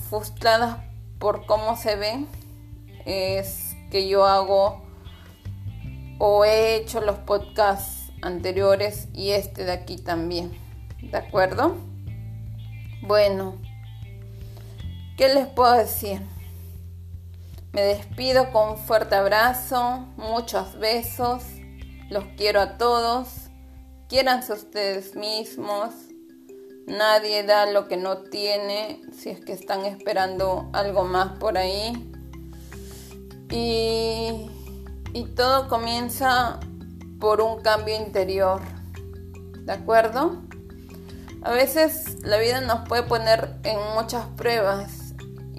frustradas 0.10 0.78
por 1.20 1.46
cómo 1.46 1.76
se 1.76 1.96
ven, 1.96 2.28
es 3.06 3.76
que 3.92 4.08
yo 4.08 4.26
hago 4.26 4.82
o 6.20 6.46
he 6.46 6.76
hecho 6.76 7.02
los 7.02 7.18
podcasts 7.20 8.12
anteriores 8.22 9.08
y 9.14 9.32
este 9.32 9.64
de 9.64 9.72
aquí 9.72 9.98
también. 9.98 10.58
¿De 11.02 11.18
acuerdo? 11.18 11.78
Bueno, 13.02 13.62
¿qué 15.16 15.30
les 15.34 15.48
puedo 15.48 15.74
decir? 15.74 16.22
Me 17.72 17.82
despido 17.82 18.52
con 18.52 18.70
un 18.70 18.78
fuerte 18.78 19.16
abrazo, 19.16 20.08
muchos 20.18 20.80
besos, 20.80 21.44
los 22.10 22.24
quiero 22.36 22.60
a 22.60 22.78
todos, 22.78 23.47
quiéranse 24.08 24.54
ustedes 24.54 25.16
mismos, 25.16 25.94
nadie 26.86 27.44
da 27.44 27.66
lo 27.66 27.88
que 27.88 27.98
no 27.98 28.20
tiene 28.20 29.02
si 29.12 29.30
es 29.30 29.40
que 29.44 29.54
están 29.54 29.86
esperando 29.86 30.70
algo 30.74 31.04
más 31.04 31.38
por 31.40 31.58
ahí. 31.58 32.12
Y, 33.50 34.50
y 35.14 35.26
todo 35.36 35.68
comienza 35.68 36.60
por 37.20 37.42
un 37.42 37.62
cambio 37.62 37.96
interior, 37.96 38.62
¿de 39.64 39.74
acuerdo? 39.74 40.42
A 41.44 41.52
veces 41.52 42.22
la 42.24 42.38
vida 42.38 42.62
nos 42.62 42.88
puede 42.88 43.04
poner 43.04 43.56
en 43.64 43.78
muchas 43.96 44.26
pruebas, 44.36 45.08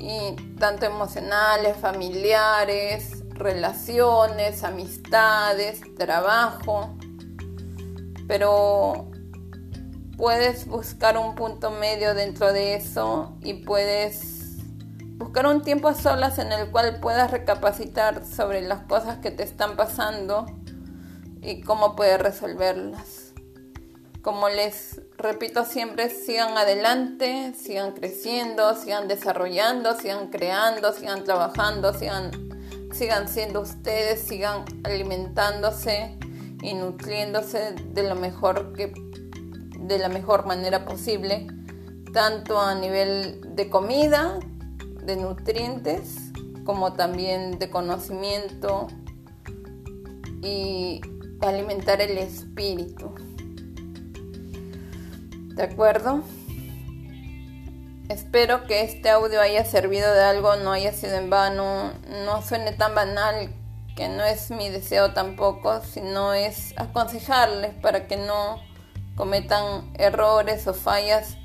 y 0.00 0.36
tanto 0.58 0.86
emocionales, 0.86 1.76
familiares, 1.76 3.24
relaciones, 3.30 4.64
amistades, 4.64 5.80
trabajo, 5.96 6.96
pero 8.28 9.10
puedes 10.16 10.66
buscar 10.66 11.16
un 11.16 11.34
punto 11.34 11.70
medio 11.70 12.14
dentro 12.14 12.52
de 12.52 12.74
eso 12.74 13.36
y 13.42 13.54
puedes 13.54 14.58
buscar 15.16 15.46
un 15.46 15.62
tiempo 15.62 15.88
a 15.88 15.94
solas 15.94 16.38
en 16.38 16.52
el 16.52 16.70
cual 16.70 17.00
puedas 17.00 17.30
recapacitar 17.30 18.24
sobre 18.24 18.60
las 18.60 18.82
cosas 18.82 19.18
que 19.18 19.30
te 19.30 19.42
están 19.42 19.76
pasando 19.76 20.46
y 21.40 21.62
cómo 21.62 21.96
puedes 21.96 22.20
resolverlas. 22.20 23.32
Como 24.22 24.48
les 24.48 25.00
repito 25.16 25.64
siempre, 25.64 26.10
sigan 26.10 26.58
adelante, 26.58 27.54
sigan 27.56 27.92
creciendo, 27.92 28.74
sigan 28.74 29.08
desarrollando, 29.08 29.98
sigan 29.98 30.28
creando, 30.28 30.92
sigan 30.92 31.24
trabajando, 31.24 31.94
sigan, 31.94 32.30
sigan 32.92 33.28
siendo 33.28 33.60
ustedes, 33.60 34.20
sigan 34.20 34.64
alimentándose 34.84 36.18
y 36.62 36.74
nutriéndose 36.74 37.74
de 37.92 38.08
lo 38.08 38.14
mejor 38.14 38.72
que 38.72 38.92
de 39.78 39.98
la 39.98 40.08
mejor 40.08 40.46
manera 40.46 40.84
posible, 40.84 41.46
tanto 42.12 42.60
a 42.60 42.74
nivel 42.74 43.54
de 43.56 43.70
comida, 43.70 44.38
de 45.02 45.16
nutrientes, 45.16 46.32
como 46.64 46.92
también 46.92 47.58
de 47.58 47.70
conocimiento 47.70 48.88
y 50.42 51.00
alimentar 51.40 52.00
el 52.00 52.18
espíritu. 52.18 53.14
¿De 55.54 55.62
acuerdo? 55.62 56.22
Espero 58.08 58.66
que 58.66 58.82
este 58.82 59.10
audio 59.10 59.40
haya 59.40 59.64
servido 59.64 60.12
de 60.12 60.22
algo, 60.22 60.56
no 60.56 60.72
haya 60.72 60.92
sido 60.92 61.16
en 61.16 61.30
vano, 61.30 61.92
no 62.24 62.42
suene 62.42 62.72
tan 62.72 62.94
banal, 62.94 63.50
que 63.98 64.08
no 64.08 64.22
es 64.22 64.52
mi 64.52 64.68
deseo 64.68 65.12
tampoco, 65.12 65.80
sino 65.80 66.32
es 66.32 66.72
aconsejarles 66.76 67.74
para 67.74 68.06
que 68.06 68.16
no 68.16 68.62
cometan 69.16 69.90
errores 69.98 70.68
o 70.68 70.72
fallas 70.72 71.36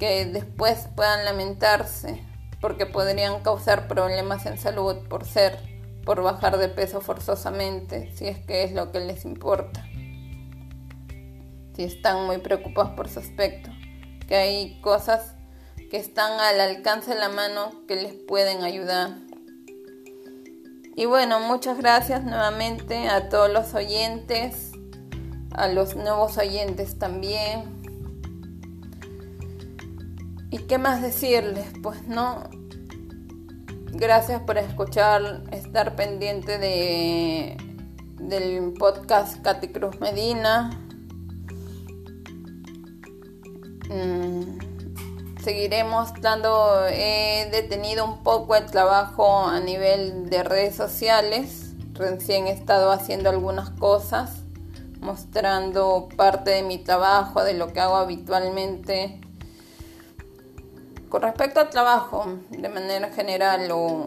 que 0.00 0.24
después 0.24 0.88
puedan 0.96 1.24
lamentarse, 1.24 2.20
porque 2.60 2.84
podrían 2.84 3.44
causar 3.44 3.86
problemas 3.86 4.44
en 4.46 4.58
salud 4.58 4.96
por 5.08 5.24
ser 5.24 5.56
por 6.04 6.20
bajar 6.20 6.58
de 6.58 6.68
peso 6.68 7.00
forzosamente, 7.00 8.10
si 8.16 8.26
es 8.26 8.40
que 8.40 8.64
es 8.64 8.72
lo 8.72 8.90
que 8.90 8.98
les 8.98 9.24
importa. 9.24 9.86
Si 11.76 11.84
están 11.84 12.26
muy 12.26 12.38
preocupados 12.38 12.90
por 12.96 13.08
su 13.08 13.20
aspecto, 13.20 13.70
que 14.26 14.34
hay 14.34 14.80
cosas 14.80 15.36
que 15.92 15.98
están 15.98 16.40
al 16.40 16.60
alcance 16.60 17.14
de 17.14 17.20
la 17.20 17.28
mano 17.28 17.70
que 17.86 17.94
les 17.94 18.14
pueden 18.14 18.64
ayudar. 18.64 19.29
Y 21.00 21.06
bueno, 21.06 21.40
muchas 21.40 21.78
gracias 21.78 22.24
nuevamente 22.24 23.08
a 23.08 23.30
todos 23.30 23.50
los 23.50 23.72
oyentes, 23.72 24.72
a 25.52 25.66
los 25.66 25.96
nuevos 25.96 26.36
oyentes 26.36 26.98
también. 26.98 27.80
¿Y 30.50 30.58
qué 30.58 30.76
más 30.76 31.00
decirles? 31.00 31.72
Pues 31.82 32.06
no, 32.06 32.44
Gracias 33.92 34.42
por 34.42 34.58
escuchar, 34.58 35.44
estar 35.52 35.96
pendiente 35.96 36.58
de, 36.58 37.56
del 38.18 38.74
podcast 38.74 39.40
Katy 39.42 39.68
Cruz 39.68 39.98
Medina. 40.00 40.70
Mm, 43.88 44.69
seguiremos 45.42 46.12
dando, 46.20 46.86
he 46.88 47.48
detenido 47.50 48.04
un 48.04 48.22
poco 48.22 48.56
el 48.56 48.66
trabajo 48.66 49.46
a 49.46 49.60
nivel 49.60 50.30
de 50.30 50.42
redes 50.42 50.74
sociales. 50.74 51.72
Recién 51.94 52.46
he 52.46 52.52
estado 52.52 52.90
haciendo 52.90 53.30
algunas 53.30 53.70
cosas, 53.70 54.42
mostrando 55.00 56.08
parte 56.16 56.50
de 56.50 56.62
mi 56.62 56.78
trabajo, 56.78 57.42
de 57.44 57.54
lo 57.54 57.72
que 57.72 57.80
hago 57.80 57.96
habitualmente 57.96 59.20
con 61.10 61.22
respecto 61.22 61.58
al 61.58 61.70
trabajo, 61.70 62.38
de 62.50 62.68
manera 62.68 63.10
general, 63.10 63.68
o, 63.72 64.06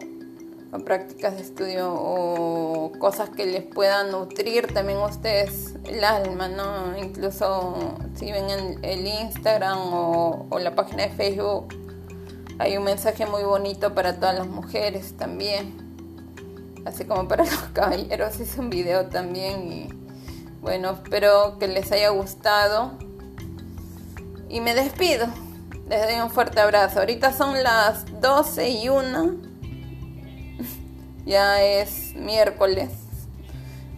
prácticas 0.79 1.35
de 1.35 1.41
estudio, 1.41 1.93
o 1.93 2.91
cosas 2.99 3.29
que 3.29 3.45
les 3.45 3.63
puedan 3.63 4.11
nutrir 4.11 4.73
también 4.73 4.99
a 4.99 5.05
ustedes 5.05 5.75
el 5.85 6.03
alma, 6.03 6.47
¿no? 6.47 6.97
Incluso 6.97 7.95
si 8.15 8.31
ven 8.31 8.49
en 8.49 8.83
el 8.83 9.05
Instagram 9.05 9.93
o, 9.93 10.47
o 10.49 10.59
la 10.59 10.75
página 10.75 11.03
de 11.03 11.09
Facebook, 11.09 11.73
hay 12.59 12.77
un 12.77 12.83
mensaje 12.83 13.25
muy 13.25 13.43
bonito 13.43 13.93
para 13.93 14.15
todas 14.15 14.35
las 14.35 14.47
mujeres 14.47 15.17
también, 15.17 15.73
así 16.85 17.05
como 17.05 17.27
para 17.27 17.43
los 17.45 17.63
caballeros. 17.73 18.39
Hice 18.39 18.59
un 18.59 18.69
video 18.69 19.07
también 19.07 19.71
y 19.71 19.89
bueno, 20.61 20.91
espero 20.91 21.57
que 21.59 21.67
les 21.67 21.91
haya 21.91 22.09
gustado 22.09 22.93
y 24.49 24.61
me 24.61 24.73
despido. 24.73 25.27
Les 25.89 26.01
doy 26.03 26.21
un 26.21 26.29
fuerte 26.29 26.61
abrazo. 26.61 26.99
Ahorita 26.99 27.33
son 27.33 27.61
las 27.63 28.05
12 28.21 28.69
y 28.69 28.89
1. 28.89 29.52
Ya 31.25 31.63
es 31.63 32.13
miércoles. 32.15 32.91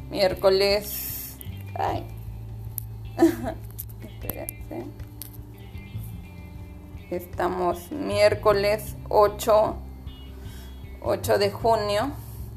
Miércoles. 0.09 1.37
Ay. 1.75 2.05
Estamos 7.11 7.91
miércoles 7.91 8.95
8, 9.09 9.75
8 11.01 11.37
de 11.37 11.51
junio. 11.51 12.11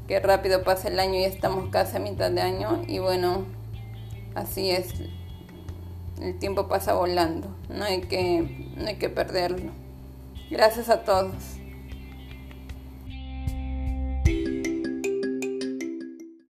Qué 0.07 0.19
rápido 0.19 0.63
pasa 0.63 0.87
el 0.87 0.99
año 0.99 1.15
y 1.15 1.23
estamos 1.23 1.69
casi 1.69 1.97
a 1.97 1.99
mitad 1.99 2.31
de 2.31 2.41
año. 2.41 2.81
Y 2.87 2.97
bueno, 2.99 3.45
así 4.35 4.71
es 4.71 4.93
el 6.21 6.37
tiempo 6.37 6.67
pasa 6.67 6.93
volando, 6.93 7.47
no 7.69 7.85
hay 7.85 8.01
que, 8.01 8.73
no 8.75 8.87
hay 8.87 8.97
que 8.97 9.09
perderlo. 9.09 9.71
Gracias 10.49 10.89
a 10.89 11.03
todos. 11.03 11.58